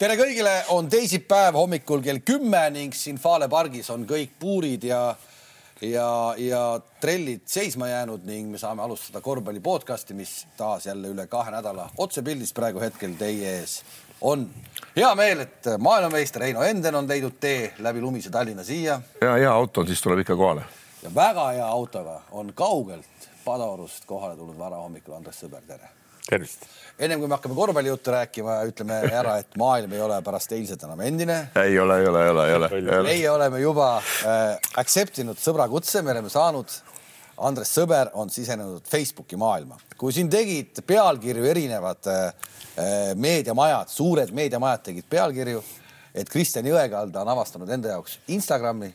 [0.00, 5.00] tere kõigile, on teisipäev hommikul kell kümme ning siin Fale pargis on kõik puurid ja
[5.84, 6.06] ja,
[6.40, 6.62] ja
[7.00, 11.90] trellid seisma jäänud ning me saame alustada korvpalli podcasti, mis taas jälle üle kahe nädala
[12.00, 13.82] otsepildis praegu hetkel teie ees
[14.20, 14.48] on.
[14.96, 19.00] hea meel, et maailmameister Heino Enden on leidnud tee läbi lumise Tallinna siia.
[19.20, 20.64] ja hea auto, siis tuleb ikka kohale.
[21.02, 25.99] ja väga hea autoga on kaugelt Padaorust kohale tulnud varahommikul Andres Sõber, tere.
[26.30, 26.70] Tervist
[27.00, 31.00] ennem kui me hakkame korvpallijuttu rääkima, ütleme ära, et maailm ei ole pärast eilset enam
[31.04, 31.38] endine.
[31.62, 32.54] ei ole, ei ole, ei ole, ei
[32.84, 33.02] ole.
[33.06, 36.78] meie oleme juba äh, accept inud sõbrakutse, me oleme saanud.
[37.40, 42.50] Andres Sõber on sisenenud Facebooki maailma, kui siin tegid pealkirju erinevad äh,
[43.16, 45.62] meediamajad, suured meediamajad tegid pealkirju,
[46.12, 48.90] et Kristjan Jõekalda on avastanud enda jaoks Instagrami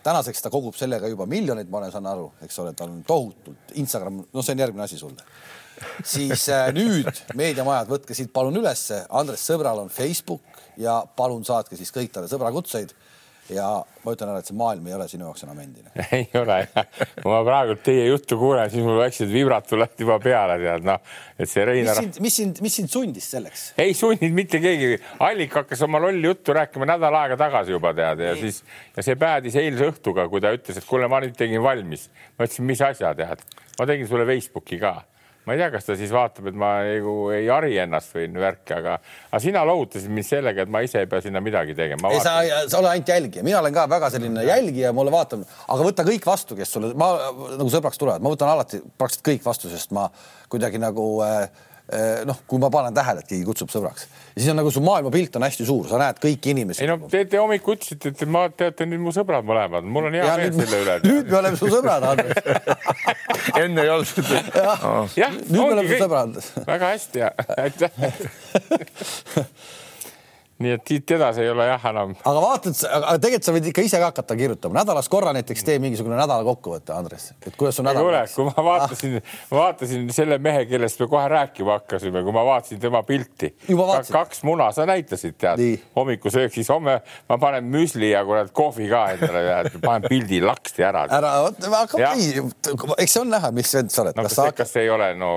[0.00, 3.74] tänaseks ta kogub sellega juba miljoneid, ma olen, saan aru, eks ole, ta on tohutult
[3.82, 5.28] Instagram, no see on järgmine asi sulle
[6.04, 7.08] siis äh, nüüd
[7.38, 12.30] meediamajad, võtke siit palun ülesse, Andres Sõbral on Facebook ja palun saatke siis kõik talle
[12.30, 12.94] sõbrakutseid
[13.54, 13.66] ja
[14.04, 15.90] ma ütlen ära, et see maailm ei ole sinu jaoks enam endine.
[16.16, 20.56] ei ole kui ma praegu teie juttu kuulen, siis mul väiksed vibrad tulevad juba peale,
[20.62, 21.00] tead noh,
[21.36, 21.98] et see Reinar.
[21.98, 23.66] mis sind, mis sind, mis sind sundis selleks?
[23.80, 24.94] ei sundinud mitte keegi,
[25.26, 28.62] Allik hakkas oma lolli juttu rääkima nädal aega tagasi juba tead ja siis
[28.96, 32.08] ja see päädis eilse õhtuga, kui ta ütles, et kuule, ma nüüd tegin valmis.
[32.38, 33.44] ma ütlesin, mis asja tead,
[33.78, 35.00] ma tegin sulle Facebooki ka
[35.50, 38.74] ma ei tea, kas ta siis vaatab, et ma nagu ei hari ennast või värki,
[38.76, 38.98] aga,
[39.30, 42.12] aga sina lohutasid mind sellega, et ma ise ei pea sinna midagi tegema.
[42.14, 42.36] ei, sa,
[42.70, 46.28] sa ole ainult jälgija, mina olen ka väga selline jälgija, mulle vaatab, aga võta kõik
[46.30, 47.10] vastu, kes sulle, ma
[47.56, 50.06] nagu sõbraks tulevad, ma võtan alati praktiliselt kõik vastu, sest ma
[50.50, 51.66] kuidagi nagu äh,
[52.26, 55.36] noh, kui ma panen tähele, et keegi kutsub sõbraks ja siis on nagu su maailmapilt
[55.36, 56.84] on hästi suur, sa näed kõiki inimesi.
[56.84, 60.16] ei no te, te hommikul ütlesite, et ma teate nüüd mu sõbrad mõlemad, mul on
[60.18, 60.96] hea ja, meel selle üle.
[61.06, 62.34] nüüd me oleme su sõbrad, Andres
[63.62, 64.32] enne ei olnud.
[65.18, 66.40] jah, nüüd me oleme su sõbrad.
[66.70, 67.18] väga hästi
[67.66, 67.92] aitäh
[70.60, 72.12] nii et siit edasi ei ole jah enam.
[72.20, 75.78] aga vaatad, aga tegelikult sa võid ikka ise ka hakata kirjutama, nädalas korra näiteks tee
[75.82, 78.34] mingisugune nädala kokkuvõte, Andres, et kuidas su nädal läks.
[78.36, 82.82] kui ma vaatasin ah., vaatasin selle mehe, kellest me kohe rääkima hakkasime, kui ma vaatasin
[82.82, 83.54] tema pilti.
[84.12, 85.64] kaks muna, sa näitasid tead
[85.96, 91.06] hommikusöök, siis homme ma panen müsli ja kurat kohvi ka endale, panen pildi laksti ära.
[91.08, 91.34] ära,
[91.80, 92.32] aga ei,
[92.98, 94.16] eks see on näha, mis vend sa oled.
[94.16, 95.34] no kas, kas, kas see ei ole, no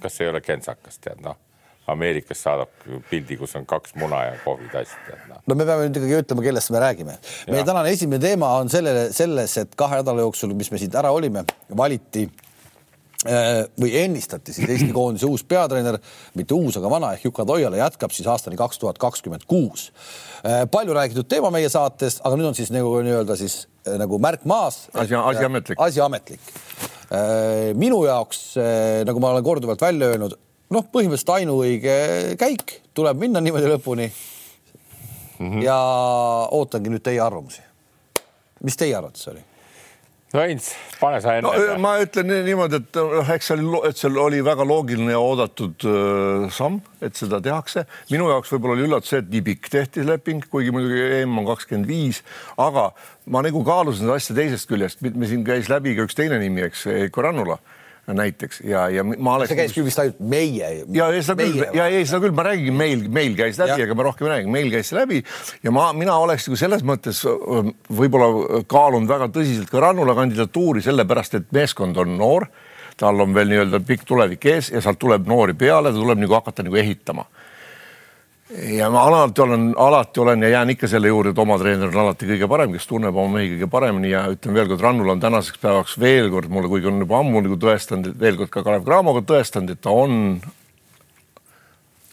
[0.00, 1.36] kas see ei ole kentsakas, tead noh
[1.90, 2.70] Ameerikas saadab
[3.10, 4.94] pildi, kus on kaks muna ja kohvitass.
[5.26, 5.40] No.
[5.50, 7.16] no me peame nüüd ikkagi ütlema, kellest me räägime.
[7.50, 11.10] meie tänane esimene teema on sellele, selles, et kahe nädala jooksul, mis me siit ära
[11.10, 11.42] olime,
[11.80, 12.22] valiti
[13.26, 15.98] äh, või ennistati siis Eesti koondise uus peatreener,
[16.38, 19.88] mitte uus, aga vana ehk Juka Toiala jätkab siis aastani kaks tuhat kakskümmend kuus.
[20.46, 24.22] Äh, palju räägitud teema meie saates, aga nüüd on siis nagu nii-öelda siis äh, nagu
[24.22, 24.84] märk maas.
[24.94, 25.82] asi, asi ametlik.
[25.82, 26.54] asi ametlik.
[27.76, 28.54] minu jaoks,
[29.04, 30.38] nagu ma olen korduvalt välja öelnud
[30.72, 31.96] noh, põhimõtteliselt ainuõige
[32.40, 35.46] käik, tuleb minna niimoodi lõpuni mm.
[35.46, 35.62] -hmm.
[35.66, 35.78] ja
[36.50, 37.62] ootangi nüüd teie arvamusi.
[38.62, 39.42] mis teie arvates oli?
[40.32, 41.78] no Heinz, pane sa enne no,.
[41.82, 45.84] ma ütlen niimoodi, et noh, eks see oli, et see oli väga loogiline ja oodatud
[45.88, 47.84] äh, samm, et seda tehakse.
[48.10, 51.50] minu jaoks võib-olla oli üllatus see, et nii pikk tehti leping, kuigi muidugi EM on
[51.52, 52.22] kakskümmend viis,
[52.56, 52.90] aga
[53.26, 56.64] ma nagu kaalusin seda asja teisest küljest, me siin käis läbi ka üks teine nimi,
[56.70, 57.60] eks, Eiko Rannula
[58.16, 59.52] näiteks ja, ja ma oleks.
[59.52, 60.70] see käis küll vist ainult meie.
[60.94, 63.96] ja, ja seda küll ja ei, seda küll, ma räägin, meil, meil käis läbi, aga
[63.98, 65.22] ma rohkem ei räägi, meil käis see läbi
[65.64, 71.38] ja ma, mina oleks nagu selles mõttes võib-olla kaalunud väga tõsiselt ka Rannula kandidatuuri, sellepärast
[71.40, 72.48] et meeskond on noor,
[73.00, 76.66] tal on veel nii-öelda pikk tulevik ees ja sealt tuleb noori peale, tuleb nagu hakata
[76.66, 77.26] nagu ehitama
[78.58, 82.00] ja ma alati olen, alati olen ja jään ikka selle juurde, et oma treener on
[82.04, 85.22] alati kõige parem, kes tunneb oma mehi kõige paremini ja ütlen veel kord, Rannul on
[85.22, 88.84] tänaseks päevaks veel kord mulle, kuigi on juba ammu nagu tõestanud, veel kord ka Kalev
[88.88, 90.18] Cramoga tõestanud, et ta on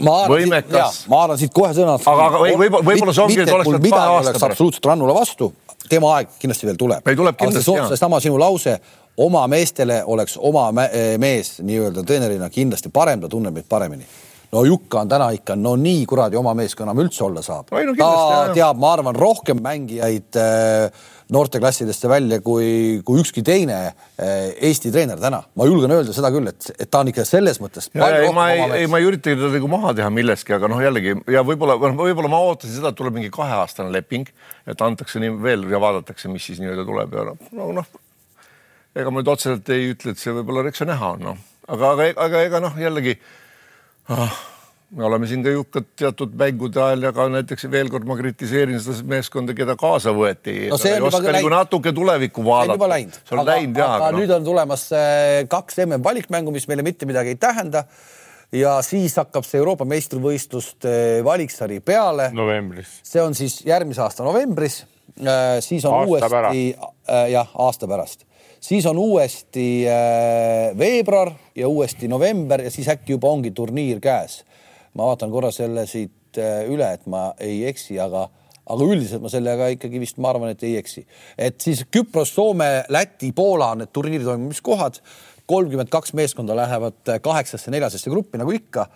[0.06, 1.02] ma arvan, võimekas.
[1.12, 2.06] ma arvan siit kohe sõnad.
[2.06, 4.48] aga, aga võib-olla, võib-olla see ongi, et oleks pidanud kahe aasta pärast.
[4.54, 5.52] absoluutselt Rannula vastu,
[5.90, 7.04] tema aeg kindlasti veel tuleb.
[7.06, 7.78] meil tuleb kindlasti.
[7.92, 8.80] seesama sinu lause,
[9.20, 14.08] oma meestele oleks oma mees nii-öelda treenerina kindlasti parem, ta tunneb meid paremini
[14.54, 17.70] no Jukka on täna ikka no nii kuradi oma mees, kui enam üldse olla saab.
[17.72, 18.52] No, ta jah.
[18.58, 25.20] teab, ma arvan, rohkem mängijaid äh, noorteklassidesse välja kui, kui ükski teine äh, Eesti treener
[25.22, 25.44] täna.
[25.56, 27.92] ma julgen öelda seda küll, et, et ta on ikka selles mõttes.
[27.94, 31.14] ei, ma ei, ei, ma ei ürita teda nagu maha teha milleski, aga noh, jällegi
[31.30, 34.30] ja võib-olla, võib-olla ma ootasin seda, et tuleb mingi kaheaastane leping,
[34.70, 37.86] et antakse nii veel ja vaadatakse, mis siis nii-öelda tuleb ja noh, noh no,
[38.98, 41.94] ega ma nüüd otseselt ei ütle, et see võib-olla, eks see näha on, noh, aga,
[41.94, 43.20] aga, aga ega noh, jällegi
[44.10, 44.38] ah,
[44.92, 48.80] me oleme siin ka jukad teatud mängude ajal ja ka näiteks veel kord ma kritiseerin
[48.82, 50.80] seda meeskonda, keda kaasa võeti no,.
[50.90, 53.02] ei oska nagu natuke tulevikku vaadata.
[53.22, 53.98] see on läinud jah.
[53.98, 54.22] aga, no.
[54.22, 54.88] nüüd on tulemas
[55.52, 57.86] kaks MM valikmängu, mis meile mitte midagi ei tähenda
[58.56, 60.94] ja siis hakkab see Euroopa meistrivõistluste
[61.26, 62.32] valiksari peale.
[62.34, 63.00] novembris.
[63.06, 64.82] see on siis järgmise aasta novembris.
[65.60, 66.66] siis on Aasta uuesti,
[67.30, 68.29] jah, aasta pärast
[68.60, 74.44] siis on uuesti äh, veebruar ja uuesti november ja siis äkki juba ongi turniir käes.
[74.94, 78.28] ma vaatan korra selle siit äh, üle, et ma ei eksi, aga,
[78.66, 81.06] aga üldiselt ma sellega ikkagi vist, ma arvan, et ei eksi.
[81.38, 85.02] et siis Küpros, Soome, Läti, Poola on need turniiri toimumiskohad.
[85.46, 88.88] kolmkümmend kaks meeskonda lähevad kaheksasse, neljasesse gruppi nagu ikka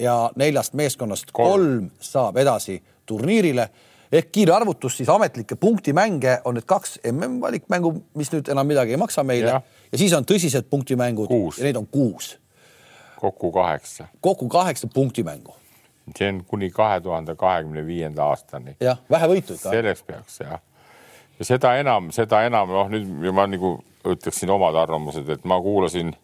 [0.00, 3.68] ja neljast meeskonnast kolm, kolm saab edasi turniirile
[4.12, 9.00] ehk kiire arvutus siis ametlikke punktimänge on need kaks MM-valikmängu, mis nüüd enam midagi ei
[9.00, 9.60] maksa meile ja,
[9.92, 11.58] ja siis on tõsised punktimängud kuus.
[11.58, 12.38] ja neid on kuus.
[13.20, 14.08] kokku kaheksa.
[14.20, 15.54] kokku kaheksa punktimängu.
[16.18, 18.76] see on kuni kahe tuhande kahekümne viienda aastani.
[18.80, 19.70] jah, vähe võitu ikka.
[19.70, 20.58] selleks peaks jah.
[21.38, 26.14] ja seda enam, seda enam, noh nüüd ma nagu ütleksin omad arvamused, et ma kuulasin,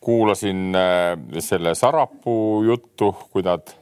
[0.00, 3.74] kuulasin äh, selle Sarapuu juttu, kui nad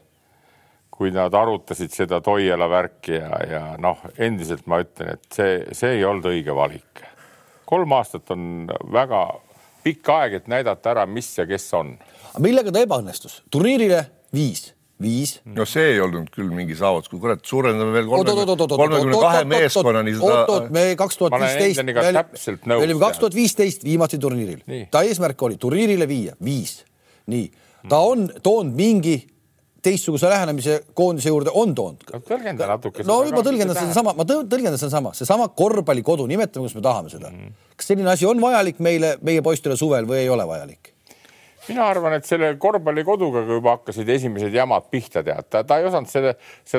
[1.00, 5.94] kui nad arutasid seda Toiela värki ja, ja noh, endiselt ma ütlen, et see, see
[5.96, 7.00] ei olnud õige valik.
[7.64, 9.22] kolm aastat on väga
[9.80, 11.94] pikk aeg, et näidata ära, mis ja kes on.
[12.44, 13.40] millega ta ebaõnnestus?
[13.48, 14.02] turniirile
[14.36, 15.38] viis viis.
[15.48, 20.36] no see ei olnud küll mingi saavutus, kui kurat, suurendame veel kolmekümne kahe meeskonnani seda.
[20.42, 24.84] oot-oot, me kaks tuhat viisteist, me olime kaks tuhat viisteist viimati turniiril.
[24.92, 26.82] ta eesmärk oli turniirile viia viis,
[27.32, 27.48] nii,
[27.88, 29.16] ta on toonud mingi
[29.82, 32.04] teistsuguse lähenemise koondise juurde on toonud.
[32.28, 33.04] tõlgenda natuke.
[33.08, 37.36] no ma tõlgendan sedasama, ma tõlgendan sedasama, seesama korvpallikodu, nimetame, kuidas me tahame seda mm.
[37.36, 37.76] -hmm.
[37.76, 40.94] kas selline asi on vajalik meile, meie poistele suvel või ei ole vajalik?
[41.70, 46.10] Mina arvan, et selle korvpallikoduga juba hakkasid esimesed jamad pihta, tead, ta, ta ei osanud
[46.10, 46.34] selle,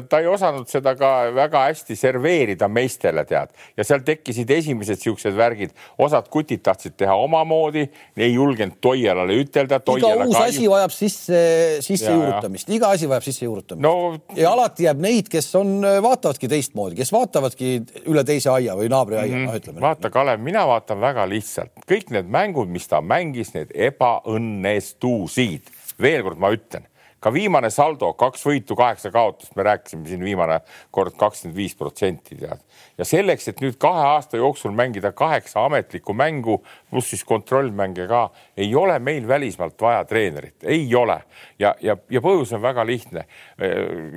[0.09, 5.35] ta ei osanud seda ka väga hästi serveerida meestele, tead, ja seal tekkisid esimesed siuksed
[5.37, 9.81] värgid, osad kutid tahtsid teha omamoodi, ei julgenud Toialale ütelda.
[9.97, 10.45] iga uus ka...
[10.49, 11.41] asi vajab sisse,
[11.85, 14.21] sisse juurutamist, iga asi vajab sisse juurutamist no....
[14.37, 17.73] ja alati jääb neid, kes on, vaatavadki teistmoodi, kes vaatavadki
[18.11, 19.49] üle teise aia või naabri aia mm, -hmm.
[19.49, 19.83] noh, ütleme.
[19.83, 25.69] vaata, Kalev, mina vaatan väga lihtsalt, kõik need mängud, mis ta mängis, need ebaõnne eestuusid.
[26.01, 26.87] veel kord ma ütlen,
[27.21, 30.57] ka viimane saldo, kaks võitu, kaheksa kaotust, me rääkisime siin viimane
[30.93, 32.63] kord kakskümmend viis protsenti tead.
[32.97, 36.57] ja selleks, et nüüd kahe aasta jooksul mängida kaheksa ametlikku mängu
[36.89, 38.23] pluss siis kontrollmänge ka,
[38.57, 41.19] ei ole meil välismaalt vaja treenerit, ei ole.
[41.59, 43.25] ja, ja, ja põhjus on väga lihtne.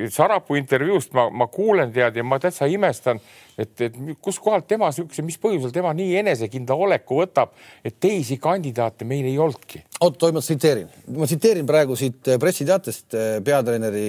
[0.08, 3.20] Sarapuu intervjuust ma, ma kuulen tead ja ma täitsa imestan
[3.58, 7.54] et, et kuskohalt tema siukse, mis põhjusel tema nii enesekindla oleku võtab,
[7.84, 9.84] et teisi kandidaate meil ei olnudki.
[10.00, 14.08] oot, oi, ma tsiteerin, ma tsiteerin praegu siit eh, pressiteatest, eh, peatreeneri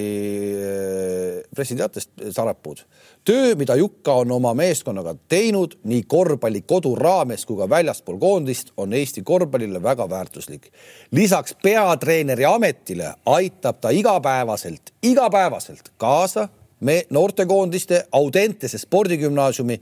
[0.56, 2.82] eh, pressiteatest Sarapuud.
[3.24, 8.72] töö, mida Jukka on oma meeskonnaga teinud nii korvpalli kodu raames kui ka väljaspool koondist,
[8.76, 10.70] on Eesti korvpallile väga väärtuslik.
[11.10, 16.48] lisaks peatreeneri ametile aitab ta igapäevaselt, igapäevaselt kaasa
[16.80, 19.80] me noortekoondiste Audentese spordigümnaasiumi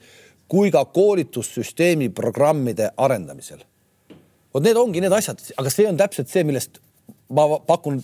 [0.49, 3.59] kui ka koolitussüsteemi programmide arendamisel.
[4.55, 6.79] vot need ongi need asjad, aga see on täpselt see, millest
[7.35, 7.99] ma pakun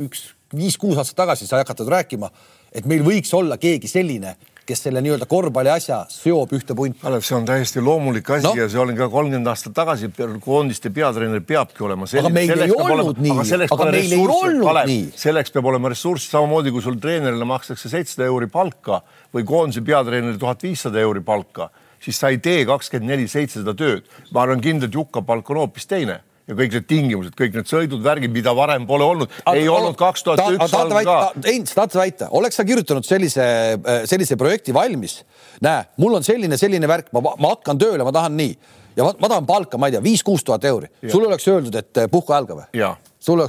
[0.00, 2.30] üks viis-kuus aastat tagasi sai hakatud rääkima,
[2.72, 4.36] et meil võiks olla keegi selline
[4.66, 7.00] kes selle nii-öelda korvpalli asja seob ühte punti.
[7.02, 8.54] Kalev, see on täiesti loomulik asi no.
[8.58, 10.10] ja see oli ka kolmkümmend aastat tagasi,
[10.44, 14.90] koondiste peatreener peabki olema aga meil ei olnud olema, nii, aga meil ei olnud Kalev,
[14.90, 15.06] nii.
[15.24, 19.02] selleks peab olema ressurss, samamoodi kui sul treenerile makstakse seitsesada euri palka
[19.34, 21.70] või koondise peatreenerile tuhat viissada euri palka,
[22.02, 24.06] siis sa ei tee kakskümmend neli seitse seda tööd.
[24.32, 28.02] ma arvan kindlalt, Jukka palk on hoopis teine ja kõik need tingimused, kõik need sõidud,
[28.04, 31.16] värgid, mida varem pole olnud, ei olnud kaks tuhat üks alg ka.
[31.46, 33.44] ei, tahad väita, oleks sa kirjutanud sellise,
[33.78, 35.20] äh, sellise projekti valmis?
[35.62, 38.56] näe, mul on selline, selline värk, ma, ma hakkan tööle, ma tahan nii
[38.96, 40.90] ja ma, ma tahan palka, ma ei tea, viis-kuus tuhat euri.
[41.06, 42.68] sulle oleks öeldud, et äh, puhka jalga või?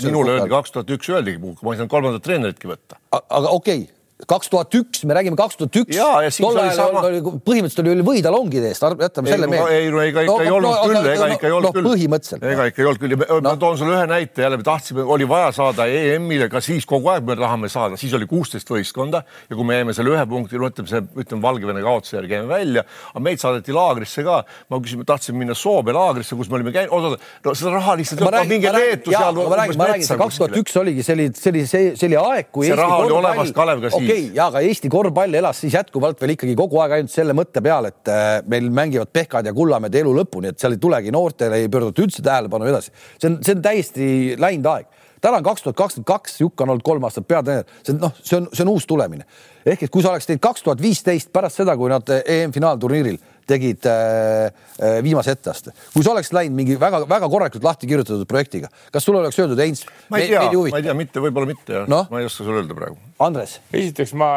[0.06, 3.02] minule öeldi kaks tuhat üks öeldigi puhka, ma ei saanud kolmandat treeneritki võtta.
[3.12, 5.98] aga okei okay kaks tuhat üks, me räägime kaks tuhat üks.
[6.38, 7.02] tol ajal sama...
[7.08, 9.74] oli põhimõtteliselt oli võidalongide eest, jätame selle meelde.
[9.76, 11.90] ei, no ega ikka no, ei olnud no, küll, ega ikka ei olnud no, küll.
[11.90, 12.46] põhimõtteliselt.
[12.54, 13.54] ega ikka ei olnud küll, ma no.
[13.60, 17.28] toon sulle ühe näite jälle, me tahtsime, oli vaja saada EM-ile ka siis kogu aeg
[17.28, 20.70] me tahame saada, siis oli kuusteist võistkonda ja kui me jäime selle ühe punkti, no
[20.72, 24.44] ütleme, see ütleme Valgevene kaotuse järgi jäime välja, aga meid saadeti laagrisse ka.
[24.70, 28.24] ma küsisin, tahtsime minna Soome laagrisse, kus me olime käinud, osa, no seda raha lihtsalt,
[28.48, 29.42] minge Leetu seal.
[29.42, 32.20] ma räägin, ma räägin, see kaks tuhat üks oligi, see oli, see oli, see oli
[32.22, 32.70] aeg, kui.
[32.70, 34.13] see raha oli olemas, Kalev, ka siis.
[34.14, 37.62] Okei, ja aga Eesti korvpall elas siis jätkuvalt veel ikkagi kogu aeg ainult selle mõtte
[37.66, 41.64] peal, et äh, meil mängivad Pehkad ja Kullamäed elu lõpuni, et seal ei tulegi noortele,
[41.64, 42.94] ei pöörduta üldse tähelepanu edasi.
[43.18, 44.06] see on, see on täiesti
[44.40, 45.02] läinud aeg.
[45.22, 48.16] täna on kaks tuhat kakskümmend kaks, Jukk on olnud kolm aastat peatreener, see on noh,
[48.22, 49.26] see on, see on uus tulemine.
[49.66, 53.86] ehk et kui sa oleks teinud kaks tuhat viisteist pärast seda, kui nad EM-finaalturniiril tegid
[53.86, 54.46] äh,
[54.80, 55.74] äh, viimase etteaste.
[55.94, 59.84] kui sa oleks läinud mingi väga-väga korralikult lahti kirjutatud projektiga, kas sulle oleks öeldud, Heinz?
[60.10, 62.78] ma ei tea, ma ei tea, mitte, võib-olla mitte no?, ma ei oska sulle öelda
[62.78, 62.98] praegu.
[63.24, 63.58] Andres?
[63.74, 64.30] esiteks ma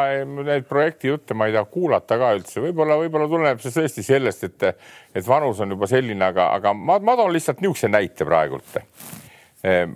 [0.47, 4.43] neid projekti jutte ma ei taha kuulata ka üldse, võib-olla, võib-olla tuleneb see tõesti sellest,
[4.47, 4.67] et,
[5.15, 8.81] et vanus on juba selline, aga, aga ma, ma toon lihtsalt niisuguse näite praegult.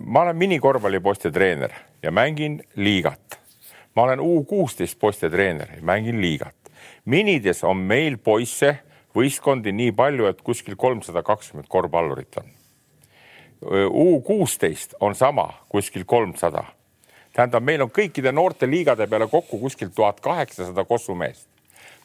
[0.02, 3.38] ma olen minikorvpallipoiste treener ja mängin liigat.
[3.94, 6.56] ma olen U kuusteist poiste treener ja mängin liigat.
[7.04, 8.78] minides on meil poisse
[9.16, 12.50] võistkondi nii palju, et kuskil kolmsada kakskümmend korvpallurit on.
[13.92, 16.64] U kuusteist on sama, kuskil kolmsada.
[17.32, 21.48] tähendab, meil on kõikide noorte liigade peale kokku kuskil tuhat kaheksasada kossumeest.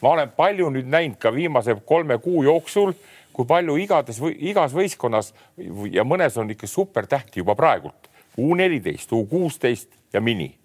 [0.02, 2.94] ma olen palju nüüd näinud ka viimase kolme kuu jooksul,
[3.34, 5.34] kui palju igades, igas võistkonnas
[5.92, 8.10] ja mõnes on ikka supertähti juba praegult.
[8.38, 10.56] U neliteist, U kuusteist ja mini.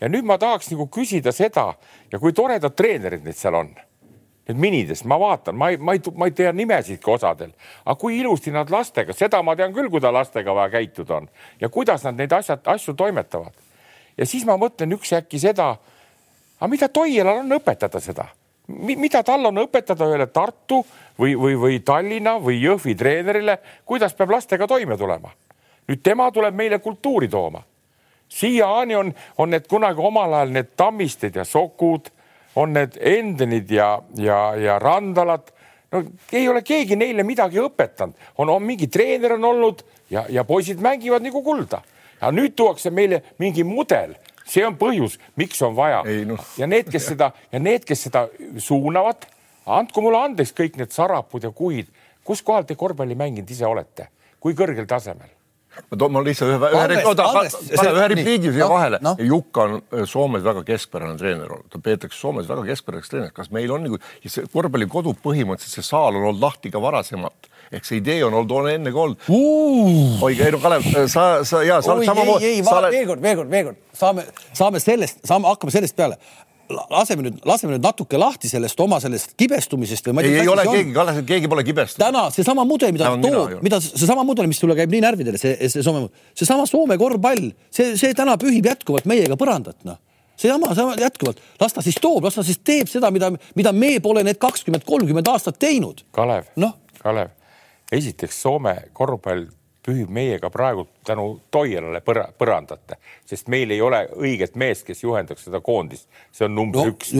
[0.00, 1.74] ja nüüd ma tahaks nagu küsida seda
[2.12, 3.74] ja kui toredad treenerid need seal on
[4.52, 7.52] Need minidest ma vaatan, ma ei, ma ei, ma ei tea nimesidki osadel,
[7.84, 11.28] aga kui ilusti nad lastega, seda ma tean küll, kui ta lastega vaja käituda on
[11.60, 13.54] ja kuidas nad neid asjad, asju toimetavad.
[14.18, 15.70] ja siis ma mõtlen üks äkki seda,
[16.60, 18.26] aga mida Toielal on õpetada seda,
[18.68, 20.82] mida tal on õpetada ühele Tartu
[21.18, 25.32] või, või, või Tallinna või Jõhvi treenerile, kuidas peab lastega toime tulema.
[25.88, 27.62] nüüd tema tuleb meile kultuuri tooma.
[28.28, 32.12] siiamaani on, on need kunagi omal ajal need Tammisted ja Sokud
[32.54, 35.52] on need Endenid ja, ja, ja Randalad.
[35.92, 40.44] no ei ole keegi neile midagi õpetanud, on, on mingi treener on olnud ja, ja
[40.44, 41.82] poisid mängivad nagu kulda.
[42.20, 44.14] aga nüüd tuuakse meile mingi mudel,
[44.46, 46.02] see on põhjus, miks on vaja.
[46.26, 46.38] No.
[46.58, 48.28] ja need, kes seda ja need, kes seda
[48.58, 49.26] suunavad,
[49.66, 51.90] andku mulle andeks kõik need sarapud ja kuhid,
[52.24, 54.08] kus kohal te korvpalli mänginud ise olete,
[54.40, 55.30] kui kõrgel tasemel
[55.80, 59.00] ma toon, ma lihtsalt ühe, ühe, oota, pane ühe repliigi siia no, vahele.
[59.04, 59.14] no..
[59.28, 63.36] Jukka on äh, Soomes väga keskpärane treener olnud, ta peetakse Soomes väga keskpäraseks treeneriks.
[63.38, 67.50] kas meil on nagu, see korvpallikodu põhimõtteliselt, see saal on olnud lahti ka varasemalt.
[67.72, 69.26] Ehk see idee on olnud, on enne ka olnud.
[69.32, 70.22] Uh..
[70.26, 72.48] oi, ei no Kalev, sa, sa ja sa oled samamoodi.
[72.48, 73.84] ei, ei, veel kord, veel kord, veel kord.
[73.96, 74.26] Saame,
[74.56, 76.20] saame sellest, saame, hakkame sellest peale
[76.70, 80.44] laseme nüüd, laseme nüüd natuke lahti sellest oma sellest kibestumisest või ma ei tea.
[80.44, 82.04] ei ole keegi, Kalle, keegi pole kibestunud.
[82.04, 85.56] täna seesama mudel, mida ta toob, mida seesama mudel, mis sulle käib nii närvidele, see,
[85.72, 90.00] see Soome, seesama Soome korvpall, see, see täna pühib jätkuvalt meiega põrandat, noh
[90.42, 93.92] seesama, sama jätkuvalt, las ta siis toob, las ta siis teeb seda, mida, mida me
[94.02, 96.02] pole need kakskümmend, kolmkümmend aastat teinud.
[96.16, 97.34] Kalev no?, Kalev,
[97.92, 99.46] esiteks Soome korvpall
[99.86, 105.48] pühib meiega praegu tänu Toielale põra, põrandate, sest meil ei ole õiget meest, kes juhendaks
[105.48, 106.08] seda koondist.
[106.32, 107.12] see on number no, üks,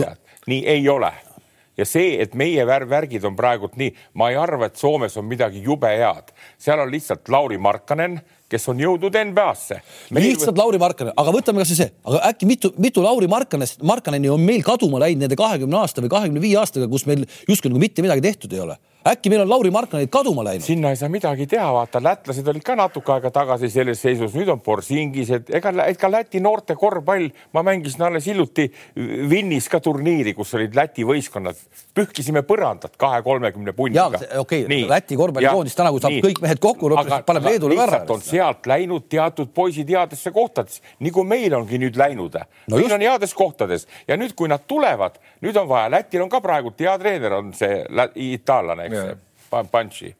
[0.47, 1.11] nii ei ole.
[1.77, 5.25] ja see, et meie värv, värgid on praegult nii, ma ei arva, et Soomes on
[5.25, 8.19] midagi jube head, seal on lihtsalt Lauri Markkanen,
[8.53, 9.79] kes on jõudnud NBA-sse
[10.13, 14.45] lihtsalt Lauri Markkanen, aga võtame kasvõi see, aga äkki mitu, mitu Lauri Markkanest, Markkaneni on
[14.45, 18.05] meil kaduma läinud nende kahekümne aasta või kahekümne viie aastaga, kus meil justkui nagu mitte
[18.05, 20.63] midagi tehtud ei ole äkki meil on Lauri Markkanid kaduma läinud?
[20.63, 24.47] sinna ei saa midagi teha, vaata, lätlased olid ka natuke aega tagasi selles seisus, nüüd
[24.53, 28.69] on Borsingis, et ega, ega Läti noorte korvpall, ma mängisin alles hiljuti
[29.29, 31.59] Vinnis ka turniiri, kus olid Läti võistkonnad,
[31.95, 34.21] pühkisime põrandat kahe-kolmekümne punniga.
[34.39, 36.23] okei okay,, Läti korvpallikoondis täna, kui saab nii.
[36.29, 36.93] kõik mehed kokku,
[37.27, 38.03] paneb Leedule ära.
[38.07, 42.77] on sealt läinud teatud poisid headesse kohtadesse, nagu meil ongi nüüd läinud no.
[42.77, 46.39] meil on heades kohtades ja nüüd, kui nad tulevad, nüüd on vaja, Lätil on ka
[46.43, 47.83] praegu hea treener, on see
[48.31, 50.13] itaallane eks, Panchi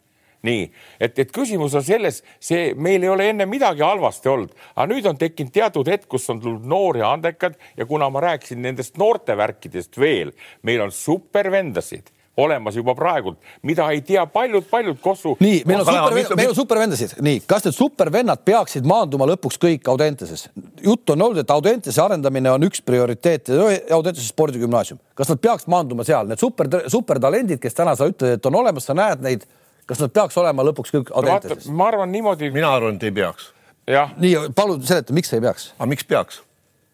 [0.44, 0.63] nii,
[1.00, 5.08] et, et küsimus on selles, see, meil ei ole enne midagi halvasti olnud, aga nüüd
[5.08, 10.00] on tekkinud teatud hetk, kus on tulnud noori andekad ja kuna ma rääkisin nendest noortevärkidest
[10.00, 10.34] veel,
[10.68, 15.35] meil on supervendasid olemas juba praegult, mida ei tea paljud-paljud Kossu.
[15.39, 19.89] nii, meil on super, meil on supervendasid, nii, kas need supervennad peaksid maanduma lõpuks kõik
[19.93, 20.47] Audenteses?
[20.81, 23.51] jutt on olnud, et Audentese arendamine on üks prioriteet,
[23.93, 28.49] Audentese spordigümnaasium, kas nad peaks maanduma seal, need super, supertalendid, kes täna sa ütled, et
[28.49, 29.45] on olemas, sa näed neid,
[29.89, 31.77] kas nad peaks olema lõpuks kõik Audenteses no,?
[31.77, 32.49] ma arvan niimoodi.
[32.55, 33.51] mina arvan, et ei peaks.
[34.17, 35.69] nii, palun seleta, miks ei peaks?
[35.77, 36.41] aga miks peaks?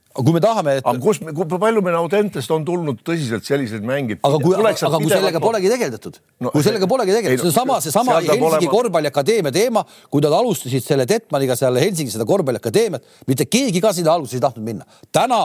[0.10, 0.88] Aga kui me tahame, et.
[0.90, 4.20] aga kus, kui palju meil Audentest on tulnud tõsiselt selliseid mängid?
[4.26, 7.56] aga kui, aga, aga kui sellega polegi tegeldatud no,, kui sellega polegi tegeldatud, see on
[7.56, 8.74] sama, seesama Helsingi olema...
[8.74, 14.16] korvpalliakadeemia teema, kui nad alustasid selle Detmaniga seal Helsingis seda korvpalliakadeemiat, mitte keegi ka sinna
[14.18, 14.88] alguses ei tahtnud minna.
[15.14, 15.44] täna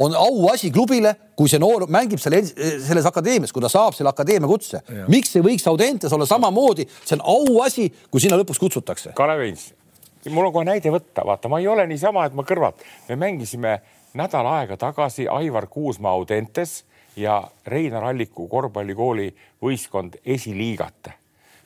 [0.00, 4.50] on auasi klubile, kui see noor mängib selle, selles akadeemias, kui ta saab selle akadeemia
[4.50, 4.82] kutse.
[5.12, 9.12] miks ei võiks Audentes olla samamoodi, see on auasi, kui sinna lõpuks kutsutakse.
[9.16, 9.70] Kalev Veins,
[10.30, 13.80] mul on kohe näide võtta, vaata, ma ei ole niisama, et ma kõrvalt, me mängisime
[14.14, 16.84] nädal aega tagasi Aivar Kuusmaa Audentes
[17.16, 21.10] ja Reinar Alliku korvpallikooli võistkond esiliigat.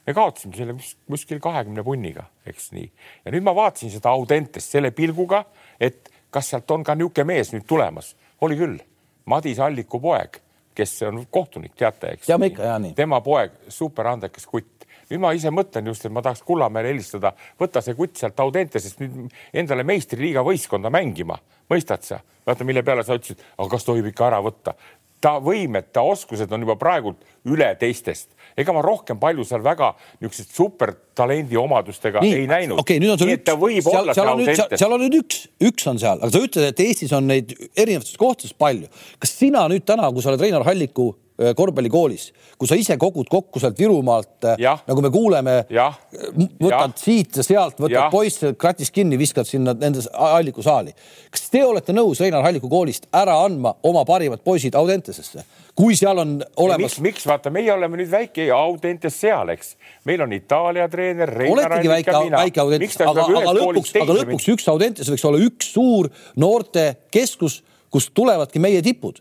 [0.07, 0.75] me kaotasime selle
[1.07, 2.91] kuskil kahekümne punniga, eks nii.
[3.25, 5.45] ja nüüd ma vaatasin seda Audentest selle pilguga,
[5.81, 8.17] et kas sealt on ka niisugune mees nüüd tulemas.
[8.41, 8.79] oli küll,
[9.25, 10.41] Madis Alliku poeg,
[10.75, 12.27] kes on kohtunik, teate, eks?
[12.27, 12.95] teame ikka, jaa, nii.
[12.95, 17.33] tema poeg, super andekas kutt nüüd ma ise mõtlen just, et ma tahaks Kullamäele helistada,
[17.61, 21.39] võta see kutt sealt Audentesest nüüd endale meistriliiga võistkonda mängima,
[21.71, 22.23] mõistad sa?
[22.47, 24.77] vaata, mille peale sa ütlesid, aga kas tohib ikka ära võtta?
[25.21, 29.93] ta võimed, ta oskused on juba praegult üle teistest ega ma rohkem palju seal väga
[30.21, 32.81] niisuguseid supertalendi omadustega nii, ei näinud.
[32.81, 35.91] okei okay,, nüüd on sul üks, seal, seal on nüüd, seal, on nüüd üks, üks
[35.93, 38.91] on seal, aga sa ütled, et Eestis on neid erinevates kohtades palju.
[39.23, 43.61] kas sina nüüd täna, kui sa oled Reinar Halliku korvpallikoolis, kui sa ise kogud kokku
[43.61, 47.01] sealt Virumaalt, äh, nagu me kuuleme, võtad ja.
[47.01, 50.95] siit ja sealt, võtad poisse kratist kinni, viskad sinna nende Alliku saali.
[51.31, 55.45] kas te olete nõus Reinar Halliku koolist ära andma oma parimad poisid Audentesesse,
[55.77, 56.97] kui seal on olemas?
[56.97, 59.77] miks, miks vaata, meie oleme nüüd väike Audentes seal, eks,
[60.09, 61.35] meil on Itaalia treener.
[61.51, 66.09] oletegi väike, väike Audentes, aga, aga lõpuks, aga lõpuks üks Audentes võiks olla üks suur
[66.41, 67.61] noortekeskus,
[67.93, 69.21] kust tulevadki meie tipud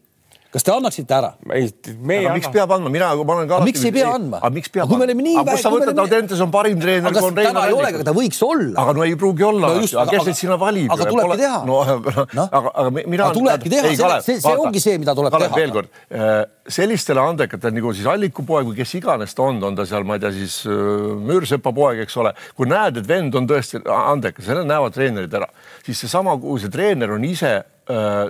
[0.56, 1.34] kas te annaksite ära?
[1.52, 1.68] ei,
[2.00, 2.36] me ei anna.
[2.38, 4.40] miks peab andma, mina, ma olen ka miks ei pea andma?
[4.40, 5.08] aga miks peab andma?
[5.42, 7.10] aga kust sa võtad, Audentes on parim treener.
[7.10, 8.76] aga kas täna ei ole, aga ta võiks olla.
[8.84, 9.82] aga no ei pruugi olla no.
[9.84, 10.92] aga kes neid sinna valib?
[10.96, 11.58] aga tulebki teha.
[11.68, 12.14] no aga,
[12.46, 13.28] aga, aga mina.
[13.36, 15.50] tulebki teha, see, see ongi see, mida tuleb teha.
[15.58, 16.38] veel kord, äh,
[16.78, 20.16] sellistele andekatel nagu siis Alliku poeg või kes iganes ta on, on ta seal, ma
[20.16, 20.78] ei tea, siis äh,
[21.26, 25.52] Müürsepa poeg, eks ole, kui näed, et vend on tõesti andekas, selle näevad treenerid ära,
[25.84, 28.24] siis seesama, kui see treener on ise äh,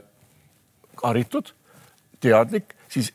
[1.05, 1.53] haritud
[2.25, 3.13] teadlik, siis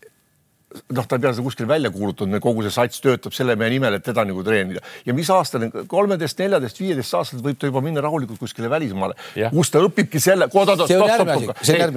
[0.70, 3.96] noh, ta ei pea seda kuskil välja kuulutanud, kogu see sats töötab selle mehe nimel,
[3.98, 8.04] et teda nagu treenida ja mis aastane, kolmeteist, neljateist, viieteist aastaselt võib ta juba minna
[8.04, 9.16] rahulikult kuskile välismaale,
[9.50, 10.46] kus ta õpibki selle.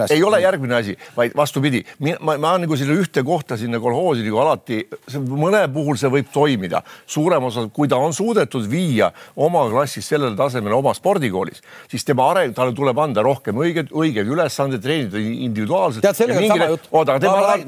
[0.10, 1.84] ei ole järgmine asi, vaid vastupidi,
[2.20, 4.82] ma, ma nagu sinna ühte kohta sinna kolhoosi nagu alati,
[5.30, 10.38] mõne puhul see võib toimida, suurem osa, kui ta on suudetud viia oma klassis sellele
[10.40, 11.62] tasemele oma spordikoolis,
[11.92, 16.04] siis tema areng, talle tuleb anda rohkem õigeid, õigeid ülesandeid, treenida individuaalselt.
[16.06, 16.90] tead, sellega on sama jutt.
[16.92, 17.20] oota,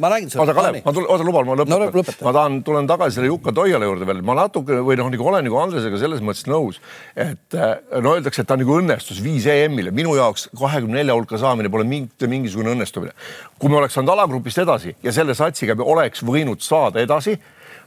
[0.01, 0.45] ma räägin sulle.
[0.45, 2.27] oota, Kalev, ma tulen, oota, luba, ma lõpetan no,.
[2.27, 5.45] ma tahan, tulen tagasi selle Jukka Toiala juurde veel, ma natuke või noh, nagu olen
[5.47, 6.79] nagu Andresega selles mõttes nõus,
[7.13, 11.39] et äh, no öeldakse, et ta nagu õnnestus viis EM-ile, minu jaoks kahekümne nelja hulka
[11.41, 13.15] saamine pole mitte mingisugune õnnestumine.
[13.59, 17.37] kui me oleks saanud alagrupist edasi ja selle satsiga oleks võinud saada edasi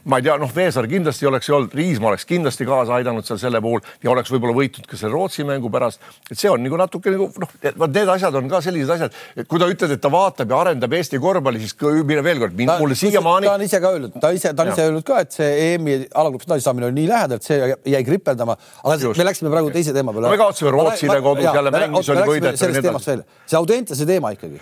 [0.05, 3.61] ma ei tea, noh, Veesaar kindlasti oleks olnud, Riismaa oleks kindlasti kaasa aidanud seal selle
[3.63, 6.01] puhul ja oleks võib-olla võitnud ka selle Rootsi mängu pärast.
[6.29, 9.47] et see on nagu natuke nagu noh, vot need asjad on ka sellised asjad, et
[9.49, 11.75] kui ta ütleb, et ta vaatab ja arendab Eesti korvpalli, siis
[12.07, 13.49] mine veel kord, mulle siiamaani.
[13.49, 15.99] ta on ise ka öelnud, ta ise, ta on ise öelnud ka, et see EM-i
[16.13, 18.57] alagrupis edasisaamine oli nii lähedal, et see jäi kripeldama.
[18.83, 19.19] aga Just.
[19.19, 20.31] me läksime praegu teise teema peale.
[20.31, 23.25] me kaotasime Rootsile kodus jälle mängis oli võidetud.
[23.45, 24.61] see Audentese teema ikkagi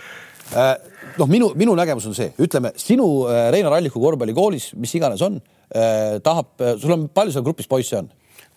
[0.54, 5.40] noh, minu, minu nägemus on see, ütleme sinu äh, Reinar Alliku korvpallikoolis, mis iganes on,
[5.74, 8.08] äh, tahab, sul on palju seal grupis poisse on?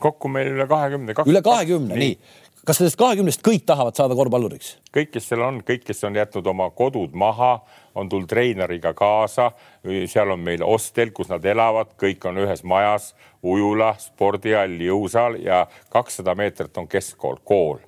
[0.02, 1.14] kokku meil üle kahekümne.
[1.30, 2.64] üle kahekümne, nii, nii..
[2.66, 4.76] kas sellest kahekümnest kõik tahavad saada korvpalluriks?
[4.96, 7.54] kõik, kes seal on, kõik, kes on jätnud oma kodud maha,
[7.96, 9.52] on tulnud treeneriga kaasa,
[9.84, 13.12] seal on meil hostel, kus nad elavad, kõik on ühes majas,
[13.44, 17.82] ujula, spordihall, jõusaal ja kakssada meetrit on keskkool, kool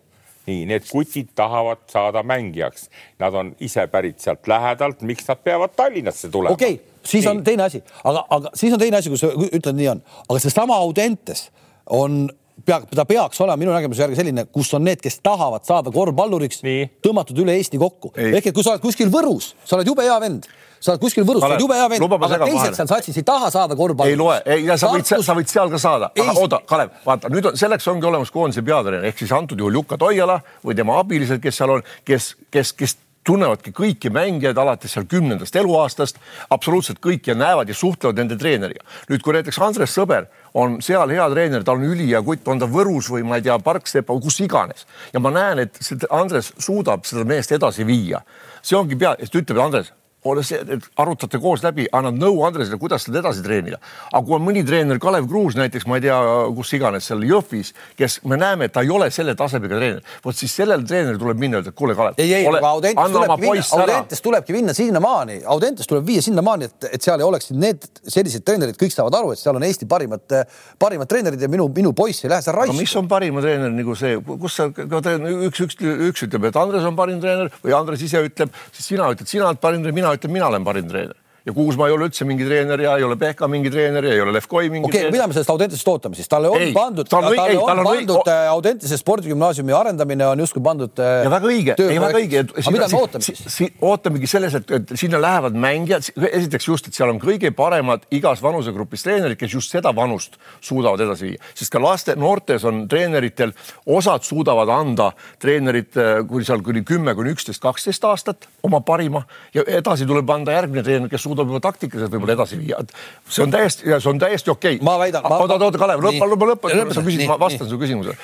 [0.48, 5.76] nii, need kutid tahavad saada mängijaks, nad on ise pärit sealt lähedalt, miks nad peavad
[5.76, 6.54] Tallinnasse tulema?
[6.54, 7.32] okei okay,, siis nii.
[7.32, 10.42] on teine asi, aga, aga siis on teine asi, kui sa ütled, nii on, aga
[10.44, 11.48] seesama Audentes
[11.90, 12.26] on
[12.66, 16.62] pea, ta peaks olema minu nägemuse järgi selline, kus on need, kes tahavad saada korvpalluriks,
[17.06, 18.14] tõmmatud üle Eesti kokku.
[18.18, 20.50] ehk et kui sa oled kuskil Võrus, sa oled jube hea vend
[20.84, 23.52] sa oled kuskil Võrus, sa oled jube hea vend, aga teised seal satsis ei taha
[23.54, 24.16] saada korvpalli.
[24.16, 27.32] ei loe, ei ja sa võid, sa võid seal ka saada, aga oota, Kalev, vaata
[27.32, 31.00] nüüd on, selleks ongi olemas koondise peatreener ehk siis antud juhul Jukka Toiala või tema
[31.00, 36.20] abilised, kes seal on, kes, kes, kes tunnevadki kõiki mängijaid alates seal kümnendast eluaastast,
[36.52, 38.84] absoluutselt kõik ja näevad ja suhtlevad nende treeneriga.
[39.10, 42.68] nüüd, kui näiteks Andres Sõber on seal hea treener, tal on ülihea kutt, on ta
[42.68, 47.08] Võrus või ma ei tea, Parksepa kus iganes ja ma näen, et see Andres suudab
[47.08, 48.22] seda meest edasi viia.
[48.62, 49.94] see ongi pea, et ütleb Andres
[50.30, 53.80] ole see, et arutate koos läbi, annad nõu Andresele, kuidas seda edasi treenida.
[54.12, 56.18] aga kui on mõni treener, Kalev Kruus näiteks, ma ei tea,
[56.56, 60.38] kus iganes seal Jõhvis, kes me näeme, et ta ei ole selle tasemega treener, vot
[60.38, 62.18] siis sellel treeneril tuleb minna, öelda, et kuule, Kalev.
[62.18, 66.90] ei, ei, aga Audentes tulebki minna, Audentes tulebki minna sinnamaani, Audentes tuleb viia sinnamaani, et,
[66.98, 70.38] et seal ei oleks need sellised treenerid, kõik saavad aru, et seal on Eesti parimad,
[70.80, 72.78] parimad treenerid ja minu, minu poiss ei lähe seal raisku.
[72.80, 76.98] mis on parima treener nagu see, kus sa, üks, üks, üks ütleb, et Andres on
[76.98, 80.34] parim treener või Andres ise ütleb, siis sina ütled, sina oled parim treener, mina ütlen,
[80.34, 83.48] mina olen parim treener ja Kuusma ei ole üldse mingi treener ja ei ole Pehka
[83.52, 85.12] mingi treener ja ei ole Levkoi mingi okay, treener.
[85.12, 88.14] mida me sellest Audentesest ootame siis, talle on ei, pandud, talle ei, on, on pandud
[88.16, 88.32] või...
[88.32, 90.94] Äh, Audentese spordigümnaasiumi arendamine on justkui pandud.
[91.04, 92.44] Äh, ja väga õige, ei väga õige.
[92.48, 93.52] aga mida me ootame siis si,?
[93.58, 98.08] Si, ootamegi selles, et, et sinna lähevad mängijad, esiteks just, et seal on kõige paremad
[98.16, 102.86] igas vanusegrupis treenerid, kes just seda vanust suudavad edasi viia, sest ka laste, noortes on
[102.92, 103.52] treeneritel,
[104.00, 105.12] osad suudavad anda
[105.44, 109.26] treenerid, äh, kui seal kuni kümme kuni üksteist, kaksteist aastat oma parima
[109.56, 112.82] ja edasi tuleb anda järgmine treener, kes suudab suudab juba taktikaliselt võib-olla edasi viia.
[113.28, 114.86] see on täiesti, see on täiesti okei okay..
[114.86, 115.26] ma väidan.
[115.26, 118.18] oota, oota, Kalev, lõpeta, lõpeta, lõpeta, sa küsid, ma vastan su küsimusele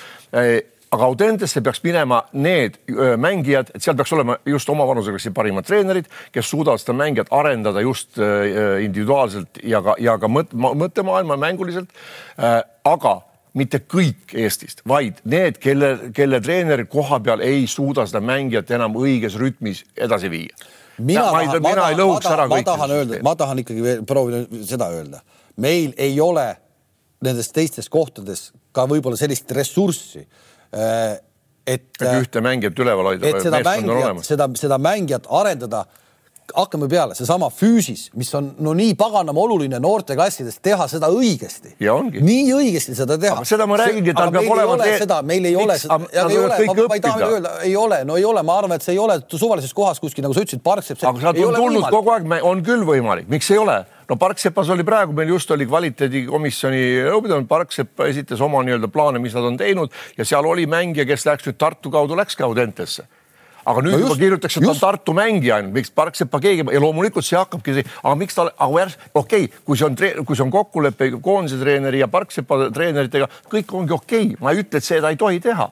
[0.89, 2.79] aga Audentesse peaks minema need
[3.21, 7.83] mängijad, et seal peaks olema just oma vanusega parimad treenerid, kes suudavad seda mängijat arendada
[7.85, 11.93] just individuaalselt ja ka, ja ka mõt, mõttemaailma mänguliselt.
[12.83, 13.19] aga
[13.57, 18.97] mitte kõik Eestist, vaid need, kelle, kelle treener koha peal ei suuda seda mängijat enam
[18.99, 20.69] õiges rütmis edasi viia.
[20.99, 22.55] Mina, ma, tahan, mina ma, ei lõhuks ma, ära kõik.
[22.55, 25.23] ma tahan öelda, ma tahan ikkagi veel proovida seda öelda.
[25.57, 26.47] meil ei ole
[27.25, 30.25] nendes teistes kohtades ka võib-olla sellist ressurssi
[30.69, 31.17] Äh,
[31.65, 31.87] et.
[32.01, 33.25] et ühte mängijat üleval hoida.
[33.25, 35.85] et seda mängijat, seda, seda mängijat arendada
[36.55, 41.75] hakkame peale, seesama füüsis, mis on no nii paganama oluline noorteklassides, teha seda õigesti.
[41.79, 43.43] nii õigesti seda teha.
[43.47, 44.89] seda ma räägingi, tal peab olema.
[45.01, 48.17] seda, meil ei ole seda, ei ole, ma, ma ei taha öelda, ei ole, no
[48.19, 51.03] ei ole, ma arvan, et see ei ole suvalises kohas kuskil, nagu sa ütlesid, Parksepp.
[51.03, 51.95] aga sealt on tulnud võimalik.
[51.99, 53.79] kogu aeg, on küll võimalik, miks ei ole?
[54.09, 59.37] no Parksepas oli praegu, meil just oli kvaliteedikomisjoni nõupidamine, Parksepp esitas oma nii-öelda plaane, mis
[59.37, 63.05] nad on teinud ja seal oli mängija, kes läks nüüd Tartu kaudu, läkski Audentesse
[63.69, 66.65] aga nüüd no just, juba kirjutatakse, et ta on Tartu mängija ainult, miks Parksepa keegi
[66.73, 70.45] ja loomulikult see hakkabki, aga miks ta, aga okei okay,, kui see on, kui see
[70.45, 74.89] on kokkulepe koondise treeneri ja Parksepa treeneritega, kõik ongi okei okay., ma ei ütle, et
[74.89, 75.69] seda ei tohi teha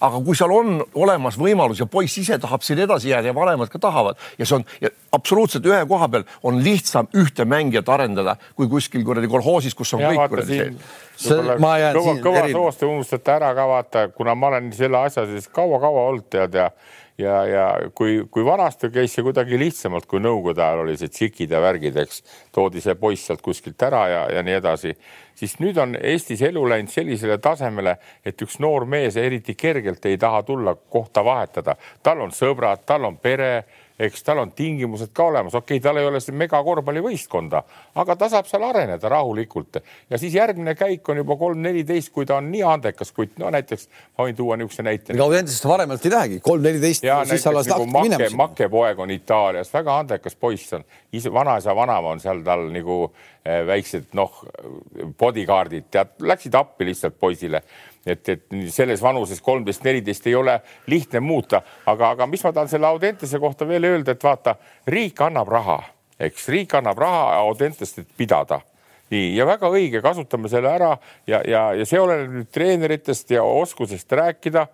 [0.00, 3.68] aga kui seal on olemas võimalus ja poiss ise tahab siin edasi jääda ja vanemad
[3.72, 8.36] ka tahavad ja see on ja absoluutselt ühe koha peal on lihtsam ühte mängijat arendada
[8.56, 10.94] kui kuskil kuradi kolhoosis, kus on ja, kõik kuradi sees.
[11.28, 16.06] kõva, kõva soost te unustate ära ka vaata, kuna ma olen selle asja sees kaua-kaua
[16.12, 20.62] olnud tead ja, ja ja, ja kui, kui vanasti käis see kuidagi lihtsamalt, kui nõukogude
[20.64, 22.22] ajal oli see tšikid ja värgid, eks,
[22.54, 24.94] toodi see poiss sealt kuskilt ära ja, ja nii edasi,
[25.38, 30.18] siis nüüd on Eestis elu läinud sellisele tasemele, et üks noor mees eriti kergelt ei
[30.20, 33.52] taha tulla kohta vahetada, tal on sõbrad, tal on pere
[34.00, 37.62] eks tal on tingimused ka olemas, okei okay,, tal ei ole megakorvpallivõistkonda,
[38.00, 39.80] aga ta saab seal areneda rahulikult.
[40.10, 43.50] Ja siis järgmine käik on juba kolm, neliteist, kui ta on nii andekas kutt, no
[43.52, 45.14] näiteks ma võin tuua niisuguse näite.
[45.14, 49.12] ega Audentesest varemalt ei lähegi, kolm, neliteist, siis sa alles nagu Make, Make poeg on
[49.14, 50.86] Itaalias, väga andekas poiss on,
[51.34, 53.02] vanaisa vanaema on seal tal nagu
[53.44, 54.42] eh, väiksed noh,
[55.20, 57.62] bodyguard'id, tead, läksid appi lihtsalt poisile
[58.06, 60.56] et, et selles vanuses kolmteist, neliteist ei ole
[60.90, 64.56] lihtne muuta, aga, aga mis ma tahan selle Audentese kohta veel öelda, et vaata,
[64.88, 65.78] riik annab raha,
[66.20, 66.48] eks.
[66.52, 68.60] Riik annab raha Audentest, et pidada.
[69.10, 70.92] Nii ja väga õige, kasutame selle ära
[71.26, 74.68] ja, ja, ja see oleneb nüüd treeneritest ja oskusest rääkida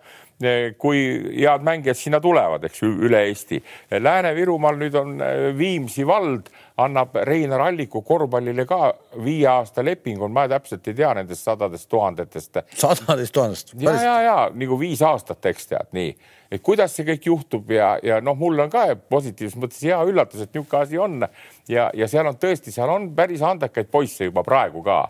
[0.79, 0.99] kui
[1.41, 3.63] head mängijad sinna tulevad, eks üle Eesti.
[3.91, 8.91] Lääne-Virumaal nüüd on äh, Viimsi vald annab Reinar Alliku korvpallile ka
[9.25, 12.61] viie aasta lepingu, ma täpselt ei tea nendest sadadest tuhandetest.
[12.77, 13.75] sadadest tuhandest?
[13.81, 16.11] ja, ja, ja nagu viis aastat, eks tead nii,
[16.53, 20.45] et kuidas see kõik juhtub ja, ja noh, mul on ka positiivses mõttes hea üllatus,
[20.45, 21.29] et niisugune asi on
[21.69, 25.07] ja, ja seal on tõesti, seal on päris andekaid poisse juba praegu ka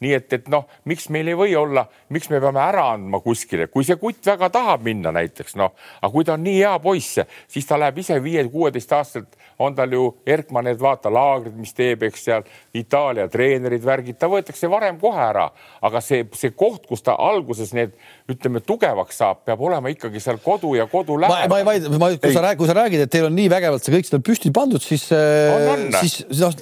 [0.00, 3.68] nii et, et noh, miks meil ei või olla, miks me peame ära andma kuskile,
[3.68, 7.20] kui see kutt väga tahab minna näiteks noh, aga kui ta on nii hea poiss,
[7.50, 12.06] siis ta läheb ise viie-kuueteist aastaselt on tal ju Erkman need vaata laagrid, mis teeb,
[12.08, 12.46] eks seal
[12.76, 15.50] Itaalia treenerid, värgid, ta võetakse varem kohe ära,
[15.84, 17.92] aga see, see koht, kus ta alguses need
[18.34, 21.48] ütleme tugevaks saab, peab olema ikkagi seal kodu ja kodu lähedal.
[21.50, 23.84] ma ei vaidle, ma, kui sa räägid, kui sa räägid, et teil on nii vägevalt
[23.84, 26.54] see kõik seda püsti pandud, siis, äh, siis noh,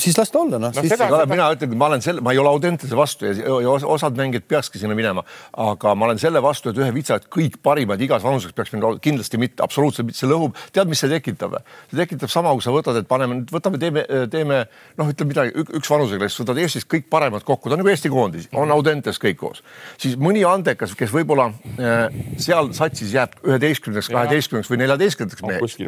[0.00, 0.94] siis las ta olla noh no, siis....
[0.94, 1.24] Seda...
[1.30, 3.34] mina ütlen, ma olen selle, ma ei ole Audentese vastu ja,
[3.64, 5.24] ja osad mängijad peakski sinna minema,
[5.64, 8.98] aga ma olen selle vastu, et ühe vitsa, et kõik parimad igas vanuses peaks minema,
[9.04, 10.58] kindlasti mitte, absoluutselt mitte, see lõhub.
[10.74, 11.58] tead, mis see tekitab?
[11.90, 14.64] see tekitab sama kui sa võtad, et paneme nüüd, võtame, teeme, teeme
[15.00, 18.48] noh, ütleme midagi, üks vanuseklass, võtad Eestist kõik paremad kokku, ta on nagu Eesti koondis,
[18.56, 19.62] on Audentes kõik koos,
[20.00, 22.06] siis mõni andekas, kes võib-olla äh,
[22.40, 25.78] seal satsis jääb üheteistkümnendaks, kaheteistkümnendaks või neljateistkümnendaks meheks,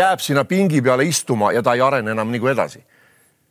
[0.00, 2.82] jääb sinna pingi peale istuma ja ta ei arene enam nagu edasi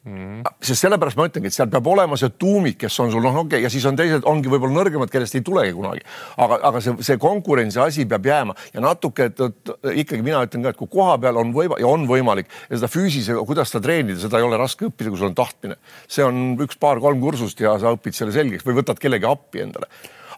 [0.10, 0.54] Mm -hmm.
[0.62, 3.46] sest sellepärast ma ütlengi, et seal peab olema see tuumik, kes on sul noh, okei
[3.46, 6.02] okay,, ja siis on teised, ongi võib-olla nõrgemad, kellest ei tulegi kunagi.
[6.38, 10.66] aga, aga see, see konkurentsi asi peab jääma ja natuke, et, et ikkagi mina ütlen
[10.66, 13.84] ka, et kui koha peal on võima- ja on võimalik ja seda füüsisega, kuidas seda
[13.86, 15.78] treenida, seda ei ole raske õppida, kui sul on tahtmine.
[16.08, 19.86] see on üks-paar-kolm kursust ja sa õpid selle selgeks või võtad kellegi appi endale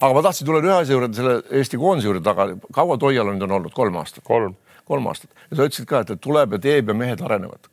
[0.00, 2.50] aga ma tahtsin tulla ühe asja juurde, selle Eesti koondise juurde taga.
[2.74, 3.72] kaua Toial nüüd on olnud?
[3.72, 4.24] kolm aastat?
[4.24, 4.56] kolm.
[4.84, 7.71] kolm aastat ja sa ütlesid ka, et tuleb ja teeb ja mehed arenevad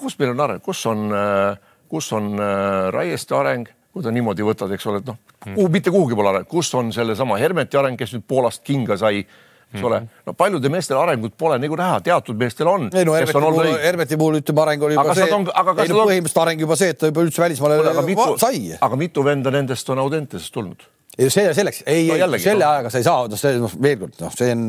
[0.00, 4.46] kus meil on areng, kus on, äh, kus on äh, Raieste areng, kui ta niimoodi
[4.46, 7.98] võtad, eks ole, et noh, kuhu, mitte kuhugi pole areng, kus on sellesama Hermeti areng,
[8.00, 9.24] kes nüüd Poolast kinga sai
[9.70, 10.22] eks ole, mhm.
[10.26, 12.88] no paljudel meestel arengut pole nagu näha, teatud meestel on.
[12.90, 15.92] ei no Hermeti puhul, Hermeti puhul ütleme, areng oli juba aga see, on, aga ei
[15.92, 18.64] no põhimõtteliselt areng juba see, et ta juba üldse välismaale mitu, sai.
[18.74, 20.82] aga mitu venda nendest on Audentesest tulnud?
[21.18, 22.70] Ei see selleks, ei no,, ei selle no.
[22.70, 24.62] ajaga sa ei saa, noh, see noh, veel kord, noh, see on,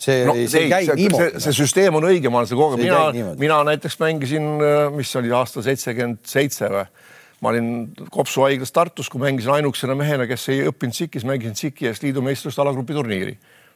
[0.00, 1.32] see no,, see ei käi niimoodi.
[1.34, 4.46] see, see süsteem on õige, ma olen seda kogu aeg, mina, mina näiteks mängisin,
[4.94, 6.86] mis oli aasta seitsekümmend seitse või?
[7.42, 7.66] Ma olin
[8.14, 12.22] Kopsu haiglas Tartus, kui mängisin ainukesena mehena, kes ei õppinud SIK-is, mängisin SIK-i eest liidu
[12.24, 13.34] meistrivõistluste alagrupi turniiri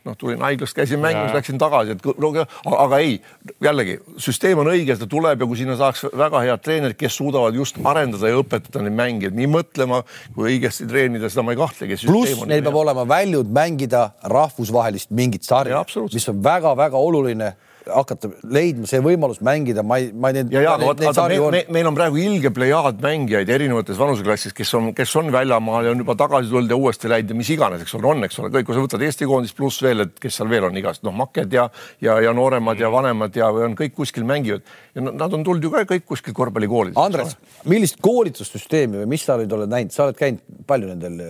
[0.08, 2.32] noh, tulin haiglast, käisin mängimas, läksin tagasi, et no,
[2.74, 3.18] aga ei,
[3.64, 7.56] jällegi süsteem on õige, ta tuleb ja kui sinna saaks väga head treenerid, kes suudavad
[7.58, 10.02] just arendada ja õpetada neid mängijaid nii mõtlema
[10.34, 12.00] kui õigesti treenida, seda ma ei kahtlegi.
[12.08, 17.54] pluss neil peab olema väljund mängida rahvusvahelist mingit sarja, mis on väga-väga oluline
[17.92, 20.52] hakata leidma see võimalus mängida, ma ei, ma ei need.
[20.54, 24.74] ja, ja aga vaata, me, me, meil on praegu ilge plejaad mängijaid erinevates vanuseklassis, kes
[24.78, 27.84] on, kes on väljamaal ja on juba tagasi tulnud ja uuesti läinud ja mis iganes,
[27.84, 30.40] eks ole, on, eks ole, kõik, kui sa võtad Eesti koondist pluss veel, et kes
[30.40, 31.68] seal veel on igast, noh, Maked ja,
[32.04, 35.72] ja, ja nooremad ja vanemad ja on kõik kuskil mängivad ja nad on tulnud ju
[35.74, 37.00] ka kõik kuskil korvpallikoolidest.
[37.00, 37.36] Andres,
[37.68, 41.20] millist koolitussüsteemi või mis sa nüüd oled näinud, sa oled käinud palju nendel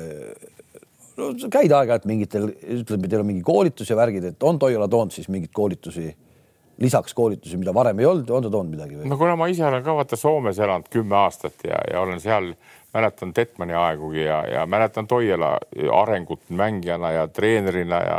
[1.19, 5.15] no käid aeg-ajalt mingitel, ütleme, teil on mingi koolitus ja värgid, et on Toiala toonud
[5.15, 6.11] siis mingeid koolitusi
[6.79, 9.11] lisaks koolitusi, mida varem ei olnud, on ta toonud midagi või?
[9.11, 12.53] no kuna ma ise olen ka vaata Soomes elanud kümme aastat ja, ja olen seal,
[12.95, 15.57] mäletan Detmani aegugi ja, ja mäletan Toiala
[16.01, 18.19] arengut mängijana ja treenerina ja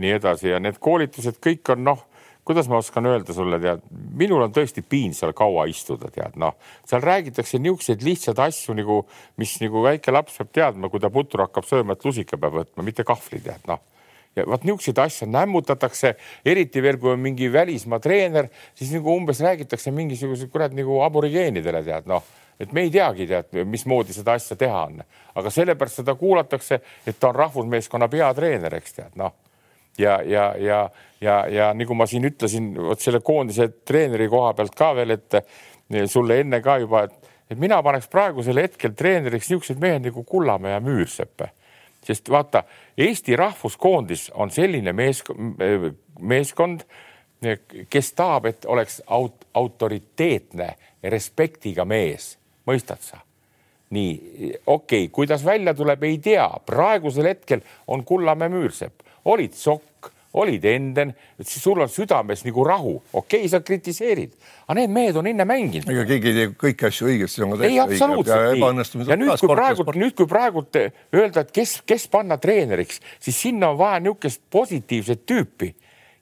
[0.00, 2.02] nii edasi ja need koolitused kõik on noh,
[2.46, 3.84] kuidas ma oskan öelda sulle, tead,
[4.18, 6.56] minul on tõesti piin seal kaua istuda, tead, noh,
[6.88, 9.04] seal räägitakse niisuguseid lihtsaid asju nagu,
[9.38, 12.86] mis nagu väike laps peab teadma, kui ta putru hakkab sööma, et lusika peab võtma,
[12.86, 13.84] mitte kahvli, tead, noh
[14.36, 16.14] ja vot niisuguseid asju nämmutatakse,
[16.46, 21.82] eriti veel, kui on mingi välismaa treener, siis nagu umbes räägitakse mingisuguse kurat nagu aborigeenidele
[21.86, 22.24] tead noh,
[22.60, 25.00] et me ei teagi tead, mismoodi seda asja teha on,
[25.34, 29.34] aga sellepärast seda kuulatakse, et ta on rahvusmeeskonna peatreener, eks tead noh.
[29.98, 30.84] Ja, ja, ja,
[31.20, 35.40] ja, ja nagu ma siin ütlesin, vot selle koondise treeneri koha pealt ka veel, et
[36.08, 40.76] sulle enne ka juba, et, et mina paneks praegusel hetkel treeneriks niisugused mehed nagu Kullamäe
[40.76, 41.48] ja Müürsepp
[42.04, 42.64] sest vaata,
[42.98, 45.60] Eesti rahvuskoondis on selline meeskond,
[46.20, 46.84] meeskond,
[47.90, 52.36] kes tahab, et oleks aut-, autoriteetne, respektiga mees,
[52.68, 53.20] mõistad sa?
[53.90, 54.12] nii,
[54.66, 59.89] okei okay,, kuidas välja tuleb, ei tea, praegusel hetkel on Kullamäe Müürsepp, olid Sokk
[60.32, 60.64] olid
[61.42, 64.32] siis sul on südames nagu rahu, okei okay,, sa kritiseerid,
[64.66, 65.90] aga need mehed on enne mänginud.
[65.90, 67.46] ega keegi ei tee kõiki asju õigesti.
[67.66, 69.08] ei, absoluutselt nii.
[69.10, 73.72] ja nüüd, kui praegult, nüüd, kui praegult öelda, et kes, kes panna treeneriks, siis sinna
[73.74, 75.72] on vaja niisugust positiivset tüüpi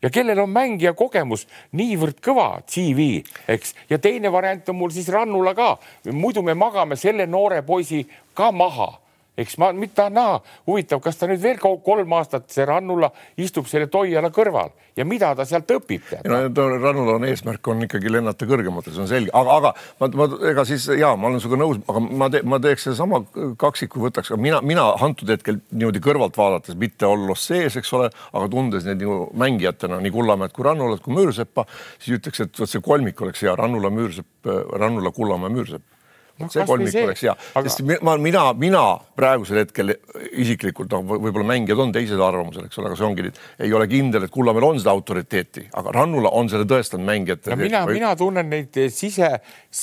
[0.02, 1.44] ja kellel on mängija kogemus
[1.76, 5.74] niivõrd kõva CV, eks, ja teine variant on mul siis Rannula ka.
[6.12, 8.94] muidu me magame selle noore poisi ka maha
[9.38, 13.88] eks ma tahan näha, huvitav, kas ta nüüd veel kolm aastat, see Rannula istub selle
[13.90, 14.72] Toiala kõrval?
[14.98, 16.10] Ja mida ta sealt õpib?
[16.26, 16.40] no
[16.82, 20.64] Rannula on eesmärk on ikkagi lennata kõrgematel, see on selge, aga, aga ma, ma ega
[20.68, 23.22] siis ja ma olen sinuga nõus, aga ma te, ma teeks sedasama
[23.60, 28.48] kaksiku võtaks, mina, mina antud hetkel niimoodi kõrvalt vaadates, mitte olles sees, eks ole, aga
[28.52, 31.66] tundes neid nagu mängijatena nii Kullamäed kui Rannulat kui Müürseppa,
[32.02, 35.97] siis ütleks, et vot see kolmik oleks hea, Rannula, Müürsepp, Rannula, Kullamäe, Müürsepp
[36.38, 37.04] no, see kolmik see?
[37.06, 38.84] oleks hea aga..., sest ma, mina, mina
[39.18, 39.94] praegusel hetkel
[40.30, 43.88] isiklikult noh, võib-olla mängijad on teisel arvamusel, eks ole, aga see ongi nüüd, ei ole
[43.90, 47.60] kindel, et Kullamäel on seda autoriteeti, aga Rannula on selle tõestanud mängijate no,.
[47.62, 49.32] mina, mina tunnen neid sise,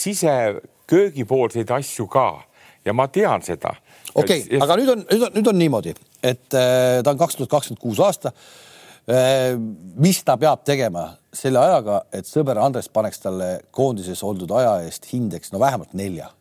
[0.01, 2.29] siseköögipoolseid asju ka
[2.85, 3.73] ja ma tean seda.
[4.13, 7.39] okei okay, aga nüüd on, nüüd on, nüüd on niimoodi, et äh, ta on kaks
[7.39, 8.31] tuhat kakskümmend kuus aasta
[9.09, 9.53] äh,.
[9.95, 15.09] mis ta peab tegema selle ajaga, et sõber Andres paneks talle koondises oldud aja eest
[15.11, 16.31] hindeks no vähemalt nelja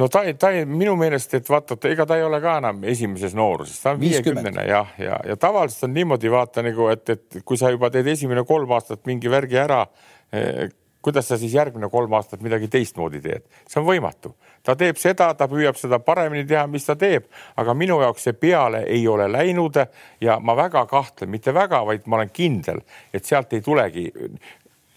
[0.00, 3.78] no ta, ta minu meelest, et vaata, ega ta ei ole ka enam esimeses nooruses,
[3.82, 7.60] ta on viiekümnene jah, ja, ja, ja tavaliselt on niimoodi vaata nagu, et, et kui
[7.60, 9.84] sa juba teed esimene kolm aastat mingi värgi ära
[10.32, 14.34] eh,, kuidas sa siis järgmine kolm aastat midagi teistmoodi teed, see on võimatu.
[14.62, 18.36] ta teeb seda, ta püüab seda paremini teha, mis ta teeb, aga minu jaoks see
[18.36, 19.80] peale ei ole läinud
[20.20, 22.82] ja ma väga kahtlen, mitte väga, vaid ma olen kindel,
[23.12, 24.10] et sealt ei tulegi.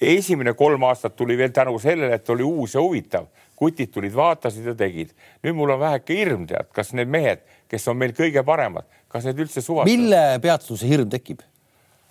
[0.03, 3.27] esimene kolm aastat tuli veel tänu sellele, et oli uus ja huvitav
[3.63, 5.15] kutid tulid, vaatasid ja tegid.
[5.45, 9.27] nüüd mul on väheke hirm, tead, kas need mehed, kes on meil kõige paremad, kas
[9.29, 9.91] need üldse suvastavad?
[9.91, 11.41] mille pealt sul see hirm tekib?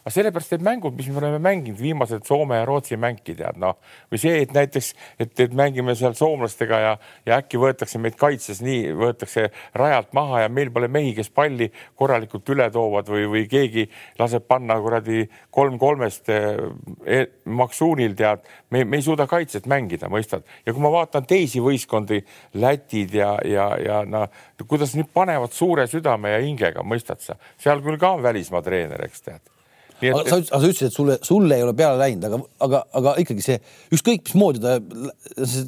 [0.02, 3.76] Aga sellepärast need mängud, mis me oleme mänginud, viimased Soome ja Rootsi mängi tead noh,
[4.10, 4.88] või see, et näiteks,
[5.22, 6.92] et, et mängime seal soomlastega ja,
[7.28, 9.46] ja äkki võetakse meid kaitses nii, võetakse
[9.78, 13.86] rajalt maha ja meil pole mehi, kes palli korralikult üle toovad või, või keegi
[14.18, 15.22] laseb panna kuradi
[15.54, 18.42] kolm kolmest eh, maksuunil tead,
[18.74, 20.42] me, me ei suuda kaitset mängida, mõistad?
[20.66, 22.24] ja kui ma vaatan teisi võistkondi,
[22.58, 24.26] Lätid ja, ja, ja noh,
[24.66, 29.06] kuidas nüüd panevad suure südame ja hingega, mõistad sa, seal küll ka on välismaa treener,
[29.06, 29.61] eks tead
[30.10, 33.44] aga sa, sa ütlesid, et sulle, sulle ei ole peale läinud, aga, aga, aga ikkagi
[33.44, 33.58] see
[33.94, 34.76] ükskõik mismoodi ta,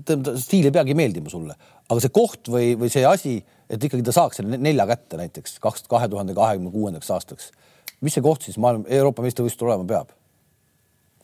[0.09, 3.37] ta stiil ei peagi meeldima sulle, aga see koht või, või see asi,
[3.71, 7.53] et ikkagi ta saaks selle nelja kätte näiteks kaks, kahe tuhande kahekümne kuuendaks aastaks.
[8.01, 10.15] mis see koht siis maailma, Euroopa meistrivõistlustel olema peab?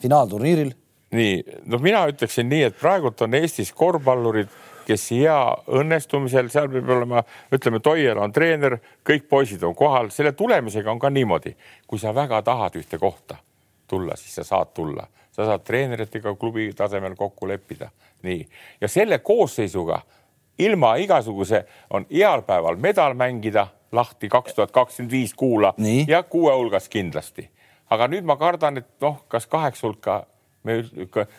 [0.00, 0.74] finaalturniiril?
[1.16, 4.52] nii, no mina ütleksin nii, et praegult on Eestis korvpallurid
[4.86, 5.38] kes hea
[5.80, 10.98] õnnestumisel, seal peab olema, ütleme, Toiel on treener, kõik poisid on kohal, selle tulemisega on
[10.98, 11.54] ka niimoodi,
[11.86, 13.40] kui sa väga tahad ühte kohta
[13.90, 17.90] tulla, siis sa saad tulla, sa saad treeneritega klubi tasemel kokku leppida,
[18.22, 18.44] nii
[18.80, 20.00] ja selle koosseisuga
[20.60, 26.04] ilma igasuguse on heal päeval medal mängida lahti kaks tuhat kakskümmend viis kuula nii.
[26.08, 27.50] ja kuue hulgas kindlasti.
[27.90, 30.20] aga nüüd ma kardan, et noh, kas kaheksa hulka
[30.62, 30.84] me,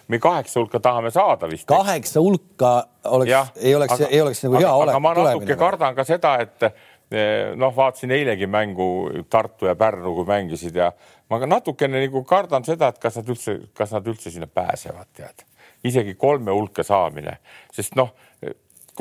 [0.08, 1.68] me kaheksa hulka tahame saada vist.
[1.70, 2.72] kaheksa hulka
[3.04, 4.96] oleks, ei oleks, ei oleks nagu hea olek.
[4.96, 8.88] aga ma natuke kardan ka seda, et eh, noh, vaatasin eilegi mängu
[9.30, 10.92] Tartu ja Pärnu, kui mängisid ja
[11.30, 15.12] ma ka natukene nagu kardan seda, et kas nad üldse, kas nad üldse sinna pääsevad,
[15.18, 15.46] tead.
[15.84, 17.38] isegi kolme hulka saamine,
[17.74, 18.14] sest noh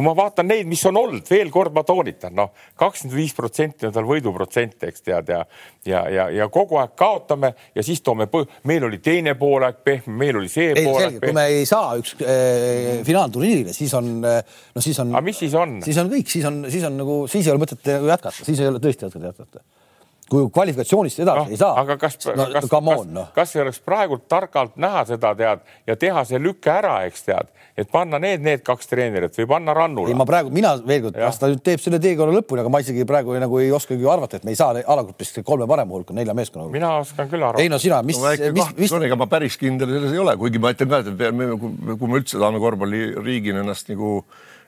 [0.00, 3.88] kui ma vaatan neid, mis on olnud, veel kord ma toonitan, noh, kakskümmend viis protsenti
[3.88, 5.42] on tal võiduprotsent, eks tead ja
[5.84, 8.28] ja, ja, ja kogu aeg kaotame ja siis toome,
[8.68, 11.26] meil oli teine poolaeg pehme, meil oli see ei, poolaeg pehme.
[11.26, 15.12] kui me ei saa üks äh, finaalturniirile, siis on noh, siis on.
[15.12, 15.76] aga mis siis on?
[15.84, 18.72] siis on kõik, siis on, siis on nagu, siis ei ole mõtet jätkata, siis ei
[18.72, 19.64] ole tõesti mõtet jätkata
[20.30, 21.72] kui kvalifikatsioonist edasi no, ei saa.
[21.82, 23.24] aga kas no,, kas, kas, no.
[23.34, 27.50] kas ei oleks praegult targalt näha seda tead ja teha see lüke ära, eks tead,
[27.78, 30.12] et panna need, need kaks treenerit või panna Rannula.
[30.12, 32.82] ei, ma praegu, mina veel kord, kas ta nüüd teeb selle teekonna lõpuni, aga ma
[32.84, 36.36] isegi praegu nagu ei oskagi arvata, et me ei saa alagrupist kolme parema hulka, nelja
[36.36, 36.76] meeskonna hulka.
[36.78, 37.64] mina oskan küll arvata.
[37.64, 38.94] ei no sina, mis no,, mis, mis...
[39.10, 42.22] ega ma päris kindel selles ei ole, kuigi ma ütlen ka, et me, kui me
[42.22, 44.20] üldse tahame korvpalliriigina ennast nagu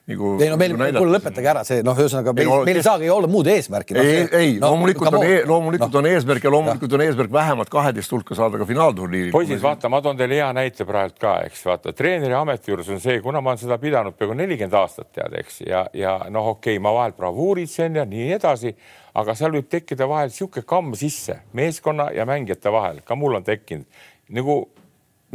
[0.07, 0.37] nagu.
[0.41, 3.29] ei no meil nagu, kuule lõpetage ära see, noh, ühesõnaga meil, meil ei saagi olla
[3.31, 4.03] muud eesmärki no,.
[4.03, 6.01] ei, ei no, loomulikult on, e loomulikult no.
[6.01, 9.31] on eesmärk ja loomulikult on eesmärk vähemalt kaheteist hulka saada ka finaalturniiril.
[9.35, 12.99] poisid, vaata, ma toon teile hea näite praegu ka, eks vaata, treeneri ameti juures on
[13.03, 16.75] see, kuna ma olen seda pidanud peaaegu nelikümmend aastat tead, eks ja, ja noh, okei
[16.75, 18.75] okay,, ma vahel bravuuritsen ja nii edasi,
[19.19, 23.47] aga seal võib tekkida vahel niisugune kamm sisse meeskonna ja mängijate vahel, ka mul on
[23.47, 23.87] tekkinud
[24.33, 24.63] nagu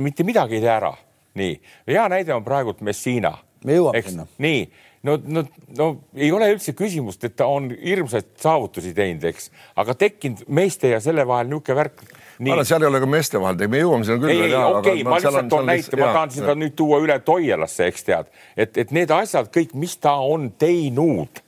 [0.02, 0.92] mitte midagi ei tee ära.
[1.38, 4.26] nii, hea näide on praegult Messina me jõuame sinna.
[4.42, 4.60] nii,
[5.06, 5.44] no, no,
[5.78, 10.92] no ei ole üldse küsimust, et ta on hirmsaid saavutusi teinud, eks, aga tekkinud meeste
[10.94, 12.04] ja selle vahel niisugune värk.
[12.38, 14.46] ma arvan, seal ei ole ka meeste vahel, me jõuame sinna küll.
[14.46, 18.32] ei, okei, ma lihtsalt toon näite, ma tahan seda nüüd tuua üle Toialasse, eks tead,
[18.56, 21.42] et, et need asjad kõik, mis ta on teinud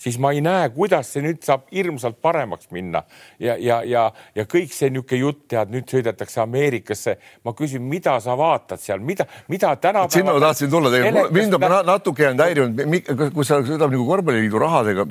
[0.00, 3.02] siis ma ei näe, kuidas see nüüd saab hirmsalt paremaks minna
[3.40, 7.16] ja, ja, ja, ja kõik see niisugune jutt, tead, nüüd sõidetakse Ameerikasse.
[7.44, 10.14] ma küsin, mida sa vaatad seal, mida, mida tänapäeval.
[10.14, 10.90] sinna ma tahtsin tulla,
[11.34, 15.06] mind on natuke jäänud häirinud, kui sa sõidad nagu korvpalliliidu rahadega,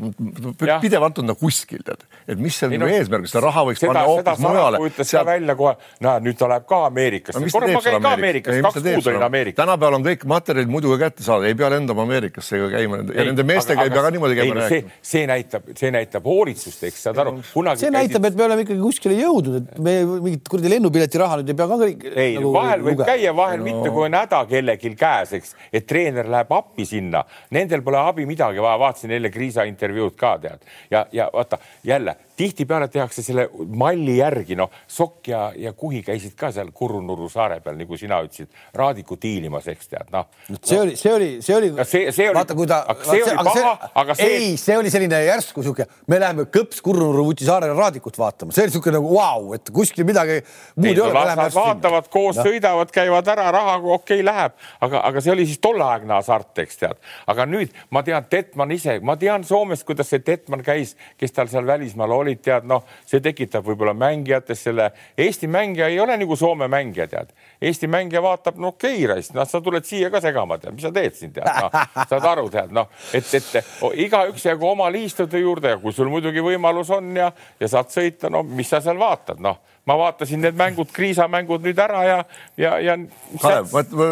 [0.81, 4.05] pidevalt on ta kuskil, tead, et mis seal nagu eesmärk, seda raha võiks seda, panna
[4.09, 4.81] hoopis mujale.
[4.89, 5.25] ütles Sealt...
[5.25, 5.75] ka välja kohe,
[6.05, 7.53] näed, nüüd ta läheb ka Ameerikasse no,.
[7.53, 9.61] korra ma käin ka Ameerikas, kaks kuud olin Ameerikas.
[9.61, 13.29] tänapäeval on kõik materjalid muidu ka kätte saada, ei pea lendama Ameerikasse ega käima ja
[13.29, 17.03] nende meestega ei pea ka niimoodi käima rääkima see, see näitab, see näitab hoolitsust, eks
[17.07, 17.35] saad aru.
[17.79, 21.53] see näitab, et me oleme ikkagi kuskile jõudnud, et me mingit kuradi lennupileti raha nüüd
[21.53, 22.07] ei pea ka kõik.
[22.13, 23.09] ei nagu, vahel võib lugeda.
[23.11, 23.67] käia, vahel no.
[23.69, 27.23] mitte, kui on häda kellelgi käes, eks, et treener läheb appi sinna,
[27.55, 32.15] nendel pole abi midagi vaja, vaatasin eile Kriisa intervjuud ka tead ja, ja vaata jälle
[32.39, 37.59] tihtipeale tehakse selle malli järgi, noh, Sokk ja, ja Kuhi käisid ka seal Kurunurru saare
[37.63, 38.49] peal, nagu sina ütlesid,
[38.79, 40.29] Raadiku diilimas, eks tead, noh.
[40.63, 41.71] see oli, see oli, see oli.
[41.83, 42.81] see, see oli, vaata, kui ta.
[42.93, 43.73] aga see oli paha,
[44.03, 44.29] aga see.
[44.37, 48.75] ei, see oli selline järsku sihuke, me läheme kõps Kurunurru Vutisaarele Raadikut vaatama, see oli
[48.75, 50.39] sihuke nagu vau wow,, et kuskil midagi
[50.79, 51.49] muud ei ole.
[51.55, 55.61] vaatavad koos no., sõidavad, käivad ära, raha okei okay, läheb, aga, aga see oli siis
[55.63, 57.03] tolleaegne hasart, eks tead.
[57.29, 61.49] aga nüüd ma tean, Detman ise, ma tean Soomest, kuidas see Detman käis, kes tal
[61.51, 64.89] seal välismaal oli olid, tead, noh, see tekitab võib-olla mängijates selle,
[65.19, 67.33] Eesti mängija ei ole nagu Soome mängija, tead.
[67.61, 70.93] Eesti mängija vaatab, no okei okay,, noh, sa tuled siia ka segama, tead, mis sa
[70.95, 73.73] teed siin, tead, noh, saad aru, tead, noh, et, et
[74.05, 78.31] igaüks jäägu oma liistude juurde ja kui sul muidugi võimalus on ja, ja saad sõita,
[78.31, 79.59] no mis sa seal vaatad, noh
[79.89, 82.17] ma vaatasin need mängud, Kriisa mängud nüüd ära ja,
[82.59, 82.95] ja, ja.
[83.41, 84.09] Kalev, ma, ma,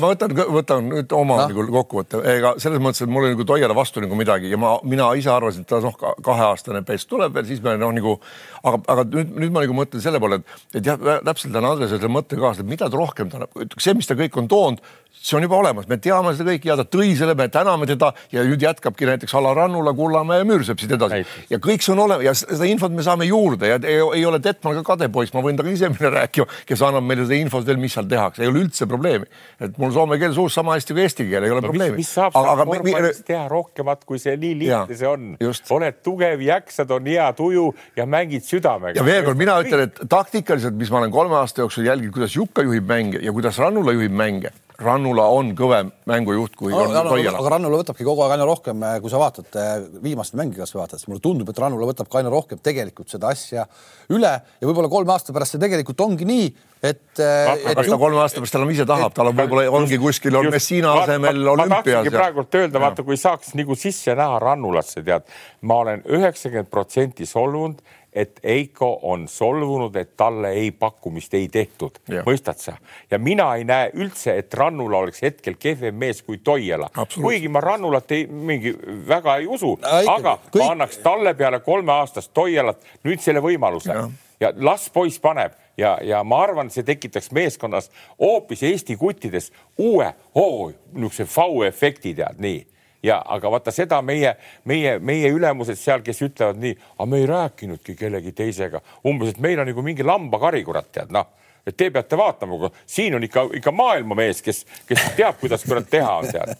[0.00, 1.48] ma võtan, võtan nüüd oma no.
[1.50, 4.74] nagu kokkuvõtte, ega selles mõttes, et mul oli nagu Toiale vastu nagu midagi ja ma,
[4.88, 8.16] mina ise arvasin, et ta noh, kaheaastane pest tuleb veel, siis me noh, nagu
[8.62, 12.00] aga, aga nüüd, nüüd ma nagu mõtlen selle poole, et, et jah, täpselt on Andresel
[12.02, 13.44] see mõte kaasa, et mida ta rohkem ta
[13.76, 16.76] see, mis ta kõik on toonud, see on juba olemas, me teame seda kõike ja
[16.80, 20.80] ta tõi selle, me täname teda ja nüüd jätkabki näiteks Alar Rannula, Kullamäe ja Müürsepp
[20.82, 21.22] siit edasi.
[21.50, 24.40] ja kõik see on olemas ja seda infot me saame juurde ja ei, ei ole
[24.42, 27.66] Detman ka kade poiss, ma võin temaga ise minna rääkima, kes annab meile seda infot
[27.66, 29.28] veel, mis seal tehakse, ei ole üldse probleemi.
[29.62, 32.00] et mul soome keel suus sama hästi kui eesti keel, ei ole no, probleemi.
[32.00, 35.30] mis saab aga, aga korvpallist teha rohkemat, kui see nii lihtne see on.
[35.78, 38.98] oled tugev, jaksad, on hea tuju ja mängid südamega.
[38.98, 42.34] ja veel kord, mina ütlen, et taktikaliselt, mis ma olen kolme aasta jooksul jälginud, kuidas
[42.36, 44.50] Jukka juhib mänge ja kuidas Rannula juhib mänge
[44.80, 47.38] Rannula on kõvem mängujuht kui no, on Toiala.
[47.38, 49.72] aga Rannula võtabki kogu aeg aina rohkem, eh, kui sa vaatad eh,
[50.04, 53.30] viimast mängi kas vaatad, siis mulle tundub, et Rannula võtab ka aina rohkem tegelikult seda
[53.34, 53.66] asja
[54.12, 56.48] üle ja võib-olla kolme aasta pärast see tegelikult ongi nii,
[56.82, 57.04] et.
[57.20, 60.50] Eh, kas ta kolme aasta pärast enam ise tahab, tal on võib-olla ongi kuskil on
[60.52, 62.10] Messina asemel olümpias.
[62.10, 65.28] praegult öelda, vaata, kui saaks nagu sisse näha Rannulasse, tead,
[65.68, 71.96] ma olen üheksakümmend protsenti solvunud et Eiko on solvunud, et talle ei pakkumist ei tehtud,
[72.26, 72.74] mõistad sa?
[73.10, 77.60] ja mina ei näe üldse, et Rannula oleks hetkel kehvem mees kui Toiala, kuigi ma
[77.64, 78.74] Rannulat ei mingi
[79.08, 80.60] väga ei usu, aga kõik...
[80.60, 83.92] ma annaks talle peale kolmeaastast Toialat nüüd selle võimaluse.
[83.92, 84.08] Ja,
[84.40, 85.56] ja las poiss paneb.
[85.76, 87.88] Ja, ja ma arvan, see tekitaks meeskonnas
[88.20, 89.48] hoopis Eesti kuttides
[89.80, 92.60] uue oo, niisuguse vau-efekti tead nii
[93.02, 94.34] ja aga vaata seda meie,
[94.68, 99.42] meie, meie ülemused seal, kes ütlevad nii, aga me ei rääkinudki kellegi teisega, umbes, et
[99.42, 101.38] meil on nagu mingi lambakari, kurat, tead noh.
[101.62, 106.16] Et te peate vaatama, siin on ikka, ikka maailmamees, kes, kes teab, kuidas kurat teha
[106.18, 106.56] on tead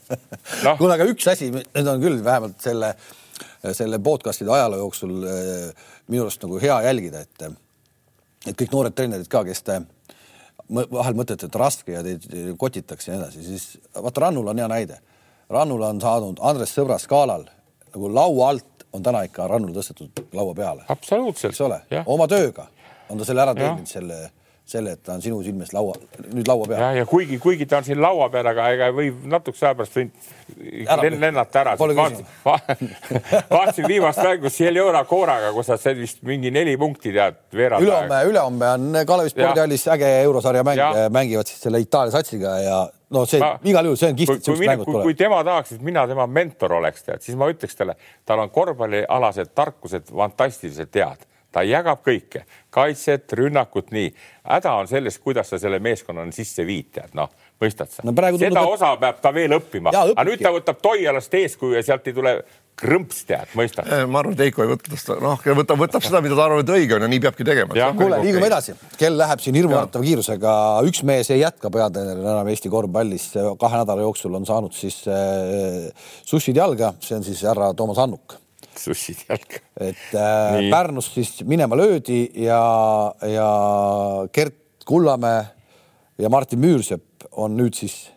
[0.63, 0.77] no..
[0.79, 2.93] kuule, aga üks asi, nüüd on küll vähemalt selle,
[3.75, 7.49] selle podcast'ide ajaloo jooksul eh, minu arust nagu hea jälgida, et,
[8.47, 9.81] et kõik noored treenerid ka, kes te
[10.71, 13.67] vahel mõtlete, et raske ja teid kotitakse ja nii edasi, siis
[13.99, 15.03] vaata Rannul on hea näide
[15.53, 17.45] Rannula on saanud Andres Sõbra skaalal
[17.93, 20.85] nagu laua alt on täna ikka Rannul tõstetud laua peale.
[20.89, 21.53] absoluutselt.
[21.53, 22.67] eks ole, oma tööga
[23.11, 24.19] on ta selle ära teeninud, selle,
[24.67, 25.95] selle, et ta on sinu silmis laua,
[26.33, 26.81] nüüd laua peal.
[26.81, 29.99] ja, ja kuigi, kuigi ta on siin laua peal, aga ega võib natukese aja pärast
[29.99, 30.13] võin
[31.21, 31.75] lennata ära.
[31.81, 32.93] vaatasin,
[33.57, 37.85] vaatasin viimast mängu Seljora Kooraga, kus sa said vist mingi neli punkti tead veerand.
[37.85, 42.83] ülehomme, ülehomme on Kalevi spordihallis äge eurosarja mäng, mängivad siis selle Itaalia satsiga ja
[43.13, 45.05] no see ma, igal juhul, see on kihvt, siuksed mängud pole.
[45.09, 47.99] kui tema tahaks, et mina tema mentor oleks, tead, siis ma ütleks talle,
[48.29, 54.11] tal on korvpallialased tarkused fantastiliselt head, ta jagab kõike, kaitset, rünnakut, nii.
[54.49, 57.31] häda on selles, kuidas sa selle meeskonnani sisse viid, tead, noh,
[57.63, 58.15] mõistad sa no?
[58.17, 62.09] seda tundub, osa peab ta veel õppima, aga nüüd ta võtab Toialast eeskuju ja sealt
[62.09, 62.37] ei tule
[62.83, 63.89] krõmps tead, mõistad?
[64.11, 66.73] ma arvan, et Heiko ei võta seda, noh, võtab, võtab seda, mida ta arvab, et
[66.75, 67.89] õige on ja nii peabki tegema.
[67.99, 70.55] kuule, liigume edasi, kell läheb siin hirmuäratava kiirusega,
[70.89, 73.29] üks mees ei jätka peatreenerina enam Eesti korvpallis,
[73.61, 75.91] kahe nädala jooksul on saanud siis äh,
[76.25, 78.39] sussid jalga, see on siis härra Toomas Annuk.
[78.83, 79.61] Sussid jalga.
[79.81, 82.63] et äh, Pärnust siis minema löödi ja,
[83.29, 83.51] ja
[84.33, 85.45] Gert Kullamäe
[86.19, 88.11] ja Martin Müürsepp on nüüd siis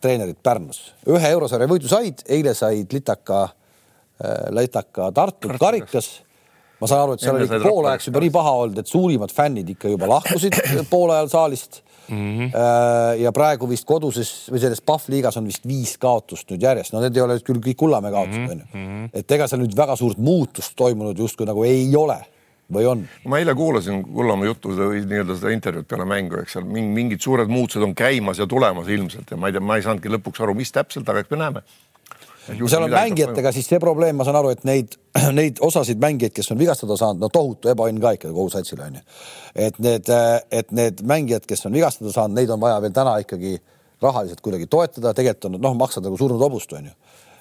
[0.00, 0.92] treenerid Pärnus.
[1.08, 3.48] ühe eurosarja võidu said, eile said Litaka
[4.24, 6.20] Äh, Lätaka Tartu karikas.
[6.80, 9.68] ma saan aru, et seal oli ikka poolajaks juba nii paha olnud, et suurimad fännid
[9.72, 10.56] ikka juba lahkusid
[10.92, 11.80] poole ajal saalist
[12.10, 12.38] mm.
[12.38, 13.20] -hmm.
[13.22, 17.00] ja praegu vist koduses või selles Pahv liigas on vist viis kaotust nüüd järjest, no
[17.04, 19.96] need ei ole küll kõik Kullamäe kaotused onju mm -hmm., et ega seal nüüd väga
[19.96, 22.18] suurt muutust toimunud justkui nagu ei ole
[22.72, 23.04] või on?
[23.24, 27.48] ma eile kuulasin Kullamäe juttu või nii-öelda seda intervjuud peale mängu, eks seal mingid suured
[27.48, 30.54] muutused on käimas ja tulemas ilmselt ja ma ei tea, ma ei saanudki lõpuks aru,
[30.54, 31.62] mis täpselt, aga eks me näeme
[32.48, 34.96] seal on mängijatega siis see probleem, ma saan aru, et neid,
[35.38, 39.02] neid osasid mängijaid, kes on vigastada saanud, no tohutu ebaõnn ka ikka kogu satsile onju.
[39.54, 40.10] et need,
[40.60, 43.58] et need mängijad, kes on vigastada saanud, neid on vaja veel täna ikkagi
[44.00, 46.94] rahaliselt kuidagi toetada, tegelikult on noh, maksad nagu surnud hobust onju.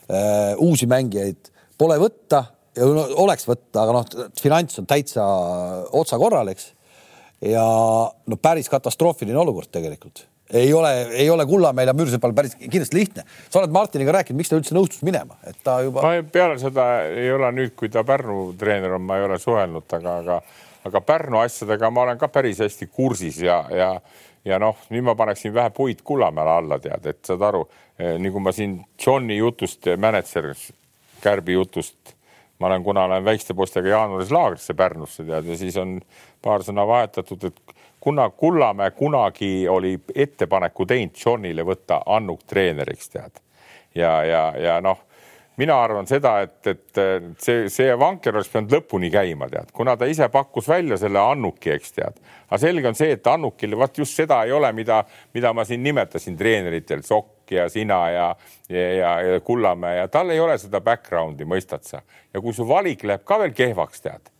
[0.10, 2.44] Äh, uusi mängijaid pole võtta,
[2.82, 5.24] no, oleks võtta, aga noh, finants on täitsa
[5.96, 6.74] otsakorral, eks.
[7.46, 7.64] ja
[8.10, 13.24] no päris katastroofiline olukord tegelikult ei ole, ei ole Kullamäel ja Müürsepal päris kindlasti lihtne.
[13.50, 16.04] sa oled Martiniga rääkinud, miks ta üldse nõustus minema, et ta juba.
[16.32, 20.18] peale seda ei ole nüüd, kui ta Pärnu treener on, ma ei ole suhelnud, aga,
[20.24, 20.40] aga,
[20.90, 23.92] aga Pärnu asjadega ma olen ka päris hästi kursis ja, ja,
[24.46, 27.66] ja noh, nüüd ma paneksin vähe puid Kullamäele alla, tead, et saad aru,
[28.20, 30.54] nagu ma siin Johni jutust, mänedžer
[31.20, 32.16] Kärbi jutust
[32.60, 36.00] ma olen, kuna olen väikeste poistega jaanuaris laagrisse Pärnusse tead ja siis on
[36.44, 43.42] paar sõna vahetatud, et kuna Kullamäe kunagi oli ettepaneku teinud Johnile võtta Annuk treeneriks, tead.
[43.96, 45.00] ja, ja, ja noh,
[45.60, 47.00] mina arvan seda, et, et
[47.42, 51.74] see, see vanker oleks pidanud lõpuni käima, tead, kuna ta ise pakkus välja selle Annuki,
[51.76, 52.22] eks tead.
[52.48, 55.02] aga selge on see, et Annukil vot just seda ei ole, mida,
[55.36, 58.26] mida ma siin nimetasin treeneritel, Sokk ja sina ja,
[58.70, 62.04] ja, ja, ja Kullamäe ja tal ei ole seda background'i, mõistad sa.
[62.34, 64.32] ja kui su valik läheb ka veel kehvaks, tead,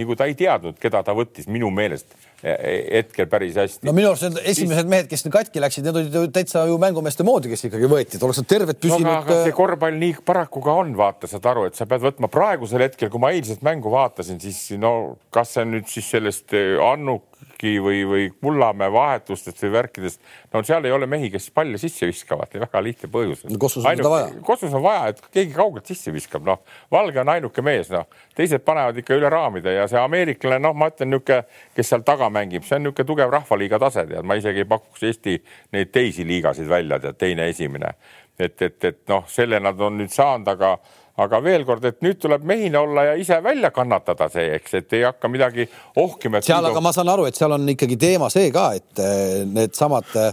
[0.00, 3.86] nagu ta ei teadnud, keda ta võttis minu meelest hetkel päris hästi.
[3.86, 7.26] no minu arust need esimesed mehed, kes katki läksid, need olid ju täitsa ju mängumeeste
[7.26, 9.18] moodi, kes ikkagi võeti, et oleks nad terved püsinud no,.
[9.20, 12.82] aga see korvpall nii paraku ka on, vaata, saad aru, et sa pead võtma praegusel
[12.82, 17.28] hetkel, kui ma eilset mängu vaatasin, siis no kas see on nüüd siis sellest Annuk
[17.62, 20.20] Kuski või, või Kullamäe vahetustest või värkidest.
[20.52, 23.58] no seal ei ole mehi, kes palle sisse viskavad, väga lihtne põhjus no,.
[23.58, 24.30] Kossus on seda vaja.
[24.42, 26.58] Kossus on vaja, et keegi kaugelt sisse viskab, noh,
[26.90, 30.90] Valge on ainuke mees, noh, teised panevad ikka üle raamide ja see ameeriklane, noh, ma
[30.90, 31.44] ütlen niisugune,
[31.76, 35.06] kes seal taga mängib, see on niisugune tugev rahvaliiga tase, tead, ma isegi ei pakuks
[35.12, 35.38] Eesti
[35.76, 37.94] neid teisi liigasid välja, tead, teine, esimene.
[38.38, 40.78] et, et, et noh, selle nad on nüüd saanud, aga
[41.20, 44.96] aga veel kord, et nüüd tuleb mehine olla ja ise välja kannatada see, eks, et
[44.96, 45.66] ei hakka midagi
[46.00, 46.40] ohkima.
[46.44, 50.08] seal, aga ma saan aru, et seal on ikkagi teema see ka, et eh, needsamad,
[50.16, 50.30] eh,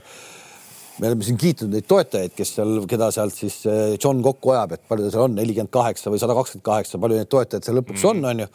[1.00, 4.78] me oleme siin kiitnud neid toetajaid, kes seal, keda sealt siis eh, John kokku ajab,
[4.78, 7.80] et palju ta seal on, nelikümmend kaheksa või sada kakskümmend kaheksa, palju neid toetajaid seal
[7.82, 8.14] lõpuks mm.
[8.14, 8.50] on, on ju.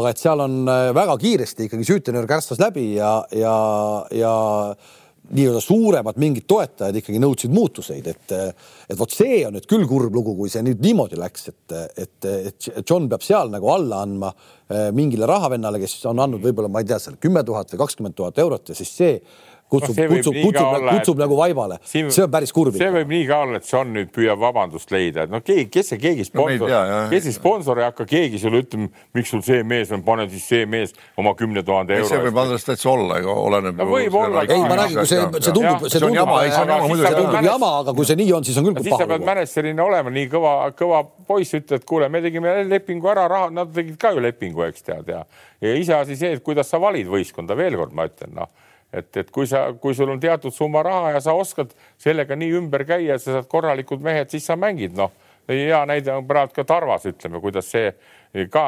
[0.00, 0.58] aga et seal on
[0.98, 3.54] väga kiiresti ikkagi süütenöör kärstas läbi ja, ja,
[4.16, 4.34] ja
[5.30, 8.34] nii-öelda suuremad mingid toetajad ikkagi nõudsid muutuseid, et,
[8.90, 12.28] et vot see on nüüd küll kurb lugu, kui see nüüd niimoodi läks, et, et,
[12.50, 16.82] et John peab seal nagu alla andma eh, mingile rahavennale, kes on andnud võib-olla, ma
[16.82, 19.14] ei tea, seal kümme tuhat või kakskümmend tuhat eurot ja siis see
[19.72, 21.78] kutsub no,, kutsub, kutsub, kutsub, kutsub nagu vaibale.
[21.86, 22.76] see on päris kurb.
[22.76, 25.92] see võib nii ka olla, et John nüüd püüab vabandust leida, et noh, keegi, kes
[25.92, 29.62] see keegi sponsor no,, kes see sponsor ei hakka keegi sulle ütlema, miks sul see
[29.66, 32.10] mees on, pane siis see mees oma kümne tuhande euro.
[32.10, 33.78] see võib Andres täitsa olla, oleneb.
[33.80, 34.44] no võib olla.
[34.46, 38.18] ei, ma räägin, kui see, see tundub, see tundub, see tundub jama, aga kui see
[38.20, 38.88] nii on, siis on küll paha.
[38.90, 43.28] siis sa pead mänedžerina olema nii kõva, kõva poiss, ütled, kuule, me tegime lepingu ära,
[43.30, 45.22] raha, nad tegid ka ju lepingu, eks tead ja,
[45.62, 48.50] ja iseasi see, et kuidas sa valid võistkonda, veel kord ma ütlen, noh
[48.92, 52.56] et, et kui sa, kui sul on teatud summa raha ja sa oskad sellega nii
[52.60, 55.12] ümber käia, et sa saad korralikud mehed, siis sa mängid, noh.
[55.48, 57.90] hea näide on praegu ka Tarvas, ütleme, kuidas see
[58.52, 58.66] ka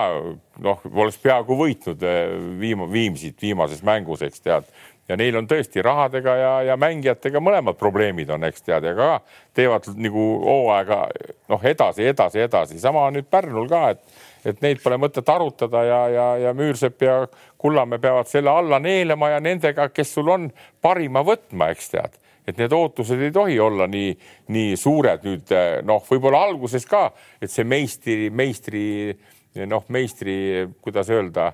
[0.65, 4.67] noh, oleks peaaegu võitnud eh, viima, Viimsit viimases mängus, eks tead.
[5.09, 9.09] ja neil on tõesti rahadega ja, ja mängijatega mõlemad probleemid on, eks tead, ja ka
[9.55, 11.01] teevad nagu hooaega
[11.53, 14.01] noh, edasi, edasi, edasi, sama on nüüd Pärnul ka, et
[14.45, 17.17] et neid pole mõtet arutada ja, ja, ja Müürsepp ja
[17.59, 20.51] Kullamäe peavad selle alla neelama ja nendega, kes sul on,
[20.83, 22.21] parima võtma, eks tead.
[22.45, 24.11] Et need ootused ei tohi olla nii,
[24.53, 25.53] nii suured nüüd
[25.89, 27.07] noh, võib-olla alguses ka,
[27.41, 28.85] et see meistri, meistri
[29.71, 30.37] noh, meistri,
[30.85, 31.53] kuidas öelda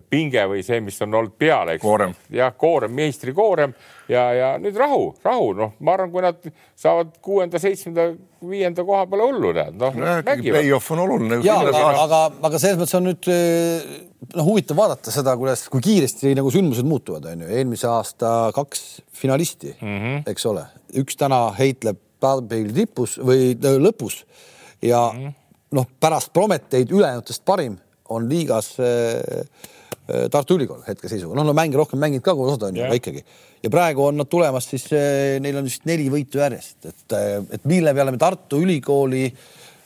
[0.00, 2.20] pinge või see, mis on olnud peal, eks.
[2.32, 3.74] jah, koorem, meistrikoorem
[4.08, 6.38] ja, ja nüüd rahu, rahu, noh, ma arvan, kui nad
[6.78, 8.08] saavad kuuenda, seitsmenda,
[8.48, 9.98] viienda koha peale hullu, näed, noh.
[10.42, 11.40] Play-off on oluline.
[11.46, 13.90] ja, aga, aga, aga selles mõttes on nüüd eh,
[14.34, 19.02] noh, huvitav vaadata seda, kuidas, kui kiiresti nagu sündmused muutuvad, on ju, eelmise aasta kaks
[19.22, 20.24] finalisti mm, -hmm.
[20.32, 20.66] eks ole,
[21.02, 24.22] üks täna heitleb tabeli tipus või lõpus
[24.82, 25.38] ja mm -hmm.
[25.78, 27.78] noh, pärast Prometeid ülejäänutest parim
[28.08, 29.46] on liigas äh,
[30.32, 33.22] Tartu Ülikool hetkeseisuga, noh, no mänge rohkem mänginud ka koos on ju, aga ikkagi.
[33.64, 34.88] ja praegu on nad tulemas siis,
[35.40, 37.18] neil on vist neli võitu järjest, et,
[37.58, 39.28] et mille peale me Tartu Ülikooli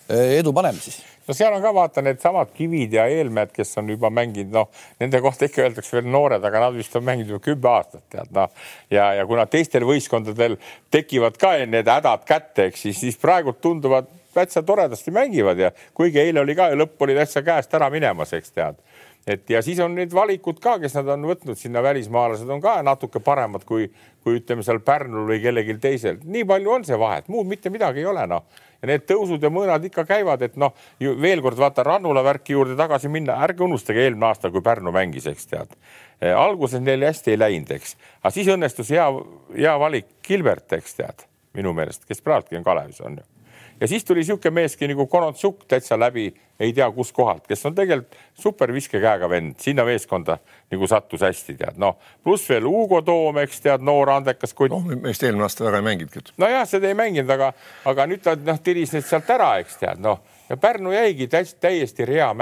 [0.08, 1.02] edu paneme siis?
[1.26, 4.68] No seal on ka vaata needsamad Kivid ja Eelmäed, kes on juba mänginud, noh,
[5.02, 8.30] nende kohta ikka öeldakse veel noored, aga nad vist on mänginud juba kümme aastat, tead
[8.36, 8.52] noh.
[8.94, 10.54] ja, ja kuna teistel võistkondadel
[10.94, 14.06] tekivad ka need hädad kätte, eks siis, siis praegult tunduvad
[14.36, 18.34] täitsa toredasti mängivad ja kuigi eile oli ka ju lõpp oli täitsa käest ära minemas,
[18.36, 18.78] eks tead
[19.26, 22.76] et ja siis on need valikud ka, kes nad on võtnud sinna, välismaalased on ka
[22.86, 23.88] natuke paremad kui,
[24.22, 26.20] kui ütleme seal Pärnul või kellelgi teisel.
[26.24, 28.46] nii palju on see vahet, muud mitte midagi ei ole, noh.
[28.82, 32.78] ja need tõusud ja mõõnad ikka käivad, et noh, veel kord vaata Rannula värki juurde
[32.78, 35.74] tagasi minna, ärge unustage eelmine aasta, kui Pärnu mängis, eks tead
[36.20, 36.30] e,.
[36.30, 39.08] alguses neil hästi ei läinud, eks, aga siis õnnestus hea,
[39.56, 41.26] hea valik Gilbert, eks tead,
[41.58, 43.35] minu meelest, kes praegugi on Kalevis on ju
[43.80, 46.28] ja siis tuli niisugune meeski nagu Konotsuk täitsa läbi,
[46.60, 50.38] ei tea kuskohalt, kes on tegelikult super viskekäega vend, sinna meeskonda
[50.72, 54.72] nagu sattus hästi, tead, noh, pluss veel Hugo Toom, eks tead, noor andekas kutt.
[54.72, 56.38] noh, meist eelmine aasta väga ei mänginudki.
[56.40, 57.52] nojah, seda ei mänginud, aga,
[57.84, 61.60] aga nüüd ta noh, tiris need sealt ära, eks tead, noh ja Pärnu jäigi täiesti,
[61.60, 62.34] täiesti rea,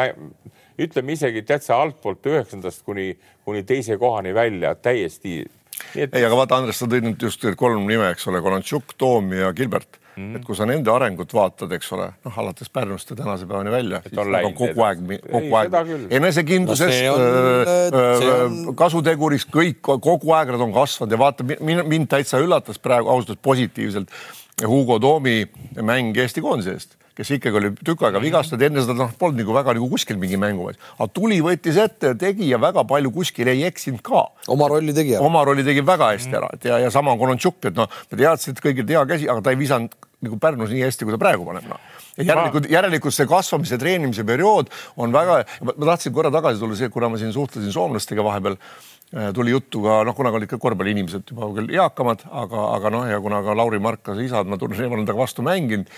[0.78, 3.14] ütleme isegi täitsa altpoolt üheksandast kuni,
[3.45, 5.45] kuni teise kohani välja täiesti.
[5.95, 6.09] Et...
[6.09, 9.53] ei, aga vaata, Andres, sa tõid nüüd just kolm nime, eks ole, Konontšuk, Toom ja
[9.57, 10.01] Gilbert.
[10.14, 10.37] Mm..
[10.39, 13.99] et kui sa nende arengut vaatad, eks ole, noh, alates Pärnust ja tänase päevani välja,
[14.05, 18.05] siis nad on kogu aeg, kogu aeg enesekindlusest no,
[18.45, 18.61] on...
[18.79, 23.43] kasutegurist kõik kogu aeg nad on kasvanud ja vaata mind, mind täitsa üllatas praegu ausalt
[23.43, 24.14] positiivselt
[24.62, 25.41] Hugo Toomi
[25.83, 29.55] mäng Eesti koondise eest kes ikkagi oli tükk aega vigastatud, enne seda noh, polnud nagu
[29.55, 33.62] väga nagu kuskil mingi mängu, aga tuli, võttis ette, tegi ja väga palju kuskil ei
[33.69, 34.27] eksinud ka.
[34.51, 35.27] oma rolli tegi ära.
[35.27, 38.57] oma rolli tegi väga hästi ära, et ja, ja sama Kolontšuk, et noh, me teadsime,
[38.57, 39.95] et kõigil hea käsi, aga ta ei visanud
[40.25, 41.79] nagu Pärnus nii hästi, kui ta praegu paneb no..
[42.17, 46.91] ja järelikult, järelikult see kasvamise, treenimise periood on väga, ma tahtsin korra tagasi tulla, see,
[46.93, 48.59] kuna ma siin suhtlesin soomlastega vahepeal
[49.34, 53.20] tuli juttu ka noh, kunagi olid ka korvpalliinimesed juba küll eakamad, aga, aga noh, ja
[53.22, 55.90] kuna ka Lauri Markase isad, ma tunnen, ma olen temaga vastu mänginud.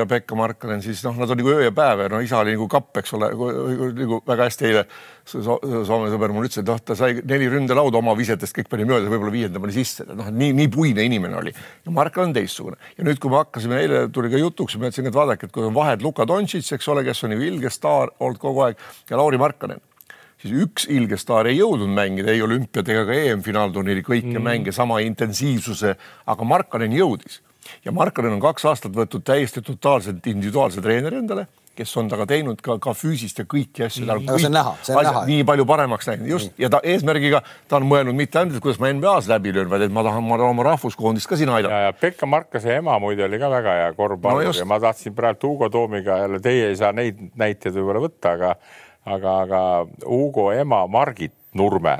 [0.00, 2.56] ja Pekka Markanen, siis noh, nad on nagu öö ja päev ja no isa oli
[2.56, 3.30] nagu kapp, eks ole,
[3.96, 4.84] nagu väga hästi eile
[5.30, 9.06] Soome sõber mulle ütles, et noh, ta sai neli ründelauda oma visetest, kõik pani mööda,
[9.12, 11.52] võib-olla viienda pani sisse, noh, nii, nii puine inimene oli.
[11.54, 15.06] ja Markal on teistsugune ja nüüd, kui me hakkasime, eile tuli ka jutuks, ma ütlesin,
[15.06, 18.10] et vaadake, et kui on vahed Luka Dontšits, eks ole, kes on ju ilge staar
[18.18, 18.82] olnud kogu aeg
[19.12, 19.84] ja Lauri Markanen
[20.40, 24.44] siis üks ilge staar ei jõudnud mängida ei olümpiad ega ka EM-finaalturniiri kõiki mm.
[24.50, 25.94] mänge sama intensiivsuse,
[26.26, 27.40] aga Markanen jõudis
[27.84, 31.46] ja Markanen on kaks aastat võtnud täiesti totaalselt individuaalse treeneri endale
[31.80, 34.04] kes on temaga teinud ka, ka füüsist ja kõiki asju.
[34.10, 35.22] aga see on näha, see on näha.
[35.30, 36.64] nii palju paremaks läinud, just nii.
[36.64, 39.86] ja ta eesmärgiga, ta on mõelnud mitte ainult, et kuidas ma NBA-s läbi löön, vaid
[39.86, 41.72] et ma tahan, ma tahan oma rahvuskoondist ka siin aidata.
[41.72, 45.16] ja, ja Pekka Markase ema muide oli ka väga hea korvpallur no ja ma tahtsin
[45.16, 48.54] praegu Hugo Toomiga jälle, teie ei saa neid näiteid võib-olla võtta, aga
[49.04, 49.60] aga, aga
[50.04, 51.98] Hugo ema Margit Nurme.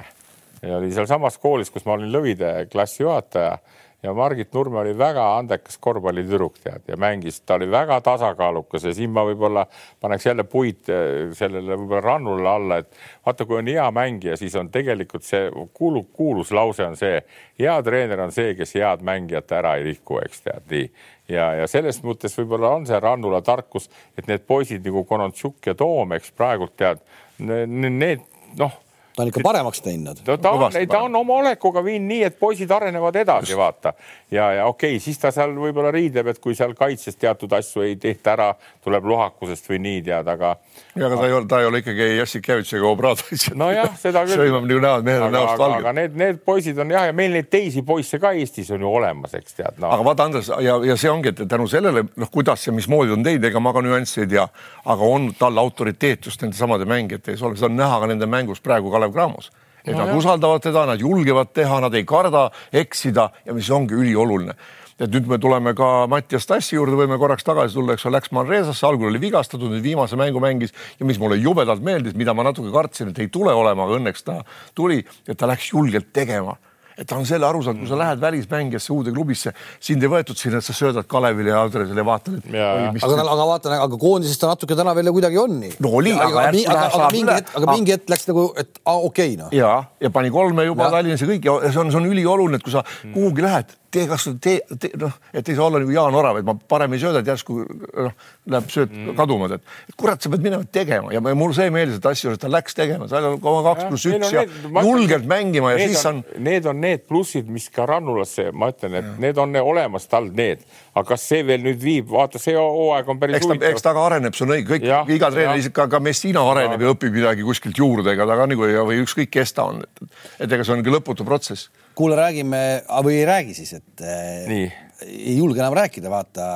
[0.77, 3.59] Oli sealsamas koolis, kus ma olin Lõvide klassijuhataja
[4.03, 8.95] ja Margit Nurme oli väga andekas korvpallitüdruk, tead, ja mängis, ta oli väga tasakaalukas ja
[8.97, 9.67] siin ma võib-olla
[10.01, 12.89] paneks jälle puid eh, sellele võib-olla rannule alla, et
[13.27, 17.21] vaata, kui on hea mängija, siis on tegelikult see kuulu, kuulus lause on see,
[17.61, 20.89] hea treener on see, kes head mängijat ära ei riku, eks tead nii
[21.31, 25.77] ja, ja selles mõttes võib-olla on see Rannula tarkus, et need poisid nagu Konontšuk ja
[25.79, 27.03] Toom, eks praegult tead,
[27.41, 28.27] need
[28.59, 28.79] noh
[29.21, 30.21] ta on ikka paremaks teinud.
[30.25, 33.93] ta, ta on, ei, ta on oma olekuga viinud nii, et poisid arenevad edasi, vaata.
[34.31, 37.85] ja, ja okei okay,, siis ta seal võib-olla riidleb, et kui seal kaitses teatud asju
[37.85, 38.49] ei tehta ära,
[38.85, 40.55] tuleb lohakusest või nii tead, aga.
[40.95, 43.51] ja, aga ta ei ole, ta ei ole ikkagi Jassikevitš ega Obradovitš.
[43.61, 44.45] nojah, seda küll.
[44.45, 45.85] sõimab nagu näod, mehed on näost valged.
[45.85, 48.95] aga need, need poisid on jah, ja meil neid teisi poisse ka Eestis on ju
[49.01, 49.93] olemas, eks tead no..
[49.93, 53.27] aga vaata, Andres ja, ja see ongi, et tänu sellele noh, kuidas ja mismoodi on
[53.27, 54.47] teinud, ega ma ka nüansse ei tea,
[54.95, 58.29] aga on tal autoriteet just nende samade mängijate ees olemas, seda on näha ka nende
[58.31, 59.51] mängus praegu Kalev Cramos
[59.85, 60.19] et no, nad jah.
[60.19, 64.57] usaldavad teda, nad julgevad teha, nad ei karda eksida ja mis ongi ülioluline.
[65.01, 68.33] Et nüüd me tuleme ka Mattias Tassi juurde, võime korraks tagasi tulla, eks ole, läks
[68.37, 72.45] Manresasse, algul oli vigastatud, nüüd viimase mängu mängis ja mis mulle jubedalt meeldis, mida ma
[72.45, 74.43] natuke kartsin, et ei tule olema, aga õnneks ta
[74.77, 76.59] tuli, et ta läks julgelt tegema
[77.01, 80.37] et ta on selle aru saanud, kui sa lähed välismängijasse uude klubisse, sind ei võetud
[80.39, 82.51] sinna, et sa söödad Kalevile ja Andresele ja vaatad, et.
[82.53, 85.73] aga, aga vaata, aga koondises ta natuke täna veel kuidagi on nii.
[85.81, 89.07] no oli, aga, aga, aga, aga mingi hetk, aga mingi hetk läks nagu, et okei
[89.09, 89.55] okay, noh.
[89.57, 89.73] ja,
[90.03, 92.75] ja pani kolme juba Tallinnas ja kõik ja see on, see on ülioluline, et kui
[92.75, 93.17] sa mm.
[93.17, 96.47] kuhugi lähed, tee kas tee, tee noh, et ei saa olla nagu Jaan Orav, et
[96.47, 98.13] ma parem ei sööda, et järsku noh,
[98.51, 99.15] läheb sööt mm.
[99.19, 101.11] kaduma, et kurat, sa pead minema tegema.
[101.15, 104.35] Ja mul see meeldis, et asju, et ta läks tegema, oli oma kaks pluss üks
[104.35, 104.45] ja
[104.87, 106.23] julgelt mängima ja siis on.
[106.39, 109.17] Need on need plussid, mis ka Rannulasse, ma ütlen, et ja.
[109.27, 110.63] need on olemas tal need,
[110.95, 113.95] aga kas see veel nüüd viib, vaata, see hooaeg on päris eks ta, eks ta
[113.97, 117.47] ka areneb, see on õige, kõik, iga treener, ka, ka Messina areneb ja õpib midagi
[117.47, 120.77] kuskilt juurde, ega ta ka nagu või ükskõik, kes ta on, et, et ega see
[120.77, 121.71] on ikka lõputu protsess
[122.01, 122.63] kuule, räägime
[123.05, 124.05] või ei räägi siis, et
[124.49, 124.67] Nii.
[125.07, 126.49] ei julge enam rääkida, vaata,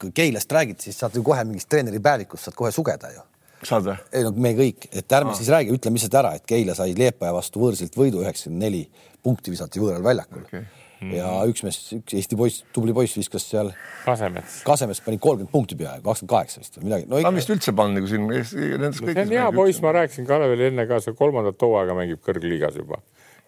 [0.00, 3.24] kui Keilast räägid, siis saad ju kohe mingist treeneripäevikust saad kohe sugeda ju.
[3.62, 3.96] saad või?
[4.16, 5.38] ei no me kõik, et ärme Aa.
[5.38, 8.84] siis räägi, ütleme lihtsalt ära, et Keila sai Leepaja vastu võõrsilt võidu, üheksakümmend neli
[9.24, 10.66] punkti visati võõral väljakul okay.
[11.00, 11.16] Mm -hmm.
[11.16, 13.70] ja üks mees, üks Eesti poiss, tubli poiss viskas seal.
[14.04, 14.58] Kasemets.
[14.66, 17.22] Kasemets pani kolmkümmend punkti peaaegu, kakskümmend kaheksa vist või midagi no,.
[17.22, 19.14] ta on vist üldse pannud nagu siin nendes kõikides.
[19.14, 23.00] see on hea poiss, ma rääkisin Kalevile enne ka, see kolmandat hooaega mängib kõrgliigas juba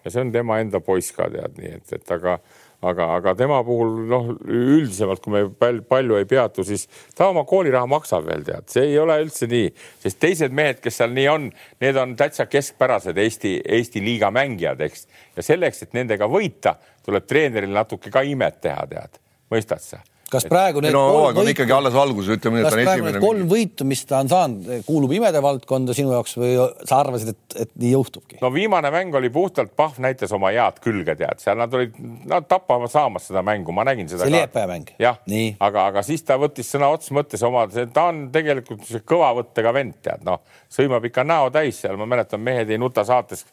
[0.04, 2.36] ja see on tema enda poiss ka tead nii, et, et aga,
[2.82, 7.44] aga, aga tema puhul noh, üldisemalt, kui me palju, palju ei peatu, siis ta oma
[7.48, 9.72] kooliraha maksab veel tead, see ei ole üldse nii,
[10.04, 11.50] sest teised mehed, kes seal nii on,
[11.82, 15.06] need on täitsa keskpärased Eesti, Eesti liiga mängijad, eks.
[15.36, 16.76] ja selleks, et nendega võita,
[17.06, 19.22] tuleb treeneril natuke ka imet teha, tead,
[19.52, 20.02] mõistad sa
[20.32, 23.22] kas praegu need no, kolm võitu, ikkagi alles alguses, ütleme nii, et on esimene.
[23.22, 26.52] kolm võitu, mis ta on saanud, kuulub imede valdkonda sinu jaoks või
[26.88, 28.38] sa arvasid, et, et nii juhtubki?
[28.42, 31.96] no viimane mäng oli puhtalt, Pahv näitas oma head külge, tead, seal nad olid,
[32.28, 34.26] nad tappama saamas seda mängu, ma nägin seda.
[34.26, 34.94] see Liepaja mäng.
[35.02, 35.20] jah,
[35.60, 39.98] aga, aga siis ta võttis sõna otseses mõttes oma, ta on tegelikult kõva võttega vend,
[40.04, 43.44] tead, noh, sõimab ikka näo täis seal, ma mäletan, Mehed ei nuta saates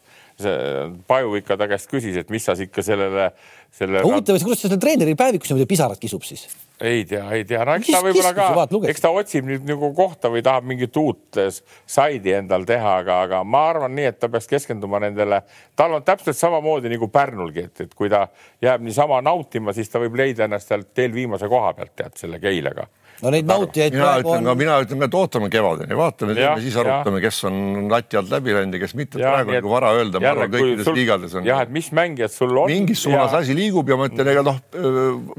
[1.10, 3.30] Paju ikka ta käest küsis, et mis sa ikka sellele,
[3.74, 4.02] selle.
[4.06, 6.46] huvitav, kuidas ta selle treeneri päevikus niimoodi pisarad kisub siis?
[6.80, 10.30] ei tea, ei tea, no eks ta võib-olla ka, eks ta otsib nüüd nagu kohta
[10.32, 11.50] või tahab mingit uut eh,
[11.84, 15.42] saidi endal teha, aga, aga ma arvan nii, et ta peaks keskenduma nendele,
[15.76, 18.26] tal on täpselt samamoodi nagu Pärnulgi, et, et kui ta
[18.64, 22.40] jääb niisama nautima, siis ta võib leida ennast sealt teel viimase koha pealt, tead, selle
[22.40, 22.88] Keilaga
[23.22, 24.48] no neid nautijaid mina ütlen on...
[24.48, 27.58] ka, mina ütlen ka, et ootame kevadeni, vaatame, siis arutame, kes on
[27.92, 29.20] lati alt läbi läinud ja kes mitte.
[29.20, 30.96] praegu on nagu vara öelda, ma arvan, kõikides sul...
[30.98, 31.48] liigades on.
[31.48, 32.70] jah, et mis mängijad sul on.
[32.70, 34.60] mingis suunas asi liigub ja ma ütlen, ega noh,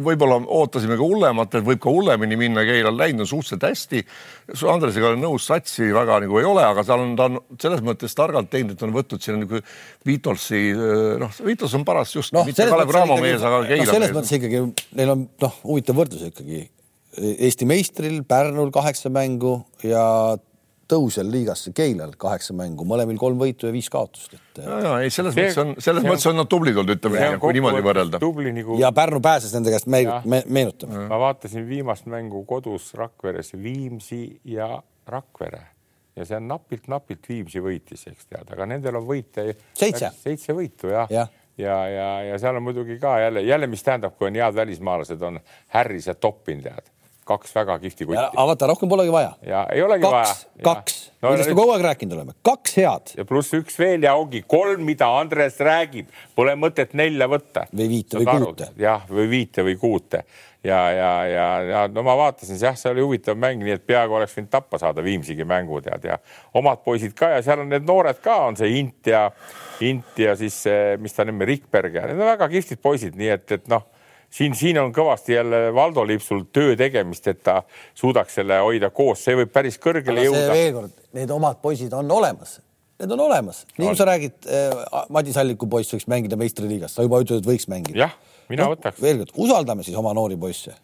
[0.10, 4.04] võib-olla ootasime ka hullemat, et võib ka hullemini minna, Keilal läinud on suhteliselt hästi.
[4.72, 8.14] Andresega olen nõus, satsi väga nagu ei ole, aga seal on, ta on selles mõttes
[8.18, 9.62] targalt teinud, et on võtnud sinna nagu
[10.08, 10.62] Beatlesi,
[11.22, 14.18] noh, Beatles on paras just no, mitte Kalev Cramo mees, aga Keila no, selles mees.
[14.20, 14.62] mõttes ikkagi
[15.00, 16.68] neil on noh, huvitav võrdlus ikkagi
[17.18, 20.03] Eesti meistril Pärnul kaheksa mängu ja
[20.91, 24.62] tõusjal liigasse Keilal kaheksa mängu, mõlemil kolm võitu ja viis kaotust, et.
[24.64, 27.41] ja, ja ei, selles see, mõttes on, selles mõttes on nad tublid olnud, ütleme nii,
[27.41, 28.22] kui niimoodi võrrelda.
[28.22, 28.78] Nagu...
[28.82, 31.05] ja Pärnu pääses nende käest me, me, meenutama.
[31.12, 34.74] ma vaatasin viimast mängu kodus Rakveres, Viimsi ja
[35.07, 35.64] Rakvere
[36.16, 39.53] ja see on napilt-napilt Viimsi võitis, eks tead, aga nendel on võite.
[39.78, 40.12] seitse.
[40.24, 41.28] seitse võitu jah ja
[41.59, 45.22] ja, ja, ja seal on muidugi ka jälle, jälle, mis tähendab, kui on head välismaalased,
[45.22, 45.39] on
[45.76, 46.89] Harris ja Toppin tead
[47.32, 48.22] kaks väga kihvti kutti.
[48.22, 49.34] aga vaata, rohkem polegi vaja.
[49.48, 50.66] ja ei olegi kaks, vaja.
[50.68, 53.16] kaks, no, millest me kogu aeg rääkinud oleme, kaks head.
[53.18, 57.68] ja pluss üks veel ja ongi kolm, mida Andres räägib, pole mõtet nelja võtta.
[57.74, 58.72] või viite või kuute.
[58.80, 60.24] jah, või viite või kuute
[60.64, 64.18] ja, ja, ja, ja no ma vaatasin, jah, see oli huvitav mäng, nii et peaaegu
[64.18, 66.20] oleks võinud tappa saada Viimsigi mängu tead ja
[66.58, 69.28] omad poisid ka ja seal on need noored ka, on see Int ja
[69.86, 70.62] Int ja siis
[71.02, 73.88] mis ta nimi, Rikberg ja need on väga kihvtid poisid, nii et, et noh
[74.32, 77.62] siin, siin on kõvasti jälle Valdo Lipsul töö tegemist, et ta
[77.98, 80.52] suudaks selle hoida koos, see võib päris kõrgele jõuda.
[80.54, 82.60] veel kord, need omad poisid on olemas,
[83.02, 87.08] need on olemas, nii kui sa räägid äh,, Madis Alliku poiss võiks mängida meistriliigas, sa
[87.08, 88.06] juba ütled, et võiks mängida.
[88.06, 88.16] jah,
[88.52, 89.02] mina no, võtaks.
[89.04, 90.76] veel kord, usaldame siis oma noori poisse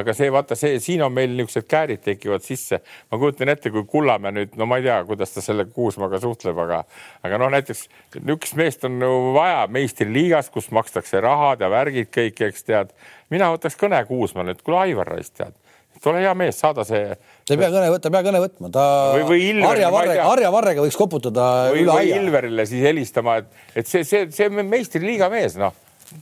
[0.00, 2.80] aga see vaata, see siin on meil niisugused käärid tekivad sisse.
[3.10, 6.58] ma kujutan ette, kui Kullamäe nüüd, no ma ei tea, kuidas ta selle Kuusmaga suhtleb,
[6.66, 6.82] aga,
[7.26, 7.86] aga noh, näiteks
[8.20, 9.00] niisugust meest on
[9.36, 12.94] vaja meistriliigas, kus makstakse rahad ja värgid kõik, eks tead.
[13.30, 15.54] mina võtaks kõne Kuusmaale, et kuule, Aivar Raisk, tead
[16.10, 17.14] ole hea mees, saada see.
[17.46, 18.84] ta ei pea kõne võtma, pea kõne võtma, ta
[19.14, 22.18] või, või Ilver, Harja Varrega, Harja Varrega võiks koputada või, üle aia.
[22.20, 25.72] Ilverile siis helistama, et, et see, see, see meistriliiga mees, noh,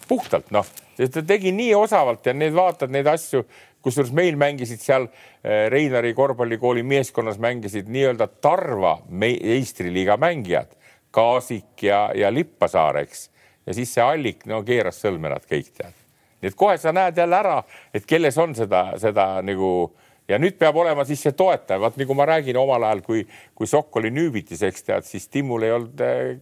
[0.08, 0.68] puhtalt noh
[1.10, 3.44] ta tegi nii osavalt ja need vaatad neid asju,
[3.82, 10.76] kusjuures meil mängisid seal eh, Reinari korvpallikooli meeskonnas mängisid nii-öelda Tarva meistriliiga mängijad,
[11.10, 13.30] Kaasik ja, ja Lippasaar, eks.
[13.66, 15.98] ja siis see Allik, no keeras sõlme nad kõik tead.
[16.42, 17.58] nii et kohe sa näed jälle ära,
[17.94, 19.92] et kelles on seda, seda nagu
[20.28, 23.66] ja nüüd peab olema siis see toetaja, vaat nagu ma räägin omal ajal, kui, kui
[23.66, 26.38] Sokk oli Nüübitis, eks tead, siis Timmul ei olnud eh,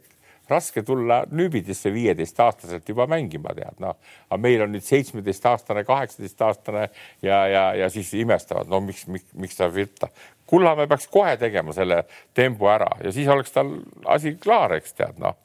[0.51, 3.99] raske tulla Nüübidisse viieteistaastaselt juba mängima, tead noh.
[4.29, 6.89] aga meil on nüüd seitsmeteistaastane, kaheksateistaastane
[7.23, 10.11] ja, ja, ja siis imestavad, no miks, miks, miks ta võtta.
[10.51, 12.03] Kullamäe peaks kohe tegema selle
[12.35, 13.77] tempo ära ja siis oleks tal
[14.11, 15.39] asi klaar, eks tead noh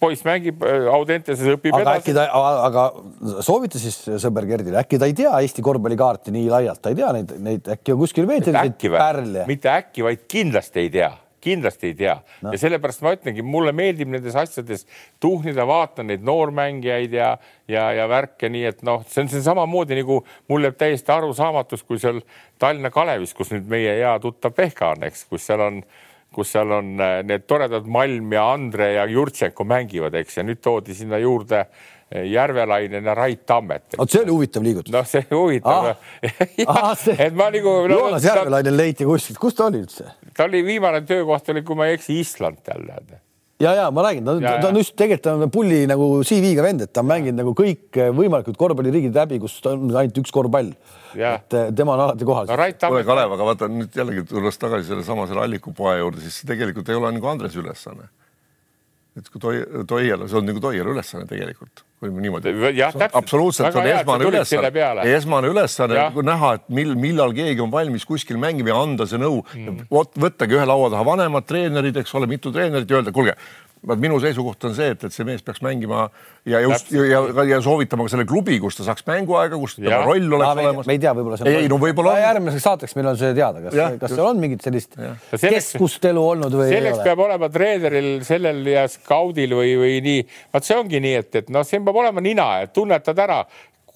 [0.00, 2.02] poiss mängib äh, Audenteses, õpib aga edasi.
[2.02, 2.24] äkki ta,
[2.66, 2.86] aga
[3.44, 7.12] soovita siis sõber Gerdile, äkki ta ei tea Eesti korvpallikaarti nii laialt, ta ei tea
[7.16, 9.46] neid, neid äkki on kuskil veel selliseid pärle.
[9.50, 11.12] mitte äkki, vaid kindlasti ei tea
[11.46, 12.52] kindlasti ei tea no.
[12.54, 14.86] ja sellepärast ma ütlengi, mulle meeldib nendes asjades
[15.22, 17.30] tuhnida, vaatan neid noormängijaid ja,
[17.70, 20.20] ja, ja värke, nii et noh, see on, see on samamoodi nagu
[20.50, 22.22] mul jääb täiesti arusaamatuks, kui seal
[22.62, 25.82] Tallinna Kalevis, kus nüüd meie hea tuttav Pehka on, eks, kus seal on
[26.36, 30.60] kus seal on äh, need toredad Malm ja Andre ja Jurtšenko mängivad, eks, ja nüüd
[30.60, 31.84] toodi sinna juurde äh,
[32.14, 33.96] Järvelainen ja Rait Tammet.
[33.98, 34.92] vot see oli huvitav liigutus.
[34.94, 37.06] noh, see huvitav ah..
[37.26, 37.96] et ma nagu no,.
[37.98, 40.12] Joonas Järvelainen leiti kuskilt, kus ta oli üldse?
[40.36, 43.18] ta oli viimane töökoht oli, kui ma ei eksi, Island jälle.
[43.58, 46.92] ja, ja ma räägin, ta, ta on just tegelikult on pulli nagu CV-ga vend, et
[46.94, 50.70] ta on mänginud nagu kõik võimalikud korvpalliriigid läbi, kus on ainult üks korvpall.
[51.16, 52.68] et eh, tema on alati kohal no,.
[52.86, 56.86] kuule, Kalev, aga vaata nüüd jällegi tulles tagasi sellesama selle Alliku poe juurde, siis tegelikult
[56.86, 58.06] ei ole nagu Andrese ülesanne
[59.16, 62.52] et kui toi, Toiele, see on nagu Toiele ülesanne tegelikult, kui niimoodi.
[63.12, 64.72] absoluutselt, on esmane ülesanne,
[65.16, 69.40] esmane ülesanne näha, et mil, millal keegi on valmis kuskil mängima ja anda see nõu.
[69.54, 69.86] Mm..
[69.92, 73.36] vot võttagi ühe laua taha vanemad treenerid, eks ole, mitu treenerit ja öelda, kuulge
[73.94, 76.08] minu seisukoht on see, et, et see mees peaks mängima
[76.48, 80.00] ja just ja, ja, ja soovitama ka selle klubi, kus ta saaks mänguaega, kus tema
[80.02, 80.88] roll oleks no, olemas.
[80.88, 81.52] me ei tea, võib-olla see.
[81.60, 82.16] ei, no võib-olla.
[82.22, 84.98] järgmiseks saateks meil on see teada, kas, kas seal on mingit sellist
[85.44, 90.26] keskustelu olnud või selleks peab olema treeneril sellel ja skaudil või, või nii.
[90.56, 93.42] vaat see ongi nii, et, et noh, siin peab olema nina, et tunnetad ära,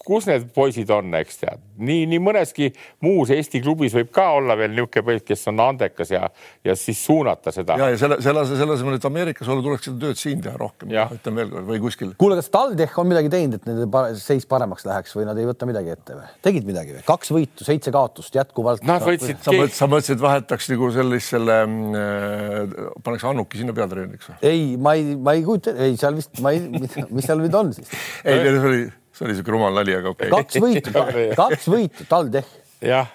[0.07, 2.71] kus need poisid on, eks tead, nii, nii mõneski
[3.05, 6.23] muus Eesti klubis võib ka olla veel niisugune poiss, kes on andekas ja,
[6.65, 7.77] ja siis suunata seda.
[7.81, 10.93] ja, ja selle, selle, selle asemel, et Ameerikas olla, tuleks seda tööd siin teha rohkem,
[11.17, 12.15] ütlen veel kord, või kuskil.
[12.21, 15.69] kuule, kas TalTech on midagi teinud, et nende seis paremaks läheks või nad ei võta
[15.69, 16.31] midagi ette või?
[16.49, 17.05] tegid midagi või?
[17.11, 18.87] kaks võitu, seitse kaotust jätkuvalt.
[18.89, 19.43] Nad võtsid.
[19.45, 24.41] sa mõtlesid, sa mõtlesid, vahetaks nagu sellist selle äh,, paneks Annuki sinna peatreeneriks või?
[24.49, 27.75] ei, ma ei, ma ei kujuta, ei seal vist, ma ei, mis seal nüüd on
[27.77, 27.93] siis?
[28.25, 28.83] ei, see oli
[29.21, 30.45] see oli siuke rumal nali, aga okei okay..
[30.45, 30.93] kaks võitu,
[31.43, 32.53] kaks võitu, TalTech.
[32.89, 33.11] jah,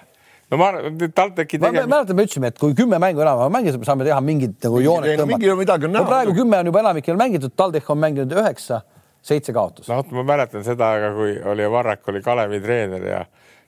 [0.50, 1.80] no ma arvan, TalTechi tegevus.
[1.82, 5.16] ma mäletan, me ütlesime, et kui kümme mängu enam mängida, saame teha mingid nagu jooned
[5.18, 5.40] tõmmata.
[5.42, 6.10] mingi midagi on näha.
[6.12, 8.84] praegu kümme on juba enamikel mängitud, TalTech on mänginud üheksa
[9.26, 9.90] seitse kaotust.
[9.90, 13.24] no vot, ma mäletan seda aega, kui oli Varrak oli Kalevi treener ja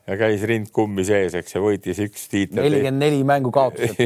[0.09, 2.63] ja käis rind kummi sees, eks ja võitis üks tiitel.
[2.63, 3.99] nelikümmend neli mängu kaotused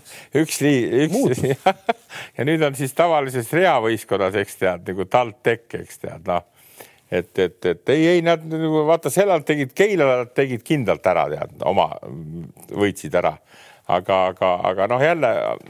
[0.42, 1.44] üks, üks
[2.40, 6.42] ja nüüd on siis tavalises reavõistkonnas, eks tead nagu TalTech, eks tead noh
[7.10, 11.54] et, et, et ei, ei nad nagu vaata, sellal tegid, Keilal tegid kindlalt ära, tead,
[11.68, 11.88] oma
[12.72, 13.36] võitsid ära.
[13.86, 15.28] aga, aga, aga noh, jälle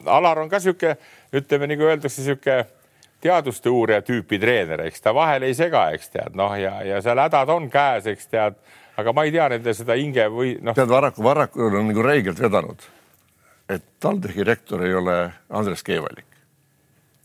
[0.08, 0.96] Alar on ka sihuke,
[1.36, 2.62] ütleme nagu öeldakse, sihuke
[3.20, 7.20] teaduste uurija tüüpi treener, eks ta vahel ei sega, eks tead, noh, ja, ja seal
[7.20, 8.56] hädad on käes, eks tead,
[8.96, 10.76] aga ma ei tea nende seda hinge või noh.
[10.76, 12.88] tead, Varraku, Varraku on nagu räigelt vedanud,
[13.68, 15.18] et TalTechi rektor ei ole
[15.50, 16.35] Andres Keevalik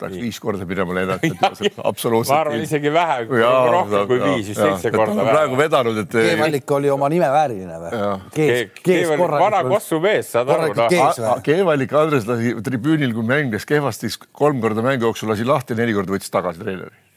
[0.01, 1.31] tahaks viis korda minema lennata.
[1.91, 2.33] absoluutselt.
[2.33, 3.35] ma arvan isegi vähem,
[3.75, 5.35] rohkem kui viis, vist seitse korda vähem.
[5.35, 6.17] praegu vedanud, et.
[6.17, 8.01] Keevallik oli oma nime vääriline või?
[8.35, 11.37] Keevallik, vana Kossu mees, saad aru noh.
[11.45, 16.17] Keevallik Andres lasi tribüünil, kui mängis kehvasti, kolm korda mängu jooksul lasi lahti, neli korda
[16.17, 17.09] võttis tagasi treeneri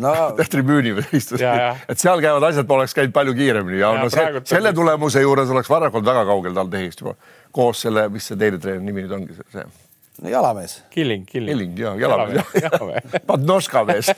[0.00, 0.14] no
[0.52, 4.42] tribüüni peal istus, et seal käivad asjad, oleks käinud palju kiiremini ja, ja no see,
[4.48, 7.16] selle tulemuse juures oleks Varrak olnud väga kaugel tal tehist juba
[7.52, 9.68] koos selle, mis see teine treeneri nimi nüüd ongi, see
[10.28, 10.82] jalamees.
[10.90, 11.52] Killing, Killing.
[11.52, 13.20] Killing ja jalamees, jalamees.
[13.26, 14.12] Padnoška mees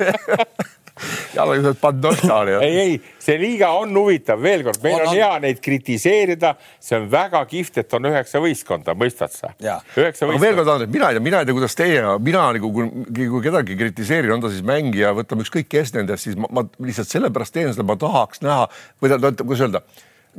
[1.34, 2.52] jalamees Padnoška oli.
[2.64, 6.98] ei, ei, see liiga on huvitav, veel kord, meil on, on hea neid kritiseerida, see
[6.98, 9.52] on väga kihvt, et on üheksa võistkonda, mõistad sa?
[9.62, 10.42] üheksa võistkonda.
[10.44, 12.90] veel kord, Andres, mina ei tea, mina ei tea, kuidas teie, mina nagu kui,
[13.22, 17.10] kui kedagi kritiseerin, on ta siis mängija, võtame ükskõik kes nendest, siis ma, ma lihtsalt
[17.12, 18.68] sellepärast teen seda, ma tahaks näha
[19.00, 19.84] või tähendab, kuidas öelda,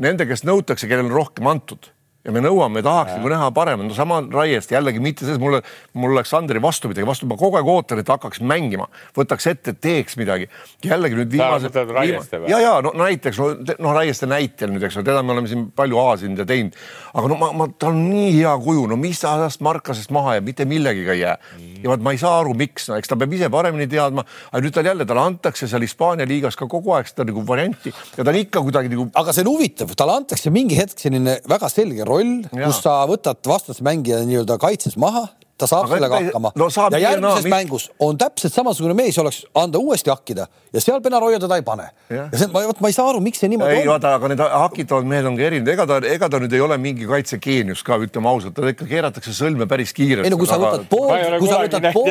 [0.05, 1.92] nende, kes nõutakse, kellel on rohkem antud
[2.23, 5.59] ja me nõuame, tahaks nagu näha paremat, no sama Raiest jällegi mitte selles, mulle,
[5.99, 7.27] mul oleks Andri vastupidi, vastu.
[7.27, 10.47] Ma kogu aeg ootan, et hakkaks mängima, võtaks ette, teeks midagi.
[10.83, 11.75] jällegi nüüd viimased.
[11.75, 13.49] Viima, ja, ja no näiteks no,
[13.83, 16.77] no Raieste näitel nüüd, eks ole, teda me oleme siin palju aasinud ja teinud,
[17.11, 20.37] aga no ma, ma, tal on nii hea kuju, no mis ta tast Markasest maha
[20.37, 21.35] jääb, mitte millegagi ei jää.
[21.57, 21.75] Mm..
[21.83, 24.63] ja vaat ma ei saa aru, miks, no eks ta peab ise paremini teadma, aga
[24.63, 27.91] nüüd tal jälle, talle antakse seal Hispaania liigas ka kogu aeg seda nagu varianti.
[28.15, 29.09] Ja ta on ikka kuidagi nagu.
[29.19, 33.41] aga see on huvitav, talle antakse mingi hetk selline väga selge roll, kus sa võtad
[33.47, 35.27] vastasmängija nii-öelda kaitses maha
[35.57, 36.67] ta saab aga sellega hakkama no,.
[36.91, 41.39] ja järgmises no, mängus on täpselt samasugune mees oleks anda uuesti hakkida ja seal Benaroya
[41.39, 41.85] teda ei pane.
[42.09, 43.91] ja see, ma, ma ei saa aru, miks see niimoodi ei, on.
[43.93, 46.77] vaata, aga need hakitavad mehed on ka erinevad, ega ta, ega ta nüüd ei ole
[46.81, 50.25] mingi kaitsegeenius ka, ütleme ausalt, ta ikka keeratakse sõlme päris kiiresti.
[50.25, 52.09] ei no kui sa võtad pool, kui sa võtad pool.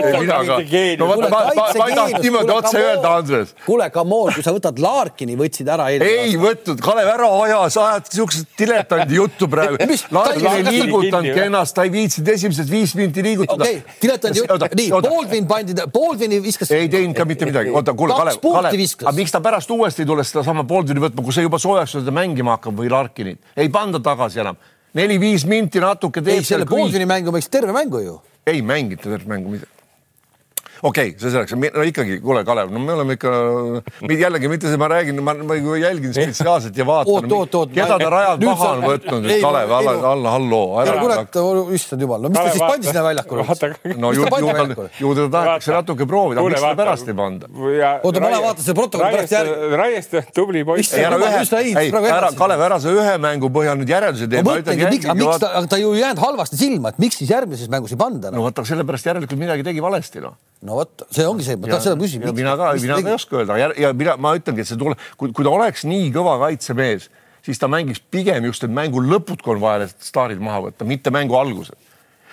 [1.02, 3.56] no vot, ma, ma, ma ei tahtnud niimoodi otse öelda, Andres.
[3.66, 7.60] kuule, come on, kui sa võtad Larkini, võtsid ära eelmine ei võtnud, Kalev, ära aja,
[7.74, 9.80] sa ajad siukest diletandi juttu praegu.
[10.14, 15.46] Larkin ei liigutanud ennast, ta ei viitsinud esimesed viis minti liigutada diletandi jutt, nii, Baldwin
[15.50, 16.70] pandi, Baldwini viskas.
[16.74, 20.10] ei teinud ka mitte midagi, oota, kuule, Kalev, Kalev, aga miks ta pärast uuesti ei
[20.10, 24.00] tule sedasama Baldwini võtma, kui see juba soojaks teda mängima hakkab või Larkinit, ei panda
[24.02, 24.60] tagasi enam.
[24.94, 26.42] neli-viis minti natuke teeb.
[26.42, 28.18] ei, selle Baldwini mängu mängisid terve mängu ju.
[28.46, 29.58] ei mänginud terve mängu,
[30.82, 33.32] okei okay,, see selleks, no ikkagi, kuule, Kalev, no me oleme ikka,
[34.10, 37.28] jällegi mitte see, ma räägin, ma, ma jälgin spetsiaalselt ja vaatan,
[37.70, 40.64] keda ta rajalt maha on võtnud, Kalev, alla, alla, halloo.
[41.36, 43.46] kuule, issand jumal, no mis ta siis pandi sinna väljakule?
[44.02, 47.50] no ju, ju, ju teda tahetakse natuke proovida, miks seda pärast ei panda?
[48.02, 49.72] oota, ma lähen vaatan selle protokolli pärast järgi.
[49.82, 50.94] Raieste tubli poiss.
[50.98, 51.18] ei, ära
[52.10, 54.42] ära, Kalev, ära sa ühe mängu põhjal nüüd järeldusi tee.
[54.42, 57.70] ma mõtlengi, miks, miks ta, ta ju ei jäänud halvasti silma, et miks siis järgmises
[57.72, 58.34] mängus ei panda?
[58.34, 60.38] no vaata, sellepärast järelikult midagi tegi valesti, noh
[60.72, 62.32] no vot, see ongi see, ma tahan seda küsida.
[62.36, 65.00] mina ka, mina ka ei oska öelda ja, ja mina, ma ütlengi, et see tuleb,
[65.20, 67.08] kui, kui ta oleks nii kõva kaitsemees,
[67.44, 70.88] siis ta mängiks pigem just need mängu lõpud, kui on vaja need staarid maha võtta,
[70.88, 71.91] mitte mängu algused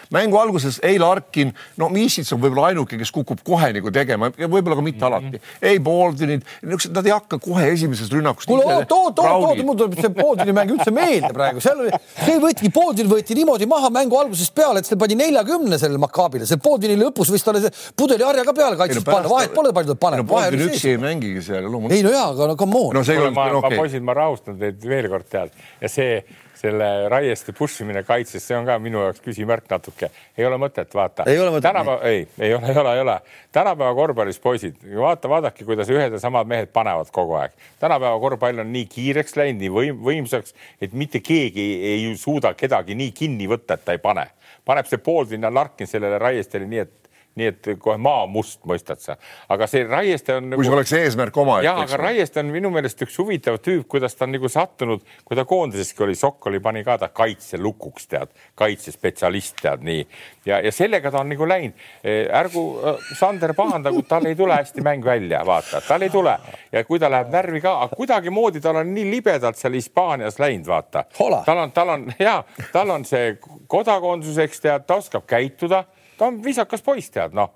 [0.09, 4.77] mängu alguses ei Larkin, no Misits on võib-olla ainuke, kes kukub kohe nagu tegema, võib-olla
[4.79, 5.29] ka mitte mm -hmm.
[5.29, 5.41] alati.
[5.61, 8.49] ei Baldwinid, niisugused, nad ei hakka kohe esimesest rünnakust.
[8.49, 11.93] kuule oot, oot, oot, oot, mul tuleb see Baldwini mäng üldse meelde praegu, seal oli,
[12.25, 16.49] see võeti, Baldwin võeti niimoodi maha mängu algusest peale, et see pani neljakümne sellele Makaabile,
[16.49, 19.99] see Baldwini lõpus võis talle see pudeliharja ka peale kaitses panna, vahet pole, palju ta
[20.07, 20.25] paneb.
[20.25, 21.97] no Baldwin üksi ei mängigi seal loomulikult.
[21.97, 22.93] ei no jaa, aga no come on.
[22.97, 26.23] no see ei ma poisid, ma rahustan teid veel kord tead ja see
[26.59, 30.09] selle Raieste push imine kaitses, see on ka minu jaoks küsimärk natuke.
[30.37, 31.23] ei ole mõtet, vaata.
[31.63, 33.17] tänapäeva, ei, ei ole, ei ole, ei ole.
[33.55, 37.55] tänapäeva korvpallis poisid, vaata, vaadake, kuidas ühed ja samad mehed panevad kogu aeg.
[37.79, 42.53] tänapäeva korvpall on nii kiireks läinud, nii võim, võimsaks, et mitte keegi ei, ei suuda
[42.59, 44.27] kedagi nii kinni võtta, et ta ei pane.
[44.65, 46.98] paneb see poolvinna Larkin sellele Raiestele nii, et
[47.39, 49.15] nii et kohe maa must, mõistad sa.
[49.49, 50.59] aga see Raieste on nagu....
[50.59, 51.67] kui see oleks eesmärk omaette.
[51.67, 55.39] jah, aga Raieste on minu meelest üks huvitav tüüp, kuidas ta on nagu sattunud, kui
[55.39, 60.05] ta koondiseski oli, Sokkoli pani ka ta kaitselukuks, tead, kaitsespetsialist, tead nii.
[60.49, 61.87] ja, ja sellega ta on nagu läinud.
[62.03, 66.35] E, ärgu äh, Sander pahandagu, tal ei tule hästi mäng välja, vaata, tal ei tule
[66.71, 70.67] ja kui ta läheb närvi ka, aga kuidagimoodi tal on nii libedalt seal Hispaanias läinud,
[70.69, 71.05] vaata.
[71.45, 73.37] tal on, tal on ja tal on see
[73.67, 75.83] kodakondsus, eks tead, ta oskab käituda
[76.19, 77.53] ta on viisakas poiss, tead noh,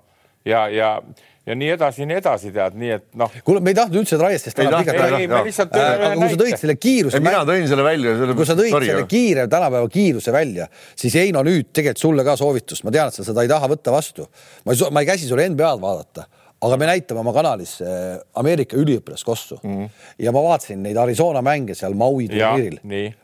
[0.48, 0.96] ja, ja
[1.44, 3.32] ja nii edasi, nii edasi, tead, nii et noh.
[3.44, 5.40] kuule, me ei tahtnud üldse Raiestest täna pikalt rääkida.
[5.84, 7.20] aga kui sa tõid selle kiiruse.
[7.24, 8.14] mina tõin selle välja.
[8.30, 12.36] kui sa tõid sorry, selle kiire tänapäeva kiiruse välja, siis Heino nüüd tegelikult sulle ka
[12.40, 14.28] soovitus, ma tean, et sa seda ei taha võtta vastu.
[14.64, 16.26] ma ei, ma ei käsi sulle NBA-d vaadata
[16.64, 19.90] aga me näitame oma kanalis äh, Ameerika üliõpilaskossu mm -hmm.
[20.18, 22.78] ja ma vaatasin neid Arizona mänge seal Maui turniiril.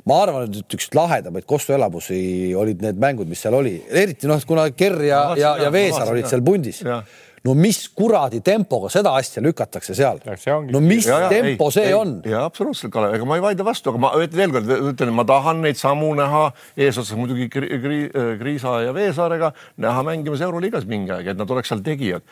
[0.04, 4.70] ma arvan, et üks lahedamaid kossuelamusi olid need mängud, mis seal oli, eriti noh, kuna
[4.70, 6.84] Kerr ja, ja, ja Veesaar olid seal pundis
[7.46, 10.20] no mis kuradi tempoga seda asja lükatakse seal?
[10.68, 12.14] no mis ja, ja, tempo ei, see ei, on?
[12.28, 15.62] ja absoluutselt, Kalev, ega ma ei vaidle vastu, aga ma veel kord ütlen, ma tahan
[15.64, 21.56] neid samu näha eesotsas muidugi Kriisa ja Veesaarega näha mängimas Euroliigas mingi aeg, et nad
[21.56, 22.26] oleks seal tegijad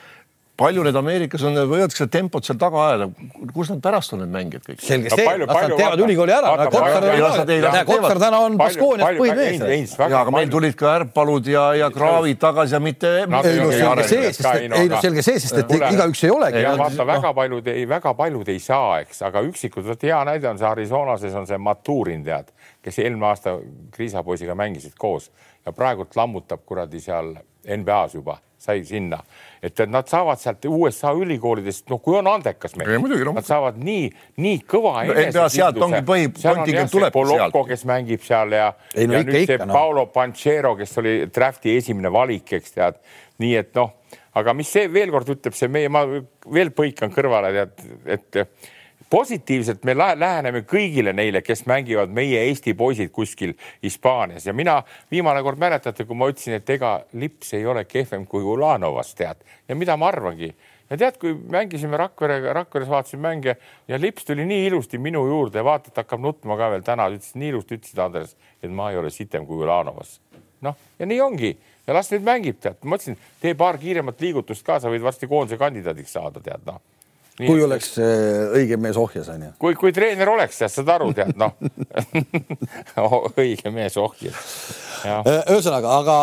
[0.59, 3.07] palju need Ameerikas on, võivad seda tempot seal taga ajada,
[3.55, 4.81] kus nad pärast on need mängijad kõik?
[4.83, 6.55] selge see, las nad teevad ülikooli ära.
[7.87, 9.95] Kotkar täna on Baskoonias põhimees.
[9.99, 13.13] ja aga meil tulid ka Ärpalud ja, ja Kraavid tagasi ja mitte.
[13.23, 16.65] ei no selge see, sest ei no selge see, sest et igaüks ei olegi.
[16.83, 20.59] vaata väga paljud ei, väga paljud ei saa, eks, aga üksikud, vot hea näide on
[20.59, 22.51] see Arizonases on see Maturin tead,
[22.83, 23.59] kes eelmine aasta
[23.95, 25.31] Kriisa poisiga mängisid koos
[25.67, 27.37] ja praegult lammutab kuradi seal
[27.69, 28.39] NBA-s juba,
[28.69, 29.23] sai sinna
[29.63, 32.93] et, et nad saavad sealt USA ülikoolidest, noh, kui on andekas mees,
[33.35, 34.07] nad saavad nii,
[34.45, 37.61] nii kõva no, sealt ongi põhi, kontingent tuleb sealt.
[37.73, 39.77] kes mängib seal ja, ei, no, ja ikka, nüüd see ikka, no.
[39.77, 43.03] Paulo Panchero, kes oli drafti esimene valik, eks tead,
[43.43, 43.95] nii et noh,
[44.39, 47.87] aga mis see veel kord ütleb, see meie, ma veel põikan kõrvale tead,
[48.19, 48.43] et
[49.11, 54.47] positiivselt me läheneme kõigile neile, kes mängivad meie Eesti poisid kuskil Hispaanias.
[54.47, 58.45] Ja mina viimane kord mäletate, kui ma ütlesin, et ega Lips ei ole kehvem kui
[58.45, 59.41] Ulanovas tead?
[59.69, 60.53] Ja mida ma arvangi?
[60.91, 63.57] Ja tead, kui mängisime Rakverega, Rakveres vaatasin mänge
[63.89, 67.35] ja Lips tuli nii ilusti minu juurde, vaata, et hakkab nutma ka veel täna, ütles
[67.37, 70.21] nii ilusti, ütlesid Andres, et ma ei ole sitem kui Ulanovas.
[70.61, 71.57] noh, ja nii ongi.
[71.87, 75.29] Ja las nüüd mängib, tead, ma ütlesin, tee paar kiiremat liigutust ka, sa võid varsti
[75.29, 76.81] koondise kandidaadiks saada, tead noh
[77.39, 79.53] Nii, kui oleks äh, õige mees ohjas, onju.
[79.63, 81.55] kui, kui treener oleks, tead, saad aru, tead, noh
[83.39, 84.49] õige mees ohjas.
[85.07, 86.17] Äh, ühesõnaga, aga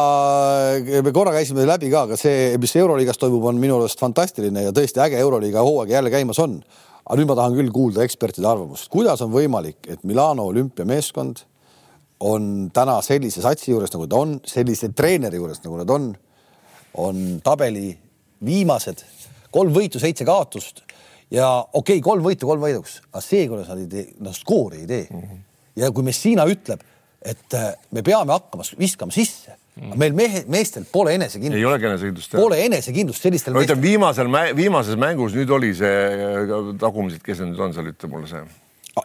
[0.81, 4.67] äh, me korra käisime läbi ka, aga see, mis Euroliigas toimub, on minu arust fantastiline
[4.67, 6.59] ja tõesti äge Euroliiga hooaeg jälle käimas on.
[7.05, 11.45] aga nüüd ma tahan küll kuulda ekspertide arvamust, kuidas on võimalik, et Milano olümpiameeskond
[12.27, 16.09] on täna sellise satsi juures, nagu ta on, sellise treeneri juures, nagu nad on,
[16.99, 17.93] on tabeli
[18.43, 19.05] viimased
[19.55, 20.84] kolm võitu, seitse kaotust
[21.33, 24.83] ja okei okay,, kolm võitu, kolm võiduks, aga see, kuidas nad ei tee, noh, skoori
[24.83, 25.21] ei tee mm.
[25.21, 25.45] -hmm.
[25.81, 26.83] ja kui Messina ütleb,
[27.21, 29.97] et äh, me peame hakkama viskama sisse mm, -hmm.
[29.97, 31.59] meil mehe, meestel pole enesekindlust.
[31.59, 32.37] ei olegi enesekindlust.
[32.37, 33.81] Pole enesekindlust sellistel no, meestel.
[33.81, 38.29] viimasel, viimases mängus nüüd oli see äh, tagumised, kes need nüüd on seal, ütle mulle
[38.29, 38.45] see.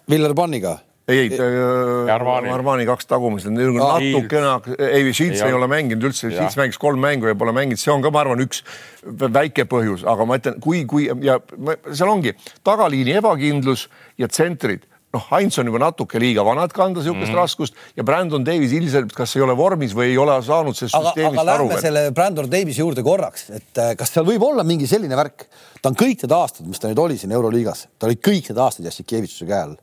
[0.08, 2.50] Villar Panniga ei, ei, Armani.
[2.52, 4.52] Armani kaks tagumist natukene,
[4.90, 8.04] ei, Šits ei ole mänginud üldse, Šits mängis kolm mängu ja pole mänginud, see on
[8.04, 8.62] ka, ma arvan, üks
[9.04, 11.40] väike põhjus, aga ma ütlen, kui, kui ja
[11.88, 12.36] seal ongi
[12.66, 13.88] tagaliini ebakindlus
[14.20, 14.86] ja tsentrid.
[15.10, 17.40] Noh, Heinz on juba natuke liiga vana, et kanda niisugust mm -hmm.
[17.40, 21.40] raskust ja Brandon Davis ilmselt kas ei ole vormis või ei ole saanud sellest süsteemist
[21.40, 21.64] aga aru.
[21.64, 25.16] aga lähme selle Brandon Davisi juurde korraks, et äh, kas seal võib olla mingi selline
[25.18, 25.48] värk,
[25.82, 28.62] ta on kõik need aastad, mis ta nüüd oli siin Euroliigas, ta oli kõik need
[28.62, 29.74] aastad Jassikevitšuse käe all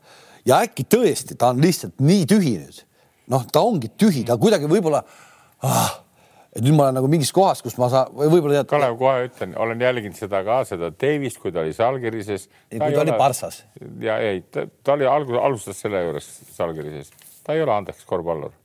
[0.48, 2.84] ja äkki tõesti ta on lihtsalt nii tühi nüüd.
[3.28, 5.02] noh, ta ongi tühi, ta kuidagi võib-olla
[5.62, 5.98] ah,
[6.54, 8.70] et nüüd ma olen nagu mingis kohas, kus ma saan või võib-olla tead.
[8.72, 12.48] Kalev, kohe ütlen, olen jälginud seda ka, seda Davist, kui ta oli Salgirises.
[12.70, 13.18] kui ta oli ole...
[13.20, 13.62] Parssas.
[14.02, 17.12] ja ei, ta oli alguses, alustas selle juures Salgirises,
[17.44, 18.56] ta ei ole andekas korvpallur.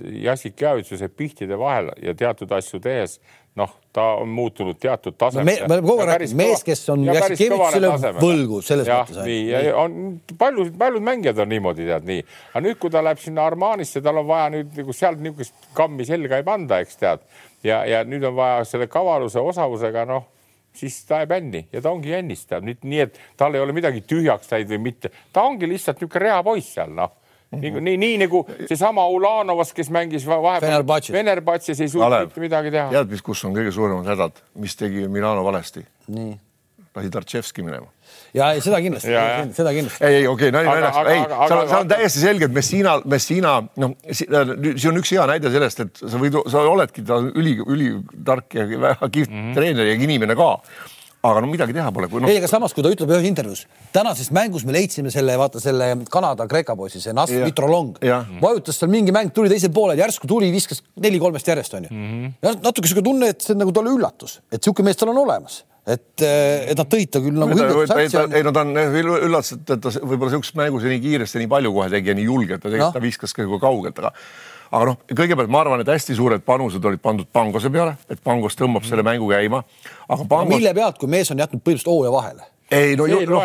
[0.00, 3.20] Jassik Jäävitsuse pihtide vahel ja teatud asju tehes
[3.56, 5.68] noh, ta on muutunud teatud tasemele no.
[5.68, 9.20] me oleme kogu aeg rääkinud, mees, kes on Jassikevitšile võlgu selles ja, mõttes.
[9.28, 9.96] nii, ja on
[10.40, 12.24] paljud, paljud mängijad on niimoodi, tead nii.
[12.50, 16.06] aga nüüd, kui ta läheb sinna Armanisse, tal on vaja nüüd nagu sealt niisugust kammi
[16.08, 17.26] selga ei panda, eks tead.
[17.66, 20.26] ja, ja nüüd on vaja selle kavaluse osavusega, noh,
[20.74, 23.76] siis ta jääb änni ja ta ongi jännis, tead nüüd nii, et tal ei ole
[23.76, 25.14] midagi tühjaks läinud või mitte.
[25.32, 27.20] ta ongi lihtsalt niisugune reapoiss seal, noh
[27.60, 32.88] nii, nii, nii nagu seesama Ulanovas, kes mängis vahepeal Venerbatšis ei suutnud mitte midagi teha.
[32.94, 35.86] tead, mis, kus on kõige suuremad hädad, mis tegi Milano valesti?
[36.94, 37.86] lasi Tartševski minema.
[38.34, 39.10] ja ei, seda kindlasti,
[39.56, 40.04] seda kindlasti.
[40.04, 43.54] ei, ei okei okay,, nali naljaks, ei, seal, seal on täiesti selge, et Messina, Messina,
[43.82, 48.58] noh, see on üks hea näide sellest, et sa võid, sa oledki ta üli, ülitark
[48.58, 49.56] ja väga kihvt mm -hmm.
[49.58, 50.50] treener ja inimene ka
[51.24, 52.08] aga no midagi teha pole.
[52.12, 52.30] No...
[52.30, 53.64] ei, aga samas, kui ta ütleb ühes intervjuus,
[53.94, 57.98] tänases mängus me leidsime selle, vaata selle Kanada-Kreeka poisi, see Nas Mitrolong,
[58.42, 62.08] vajutas seal mingi mäng, tuli teisel poolel, järsku tuli, viskas neli kolmest järjest onju mm.
[62.10, 62.34] -hmm.
[62.44, 65.22] ja natuke sihuke tunne, et see on nagu talle üllatus, et sihuke mees tal on
[65.24, 67.56] olemas et, et nad tõid ta küll nagu
[67.88, 68.20] satsi.
[68.36, 71.90] ei no ta on üllatus, et ta võib-olla siukses mängus nii kiiresti nii palju kohe
[71.92, 73.00] tegi ja nii julgelt, ta tegelikult no.
[73.00, 74.14] ta viskas ka kaugelt, aga
[74.70, 78.56] aga noh, kõigepealt ma arvan, et hästi suured panused olid pandud Pangose peale, et Pangos
[78.58, 79.62] tõmbab selle mängu käima.
[80.08, 80.50] aga Pangos...
[80.50, 83.40] No, mille pealt, kui mees on jätnud põhimõtteliselt hooaja vahele ei no, no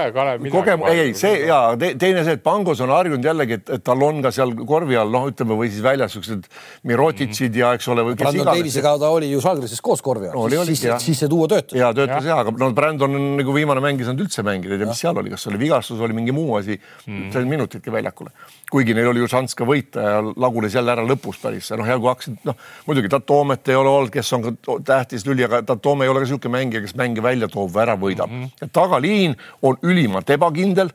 [0.54, 3.84] kogem-, ei, ei see ja te, teine see, et Pangos on harjunud jällegi, et, et
[3.84, 6.48] tal on ka seal korvi all, noh, ütleme või siis väljas siuksed
[6.88, 7.60] Mirotitsid mm -hmm.
[7.60, 8.06] ja eks ole.
[8.16, 11.48] Brandon Davisega ta oli ju Žalgirises koos korvi all no,, siis, siis, siis see duo
[11.48, 11.76] töötas.
[11.80, 14.78] ja töötas ja, ja, aga no Brandon on nagu viimane mäng ei saanud üldse mängida,
[14.78, 17.34] ei tea, mis seal oli, kas oli vigastus, oli mingi muu asi mm, -hmm.
[17.34, 18.32] sai minutitki väljakule.
[18.72, 22.00] kuigi neil oli ju šanss ka võita ja lagunes jälle ära lõpus päris, noh, ja
[22.00, 22.56] kui hakkasid, noh,
[22.86, 26.26] muidugi Tatoomet ei ole olnud, kes on ka tähtis lüli, aga Tatoome ei ole ka
[26.26, 28.44] niisugune mängija, kes mänge välja toob või ära võidab mm.
[28.44, 28.70] -hmm.
[29.10, 30.90] Tagaliin on ülimalt ebakindel,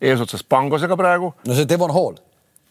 [0.00, 1.34] eesotsas Pangosega praegu.
[1.46, 2.16] no see Devon Hall.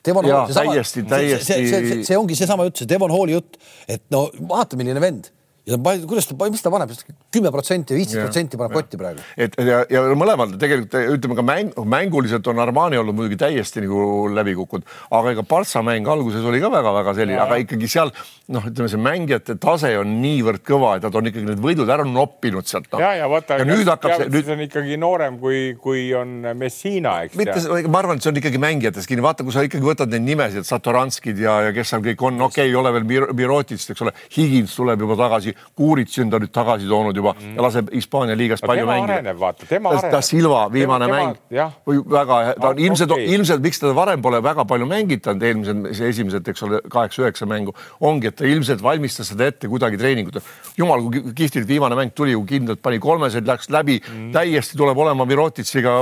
[0.05, 1.45] Devon Hall, täiesti, täiesti.
[1.45, 3.57] see, see, see, see ongi seesama jutt, see Devon Halli jutt,
[3.87, 5.29] et no vaata, milline vend
[5.63, 6.91] ja kuidas ta, mis ta paneb,
[7.31, 9.23] kümme protsenti, viisteist protsenti paneb kotti praegu.
[9.39, 14.27] et ja, ja mõlemal tegelikult ütleme ka mäng, mänguliselt on Armani olnud muidugi täiesti nagu
[14.33, 14.83] läbi kukkunud,
[15.15, 18.11] aga ega Partsa mäng alguses oli ka väga-väga selline, aga ikkagi seal
[18.51, 22.03] noh, ütleme see mängijate tase on niivõrd kõva, et nad on ikkagi need võidud ära
[22.07, 22.99] noppinud sealt no..
[22.99, 27.39] ja, ja vaata, nüüd hakkab see nüüd on ikkagi noorem kui, kui on Messina, eks.
[27.39, 30.27] mitte, ma arvan, et see on ikkagi mängijatest kinni, vaata, kui sa ikkagi võtad neid
[30.27, 34.03] nimesid, Satoranskid ja, ja kes seal kõik on, okei okay,, ei ole veel Mirotist, eks
[34.03, 37.55] ole, Higins tuleb juba tagasi tagasi, Kuurits on ta nüüd tagasi toonud juba mm.
[37.57, 39.33] ja laseb Hispaania liigas no, palju mängida.
[39.39, 40.11] vaata, tema areneb.
[40.11, 44.21] ta Silva viimane tema, mäng või väga, ta on ilmselt okay., ilmselt miks teda varem
[44.21, 49.31] pole väga palju mängitanud, eelmised, esimesed, eks ole, kaheksa-üheksa mängu, ongi, et ta ilmselt valmistas
[49.33, 50.43] seda ette kuidagi treeningutel.
[50.77, 54.97] jumal, kui kihvtilt viimane mäng tuli, kui kindlalt pani kolmesed, läks läbi mm., täiesti tuleb
[54.97, 55.97] olema Mirotitsiga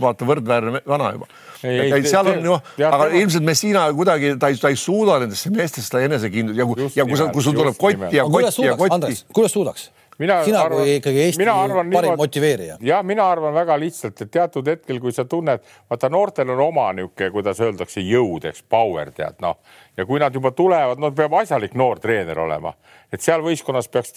[0.00, 1.30] vaata võrdväärne vana juba
[1.66, 2.56] ei, ei, seal on ju,
[2.88, 6.88] aga ilmselt Messina kuidagi ta ei, ta ei suuda nendesse meestesse seda enesekindlust ja kui,
[6.96, 9.20] ja kui sa, kui sul tuleb kotti ja kotti ja kotti.
[9.34, 9.90] kuidas suudaks?
[10.18, 12.76] Mina sina arvan, kui ikkagi Eesti parim niimoodi, motiveerija.
[12.80, 16.86] ja mina arvan väga lihtsalt, et teatud hetkel, kui sa tunned, vaata noortel on oma
[16.96, 19.58] niisugune, kuidas öeldakse, jõud, eks, power tead noh,
[19.96, 22.72] ja kui nad juba tulevad, no peab asjalik noor treener olema,
[23.12, 24.14] et seal võistkonnas peaks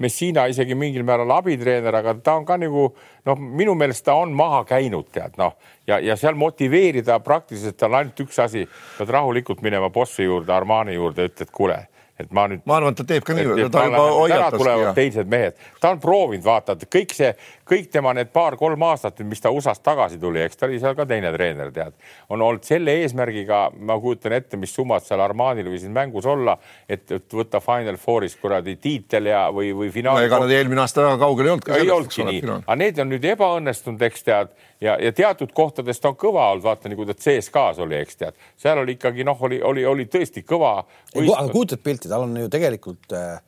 [0.00, 2.86] Messina isegi mingil määral abitreener, aga ta on ka nagu
[3.28, 7.98] noh, minu meelest ta on maha käinud, tead noh, ja, ja seal motiveerida praktiliselt on
[8.00, 8.64] ainult üks asi,
[8.96, 11.82] pead rahulikult minema bossi juurde, Armani juurde, ütled, kuule
[12.20, 12.62] et ma nüüd.
[12.64, 14.58] ma arvan, et ta teeb ka nii, ta juba hoiatas.
[14.60, 17.32] tulevad teised mehed, ta on proovinud, vaata, et kõik see,
[17.66, 21.06] kõik tema need paar-kolm aastat, mis ta USA-st tagasi tuli, eks ta oli seal ka
[21.08, 21.96] teine treener, tead,
[22.30, 26.56] on olnud selle eesmärgiga, ma kujutan ette, mis summad seal Armanil võisid mängus olla,
[26.88, 30.26] et, võtta Final Fouris kuradi tiitel ja, või, või finaal no,.
[30.28, 31.72] ega nad eelmine aasta väga kaugel ei olnud.
[31.76, 36.14] ei olnudki nii, aga need on nüüd ebaõnnestunud, eks tead ja, ja teatud kohtadest on
[36.20, 39.84] kõva olnud, vaata nagu ta CSKA-s oli, eks tead, seal oli ikkagi noh, oli, oli,
[39.86, 40.78] oli tõesti kõva.
[41.16, 43.40] aga kujutad pilti, tal on ju tegelikult, äh,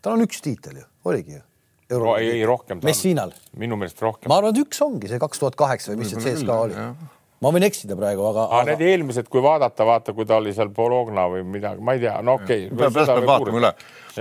[0.00, 1.44] tal on üks tiitel ju, oligi ju.
[1.90, 2.80] Euro ei, ei rohkem.
[2.82, 3.34] Messinal.
[3.56, 4.30] minu meelest rohkem.
[4.32, 6.80] ma arvan, et üks ongi see kaks tuhat kaheksa või mis see CSKA oli
[7.44, 8.72] ma võin eksida praegu, aga, aga....
[8.72, 12.14] Need eelmised, kui vaadata, vaata, kui ta oli seal Bologna või midagi, ma ei tea,
[12.24, 12.78] no okei okay,.
[12.80, 13.72] peab, peab vaatama üle.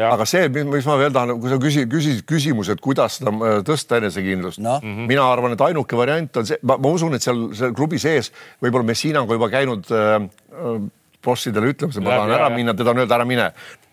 [0.09, 3.55] aga see, mis ma veel tahan, kui sa küsi, küsisid küsimuse, et kuidas seda äh,
[3.68, 4.78] tõsta enesekindlust no.
[4.82, 5.13] mm, -hmm.
[5.13, 8.91] mina arvan, et ainuke variant on see, ma usun, et seal, seal klubi sees võib-olla
[8.91, 10.20] Messina on ka juba käinud äh,
[10.51, 10.78] äh
[11.26, 13.49] bossidele ütlemas, et ma tahan ära minna, teda on öelda ära mine.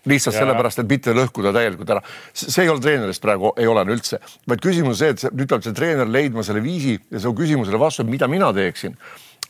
[0.09, 2.01] Lihtsalt ja, sellepärast, et mitte lõhkuda täielikult ära.
[2.35, 4.19] see ei ole treenerist praegu, ei ole üldse,
[4.51, 7.79] vaid küsimus on see, et nüüd peab see treener leidma selle viisi ja su küsimusele
[7.79, 8.97] vastuse, mida mina teeksin.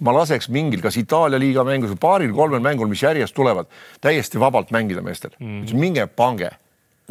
[0.06, 3.70] Ma laseks mingil, kas Itaalia liiga mängus või paaril-kolmel mängul, mis järjest tulevad,
[4.02, 5.34] täiesti vabalt mängida meestel.
[5.40, 5.74] Mm..
[5.78, 6.52] minge pange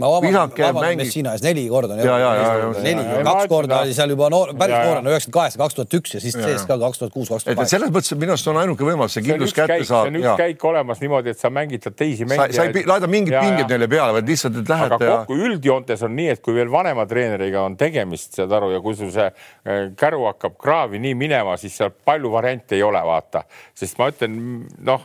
[0.01, 2.78] ma vabandan, vabandan Messina ees neli korda on jõudnud.
[2.84, 6.20] neli, kaks korda oli seal juba noor, päris noorena, üheksakümmend kaheksa, kaks tuhat üks ja
[6.22, 7.74] siis sees ka kaks tuhat kuus, kaks tuhat kaheksa.
[7.74, 10.09] selles mõttes minu arust on ainuke võimalus see kindlus kätte saada.
[10.09, 12.57] see on üks käik olemas niimoodi, et sa mängitad teisi mängijaid.
[12.57, 14.95] sa ei laeda mingit pinget neile peale, vaid lihtsalt, et lähed.
[14.97, 18.80] aga kokku üldjoontes on nii, et kui veel vanema treeneriga on tegemist, saad aru, ja
[18.84, 23.05] kui sul see äh, käru hakkab kraavi nii minema, siis seal palju variante ei ole,
[23.12, 23.45] vaata,
[23.76, 24.40] sest ma ütlen,
[24.88, 25.05] noh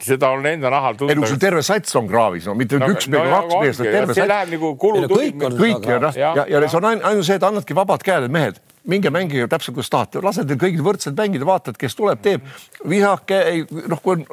[0.00, 1.12] seda on enda nahal tunda.
[1.12, 3.90] ei no sul terve sats on kraavis, no mitte no, üks no, kaks meest, vaid
[3.90, 4.20] terve sats.
[4.20, 5.26] see läheb nagu kulutuli.
[5.28, 8.06] kõik on, kõik on jah, ja, ja, ja see on ainult see, et annadki vabad
[8.06, 11.98] käed, et mehed, minge mängige täpselt, kuidas tahate, lase teil kõigil võrdselt mängida, vaatad, kes
[12.00, 12.48] tuleb, teeb.
[12.88, 14.24] visake, ei noh, kui on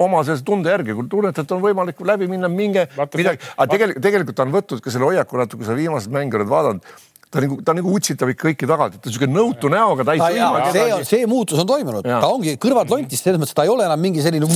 [0.00, 2.86] oma sellise tunde järgi, kui tunnete, et on võimalik läbi minna, minge
[3.16, 6.92] midagi, aga tegelikult, tegelikult on võtnud ka selle hoiaku natuke, sa viimased mänge oled vaadanud
[7.30, 10.22] ta nagu, ta nagu utsitab ikka kõiki tagant, et ta niisugune nõutu näoga, ta ei
[10.22, 10.62] sõima.
[10.74, 13.86] see on, see muutus on toimunud, ta ongi kõrvad lontist selles mõttes, ta ei ole
[13.86, 14.48] enam mingi selline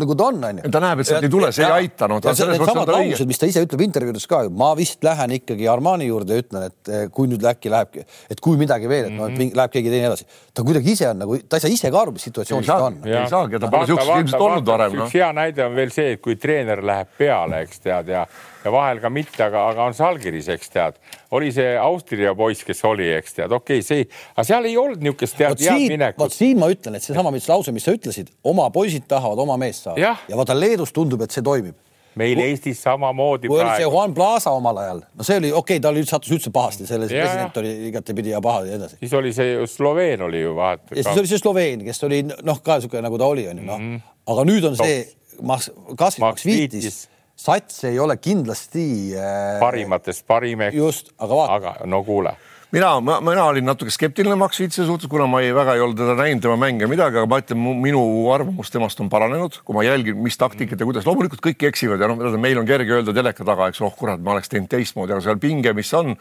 [0.00, 0.70] nagu ta on, onju.
[0.72, 2.22] ta näeb, et sealt ei tule, see ei aita, noh.
[2.24, 6.44] Needsamad laused, mis ta ise ütleb intervjuudes ka ma vist lähen ikkagi Armani juurde ja
[6.44, 8.00] ütlen, et eh, kui nüüd äkki läheb,
[8.32, 9.58] et kui midagi veel, et noh, et mhm.
[9.60, 10.24] läheb keegi teine edasi.
[10.56, 12.96] ta kuidagi ise on nagu, ta ei saa ise ka aru, mis situatsioonis ta on.
[13.04, 14.96] ei saagi, ta pole siukest ilmselt olnud varem.
[15.04, 18.24] üks hea näide on veel see, et kui treener läheb peale, eks tead ja
[18.64, 20.98] ja vahel ka mitte, aga, aga on Salgiris, eks tead.
[21.36, 25.04] oli see Austria poiss, kes oli, eks tead, okei okay,, see, aga seal ei olnud
[25.04, 26.24] niisugust tead head minekut.
[26.24, 29.56] vot siin ma ütlen, et seesama, mis lause, mis sa ütlesid, oma poisid tahavad oma
[29.60, 31.78] meest saada ja, ja vaata Leedus tundub, et see toimib
[32.18, 33.48] meil kui, Eestis samamoodi.
[33.48, 33.70] kui praegu.
[33.70, 36.88] oli see Juan Plaza omal ajal, no see oli okei okay,, tal sattus üldse pahasti,
[36.88, 38.98] selle ja, president oli igatepidi ja paha ja nii edasi.
[39.04, 40.82] siis oli see Sloveen oli ju vahet.
[40.90, 43.78] ja siis oli see Sloveen, kes oli noh, ka niisugune nagu ta oli, onju noh
[43.78, 45.00] mm -hmm., aga nüüd on see
[45.40, 47.06] Max, kas Max Viitis
[47.40, 48.86] sats ei ole kindlasti
[49.16, 49.58] äh,.
[49.60, 50.68] parimatest parim.
[50.72, 51.58] just, aga vaata.
[51.60, 52.36] aga no kuule
[52.72, 56.14] mina, mina olin natuke skeptiline Max Vitsi suhtes, kuna ma ei, väga ei olnud teda
[56.18, 58.02] näinud, tema mänge midagi, aga ma ütlen, minu
[58.34, 62.10] arvamus temast on paranenud, kui ma jälgin, mis taktikat ja kuidas, loomulikult kõik eksivad ja
[62.10, 65.26] noh, meil on kerge öelda teleka taga, eks, oh kurat, ma oleks teinud teistmoodi, aga
[65.26, 66.14] seal pinge, mis on,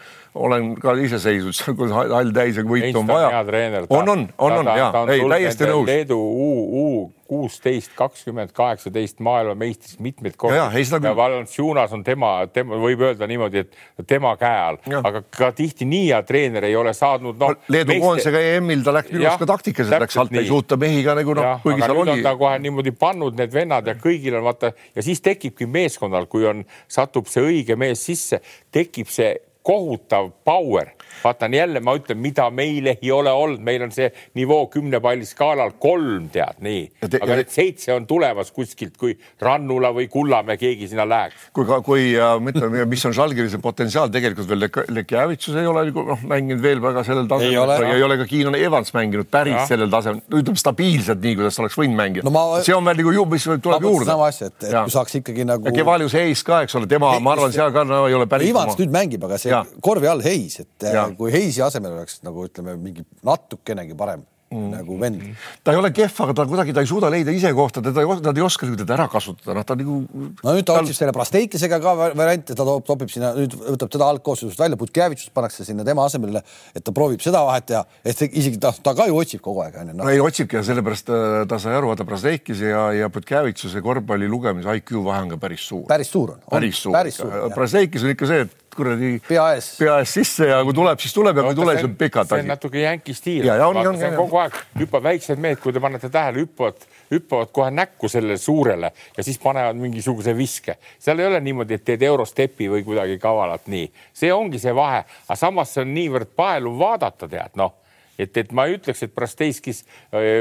[0.48, 3.46] olen ka ise seisnud, kui hall täis ja võitu on vaja.
[3.86, 5.88] on, on, on, on ja, ei täiesti nõus.
[5.90, 6.52] Leedu U,
[6.82, 6.90] U
[7.30, 10.58] kuusteist, kakskümmend, kaheksateist maailmameistriks mitmeid kordi.
[10.58, 15.22] Ja, ja, ja Valanciunas on tema, tema võib öelda niimoodi, et tema käe all, aga
[15.38, 17.54] ka tihti nii hea treener ei ole saadnud noh.
[17.70, 18.06] Leedu meiste...
[18.06, 21.52] koondisega EM-il ta läks minu arust ka taktikaliselt läks alt, ei suuta mehiga nagu noh,
[21.66, 22.18] kuigi seal oli.
[22.26, 26.50] ta kohe niimoodi pannud need vennad ja kõigil on vaata ja siis tekibki meeskonnal, kui
[26.50, 28.42] on, satub see õige mees sisse,
[28.74, 29.36] tekib see
[29.70, 34.10] kohutav power vaatan jälle, ma ütlen, mida meil ei ole olnud, meil on see
[34.40, 36.84] nivoo kümne palli skaalal kolm, tead nii,
[37.22, 41.50] aga need seitse on tulemas kuskilt, kui Rannula või Kullamäe keegi sinna läheks.
[41.54, 46.24] kui ka, kui ütleme, mis on Žalgirise potentsiaal tegelikult veel Lekjavitsus ei ole nagu noh,
[46.30, 47.52] mänginud veel väga sellel tasemel.
[47.52, 49.66] ei ole, ei ole ka Keenan Evans mänginud päris ja.
[49.74, 52.46] sellel tasemel, ütleme stabiilselt nii, kuidas oleks võinud mängida no.
[52.66, 54.08] See on veel nagu ju, mis tuleb juurde.
[54.10, 55.74] sama asja, et, et kui saaks ikkagi nagu.
[55.76, 58.52] Kevalius Hayes ka, eks ole, tema, ma arvan, seal ka no, ei ole päris.
[58.54, 59.64] Evans nüüd mängib, aga see ja.
[59.86, 61.09] korvi all Hayes, et ja.
[61.18, 64.69] Kui Hayesi asemel oleks nagu ütleme, mingi natukenegi parem mm.
[64.73, 65.23] nagu vend.
[65.64, 68.38] ta ei ole kehv, aga ta kuidagi, ta ei suuda leida ise kohta, teda, nad
[68.38, 69.99] ei oska teda ära kasutada, noh, ta nagu.
[70.44, 74.10] no nüüd ta otsib selle Plasteikisega ka variante, ta toob, topib sinna, nüüd võtab teda
[74.15, 76.44] algkoosseisust välja, Putkevitšust pannakse sinna tema asemele,
[76.76, 79.80] et ta proovib seda vahet teha, et isegi ta, ta ka ju otsib kogu aeg
[79.84, 80.06] onju no..
[80.06, 84.30] no ei otsibki ja sellepärast äh, ta sai aru, vaata Plasteikise ja, ja Putkevitšuse korvpalli
[84.31, 85.86] lugemise IQ vahe on ka päris suur.
[85.90, 87.38] päris suur on, päris suur.
[87.56, 91.16] Plasteikis on ikka see, et kuradi pea ees, pea ees sisse ja kui tuleb, siis
[91.16, 92.32] tuleb ja kui ei tule, siis on pikalt.
[92.32, 93.50] see on natuke jänki stiil.
[93.50, 98.12] see on kogu aeg, hüppab väiksed mehed, kui te panete tähele, hüppavad, hüppavad kohe näkku
[98.12, 100.78] sellele suurele ja siis panevad mingisuguse viske.
[101.00, 105.04] seal ei ole niimoodi, et teed eurostepi või kuidagi kavalalt nii, see ongi see vahe,
[105.28, 107.79] aga samas see on niivõrd paeluv vaadata, tead noh
[108.20, 109.84] et, et ma ei ütleks, et Brasteiskis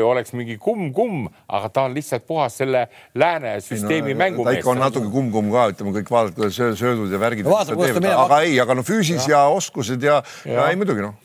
[0.05, 2.87] oleks mingi kumm-kumm, aga ta on lihtsalt puhas selle
[3.19, 4.59] lääne süsteemi no, mängumees.
[4.59, 7.49] ta ikka on natuke kumm-kumm ka, ütleme kõik vaadata, kuidas söödud ja värgid.
[7.49, 11.17] aga ei, aga no füüsis ja, ja oskused ja, ja., ja ei muidugi noh,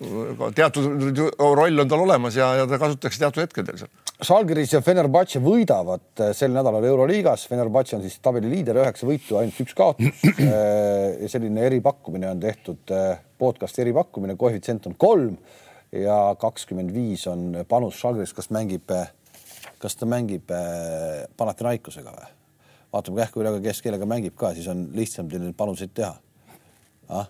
[0.56, 3.92] teatud roll on tal olemas ja, ja ta kasutatakse teatud hetkedel seal.
[4.24, 7.48] Žalgiris ja Fenerbahce võidavad äh, sel nädalal Euroliigas.
[7.50, 10.24] Fenerbahce on siis tabeli liider, üheksa võitu, ainult üks kaotus.
[10.44, 15.38] Äh, ja selline eripakkumine on tehtud, äh, podcast eripakkumine, koefitsient on kolm
[15.94, 18.90] ja kakskümmend viis on panus Žalgiris, kas mängib,
[19.82, 22.32] kas ta mängib äh, Panathinaikosega või?
[22.94, 26.12] vaatame kähku üle, kes kellega mängib ka, siis on lihtsam teil neid panuseid teha
[27.10, 27.30] ah?.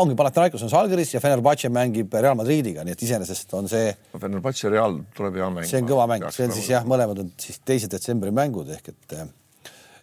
[0.00, 3.94] ongi Panathinaikos on Žalgiris ja Fenerbahce mängib Real Madridiga, nii et iseenesest on see.
[4.16, 5.68] Fenerbahce Real tuleb hea mäng.
[5.68, 8.92] see on kõva mäng, see on siis jah, mõlemad on siis teise detsembri mängud ehk
[8.92, 9.16] et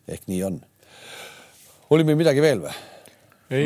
[0.07, 0.61] ehk nii on.
[1.93, 2.73] oli meil midagi veel või?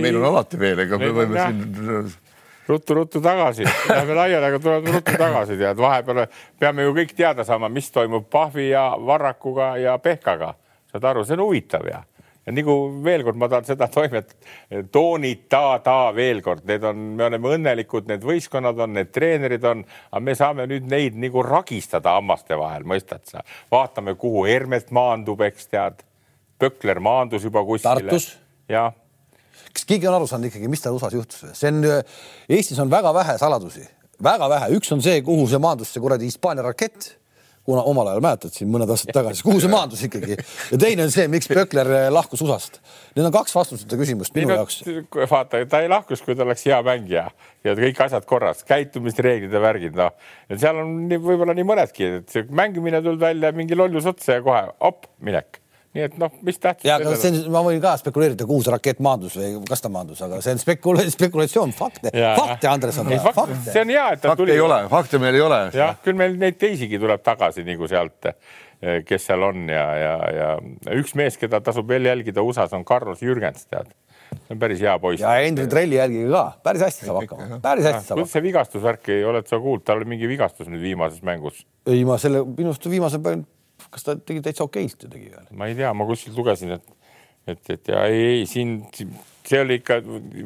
[0.03, 2.19] meil on alati veel, ega me võime siin
[2.67, 6.25] ruttu-ruttu tagasi, lähme laiali, aga tuleme ruttu tagasi, tead, vahepeal
[6.59, 10.53] peame ju kõik teada saama, mis toimub Pahvi ja Varrakuga ja Pehkaga.
[10.91, 12.01] saad aru, see on huvitav ja,
[12.45, 14.35] ja nagu veel kord, ma tahan seda toimet
[14.91, 20.23] toonitada veel kord, need on, me oleme õnnelikud, need võistkonnad on, need treenerid on, aga
[20.27, 23.45] me saame nüüd neid nagu ragistada hammaste vahel, mõistad sa?
[23.71, 26.07] vaatame, kuhu Hermet maandub, eks tead.
[26.61, 28.19] Pökler maandus juba kuskile.
[28.69, 28.91] jah
[29.71, 31.45] kas keegi on aru saanud ikkagi, mis tal USA-s juhtus?
[31.57, 31.81] see on,
[32.49, 33.85] Eestis on väga vähe saladusi,
[34.23, 37.13] väga vähe, üks on see, kuhu see maandus, see kuradi Hispaania rakett
[37.65, 41.13] kuna omal ajal mäletad siin mõned aastad tagasi, kuhu see maandus ikkagi ja teine on
[41.13, 42.81] see, miks Pökler lahkus USA-st.
[43.15, 44.81] Need on kaks vastustuta küsimust minu jaoks.
[45.29, 47.27] vaata, ta ei lahkus, kui ta oleks hea mängija
[47.67, 50.15] ja kõik asjad korras, käitumisreeglid ja värgid, noh.
[50.55, 55.05] seal on võib-olla nii mõnedki, et mängimine tulnud välja mingi lollus otsa ja kohe op,
[55.21, 55.60] minek
[55.95, 56.87] nii et noh, mis tähtsus.
[56.87, 59.91] ja, aga see on, ma võin ka spekuleerida, kuhu see rakett maandus või kas ta
[59.91, 64.31] maandus, aga see on spekula spekulatsioon, fakte, fakte, Andres on see on hea, et ta
[64.31, 64.55] fakte tuli.
[64.55, 65.61] ei ole, fakte meil ei ole.
[65.75, 70.15] jah, küll meil neid teisigi tuleb tagasi nagu sealt, eh, kes seal on ja, ja,
[70.37, 70.53] ja
[70.95, 73.91] üks mees, keda tasub veel jälgida USA-s on Carlos Jürgens, tead
[74.31, 75.21] see on päris hea poiss.
[75.21, 78.31] ja Hendrik Trelli jälgiga ka, päris hästi saab hakkama, päris hästi saab hakkama.
[78.31, 81.65] see vigastusvärk, oled sa kuulnud, tal oli mingi vigastus nüüd viimases mängus?
[81.83, 83.19] ei, ma selle, minu arust viimase
[83.91, 85.51] kas ta tegi täitsa okeilt ju tegi veel?
[85.57, 87.13] ma ei tea, ma kuskilt lugesin, et,
[87.47, 88.79] et, et ja ei, ei siin,
[89.47, 89.99] see oli ikka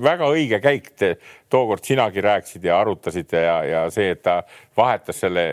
[0.03, 0.91] väga õige käik.
[1.49, 4.39] tookord sinagi rääkisid ja arutasite ja, ja see, et ta
[4.77, 5.45] vahetas selle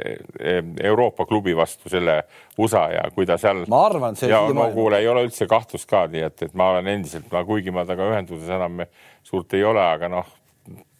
[0.82, 2.22] Euroopa klubi vastu selle
[2.58, 3.64] USA ja kui ta seal.
[3.68, 4.30] ma arvan, see.
[4.32, 7.44] ja no kuule, ei ole üldse kahtlust ka, nii et, et ma olen endiselt, ma
[7.44, 8.86] kuigi ma temaga ühenduses enam
[9.22, 10.32] suurt ei ole, aga noh,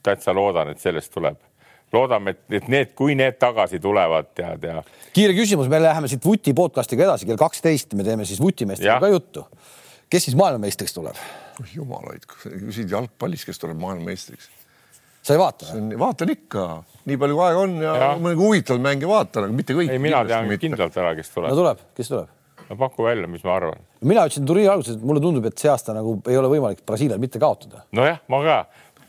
[0.03, 1.41] täitsa loodan, et sellest tuleb
[1.93, 4.81] loodame, et, et need, kui need tagasi tulevad, tead ja.
[5.13, 9.13] kiire küsimus, me läheme siit Vuti podcastiga edasi, kell kaksteist me teeme siis vutimeestega ka
[9.13, 9.45] juttu.
[10.13, 11.21] kes siis maailmameistriks tuleb?
[11.75, 14.51] jumal hoidku, küsid jalgpallis, kes tuleb maailmameistriks.
[15.23, 15.73] sa ei vaata?
[16.01, 16.69] vaatan ikka,
[17.09, 18.13] nii palju kui aega on ja, ja.
[18.21, 19.93] mõni huvitav mäng vaatan, aga mitte kõik.
[19.93, 21.53] ei, mina tean kindlalt ära, kes tuleb.
[21.53, 22.39] no tuleb, kes tuleb?
[22.71, 23.85] no paku välja, mis ma arvan.
[24.01, 27.21] mina ütlesin turniiri alguses, et mulle tundub, et see aasta nagu ei ole võimalik Brasiilial
[27.21, 27.85] mitte kaotada.
[27.93, 28.59] nojah, ma ka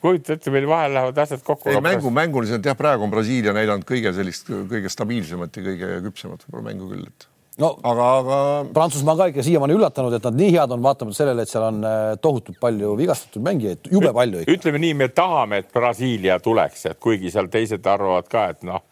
[0.04, 1.72] kujuta ette, meil vahel lähevad asjad kokku.
[1.72, 6.44] ei mängu, mänguliselt jah, praegu on Brasiilia näidanud kõige sellist, kõige stabiilsemat ja kõige küpsemat
[6.48, 7.28] võib-olla mängu küll, et
[7.62, 8.38] no aga, aga.
[8.76, 11.68] Prantsusmaa on ka ikka siiamaani üllatanud, et nad nii head on, vaatamata sellele, et seal
[11.70, 14.58] on äh, tohutult palju vigastatud mängijaid, jube palju ikka.
[14.58, 18.84] ütleme nii, me tahame, et Brasiilia tuleks, et kuigi seal teised arvavad ka, et noh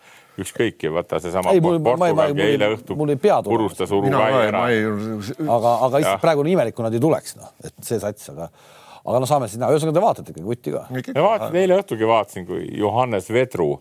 [0.42, 2.96] ükskõik, vaata seesama Portugal eile õhtul
[3.46, 4.64] purustas Uruguay ära.
[4.72, 8.48] aga, aga lihtsalt praegu on imelik, kui nad ei tuleks, noh, et see sats, aga
[9.06, 10.86] aga no saame sinna, ühesõnaga te vaatate ikkagi vutti ka.
[10.92, 13.72] ma vaatasin eile õhtugi vaatasin, kui Johannes Vedru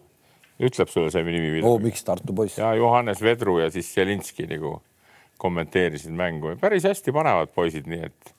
[0.60, 1.68] ütleb sulle see nimi midagi.
[1.68, 2.58] oo, miks Tartu poiss?
[2.60, 4.78] ja Johannes Vedru ja siis Zelinski nagu
[5.40, 8.32] kommenteerisid mängu, päris hästi panevad poisid, nii et,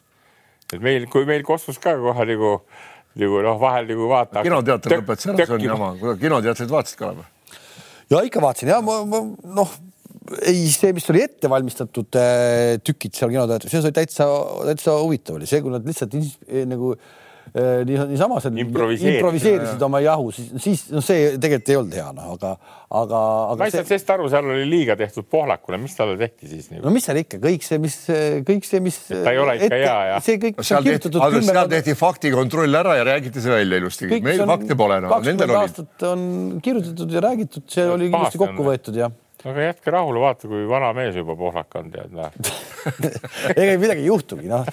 [0.73, 2.51] et meil, kui meil kostus ka kohe nagu,
[3.21, 4.43] nagu noh, vahel nagu vaata.
[4.45, 7.25] kinoteater lõpetas ära, see on jama, kinoteatrit vaatasid ka või?
[8.13, 9.23] ja ikka vaatasin ja ma, ma
[9.57, 9.73] noh
[10.47, 14.27] ei, see, mis oli ette valmistatud äh, tükid seal kinoteatris, see oli täitsa,
[14.69, 20.01] täitsa huvitav oli see, kui nad lihtsalt eh, nagu äh, nii, niisama seal improviseerisid oma
[20.03, 22.51] jahu, siis, siis noh, see tegelikult ei olnud hea, noh, aga,
[22.89, 23.57] aga, aga.
[23.59, 26.83] ma ei saanud sellest aru, seal oli liiga tehtud Pohlakule, mis talle tehti siis nagu??
[26.85, 27.97] no mis seal ikka, kõik see, mis,
[28.47, 29.01] kõik see, mis.
[29.11, 30.27] ta ei ole ikka ette, hea, jah?
[30.27, 30.61] see kõik.
[30.69, 31.13] seal tehti,
[31.49, 34.11] seal tehti faktikontroll ära ja räägiti see välja ilusti.
[34.19, 35.17] meil fakte pole enam no,.
[35.17, 36.29] kakskümmend aastat on
[36.63, 40.91] kirjutatud ja räägitud, see oli ilusti kokku võetud, jah aga jätke rahule, vaata, kui vana
[40.97, 42.29] mees juba pohlak on, tead, näe
[43.61, 44.67] ega midagi ei juhtugi, noh,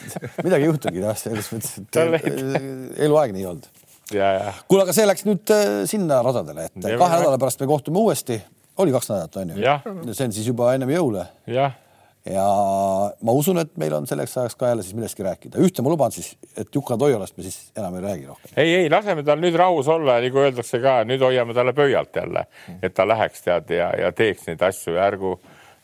[0.44, 3.68] midagi ei juhtugi, noh, selles mõttes, et eluaeg nii olnud.
[4.70, 8.04] kuule, aga see läks nüüd äh, sinna radadele, et ja, kahe nädala pärast me kohtume
[8.04, 8.40] uuesti.
[8.78, 10.14] oli kaks nädalat, on ju?
[10.14, 11.28] see on siis juba ennem jõule.
[11.50, 11.76] jah
[12.32, 12.46] ja
[13.24, 15.60] ma usun, et meil on selleks ajaks ka jälle siis millestki rääkida.
[15.64, 18.52] ühte ma luban siis, et Juka Toialast me siis enam ei räägi rohkem.
[18.56, 22.46] ei, ei laseme tal nüüd rahus olla, nagu öeldakse ka, nüüd hoiame talle pöialt jälle,
[22.82, 25.38] et ta läheks tead ja, ja teeks neid asju ja ärgu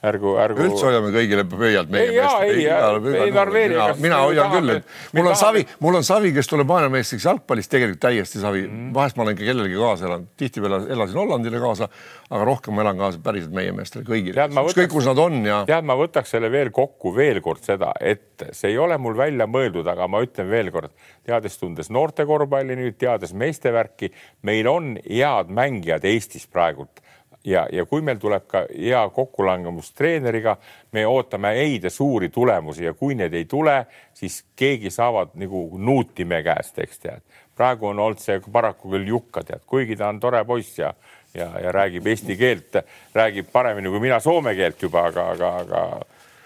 [0.08, 0.64] ärgu, ärgu.
[0.66, 2.42] üldse hoiame kõigile pöialt meie ei, meest.
[2.44, 3.76] ei, ei, ei Narveeri.
[3.76, 7.70] mina, mina hoian küll, et mul on Savi, mul on Savi, kes tuleb maailmameistriks jalgpallis,
[7.72, 8.90] tegelikult täiesti Savi mm..
[8.96, 11.88] vahest ma olen ka kellelegi kaasa elanud, tihtipeale elasin Hollandile kaasa,
[12.30, 15.62] aga rohkem ma elan kaasa päriselt meie meestele kõigile, ükskõik kus nad on ja.
[15.68, 19.48] tead, ma võtaks selle veel kokku veel kord seda, et see ei ole mul välja
[19.50, 20.92] mõeldud, aga ma ütlen veel kord,
[21.24, 24.12] teades tundes noortekorvpalli nüüd, teades meeste värki,
[24.46, 27.03] meil on head mängijad Eestis praegult
[27.44, 30.56] ja, ja kui meil tuleb ka hea kokkulangemus treeneriga,
[30.92, 36.24] me ootame ja suuri tulemusi ja kui need ei tule, siis keegi saavad nagu nuuti
[36.24, 37.20] me käest, eks tead.
[37.56, 40.94] praegu on olnud see paraku küll Jukka, tead, kuigi ta on tore poiss ja,
[41.34, 42.80] ja, ja räägib eesti keelt,
[43.14, 45.82] räägib paremini kui mina soome keelt juba, aga, aga, aga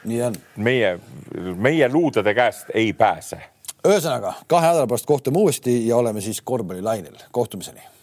[0.04, 0.34] nii on.
[0.56, 0.98] meie,
[1.56, 3.40] meie luudade käest ei pääse.
[3.88, 7.16] ühesõnaga kahe nädala pärast kohtume uuesti ja oleme siis korvpallilainel.
[7.30, 7.97] kohtumiseni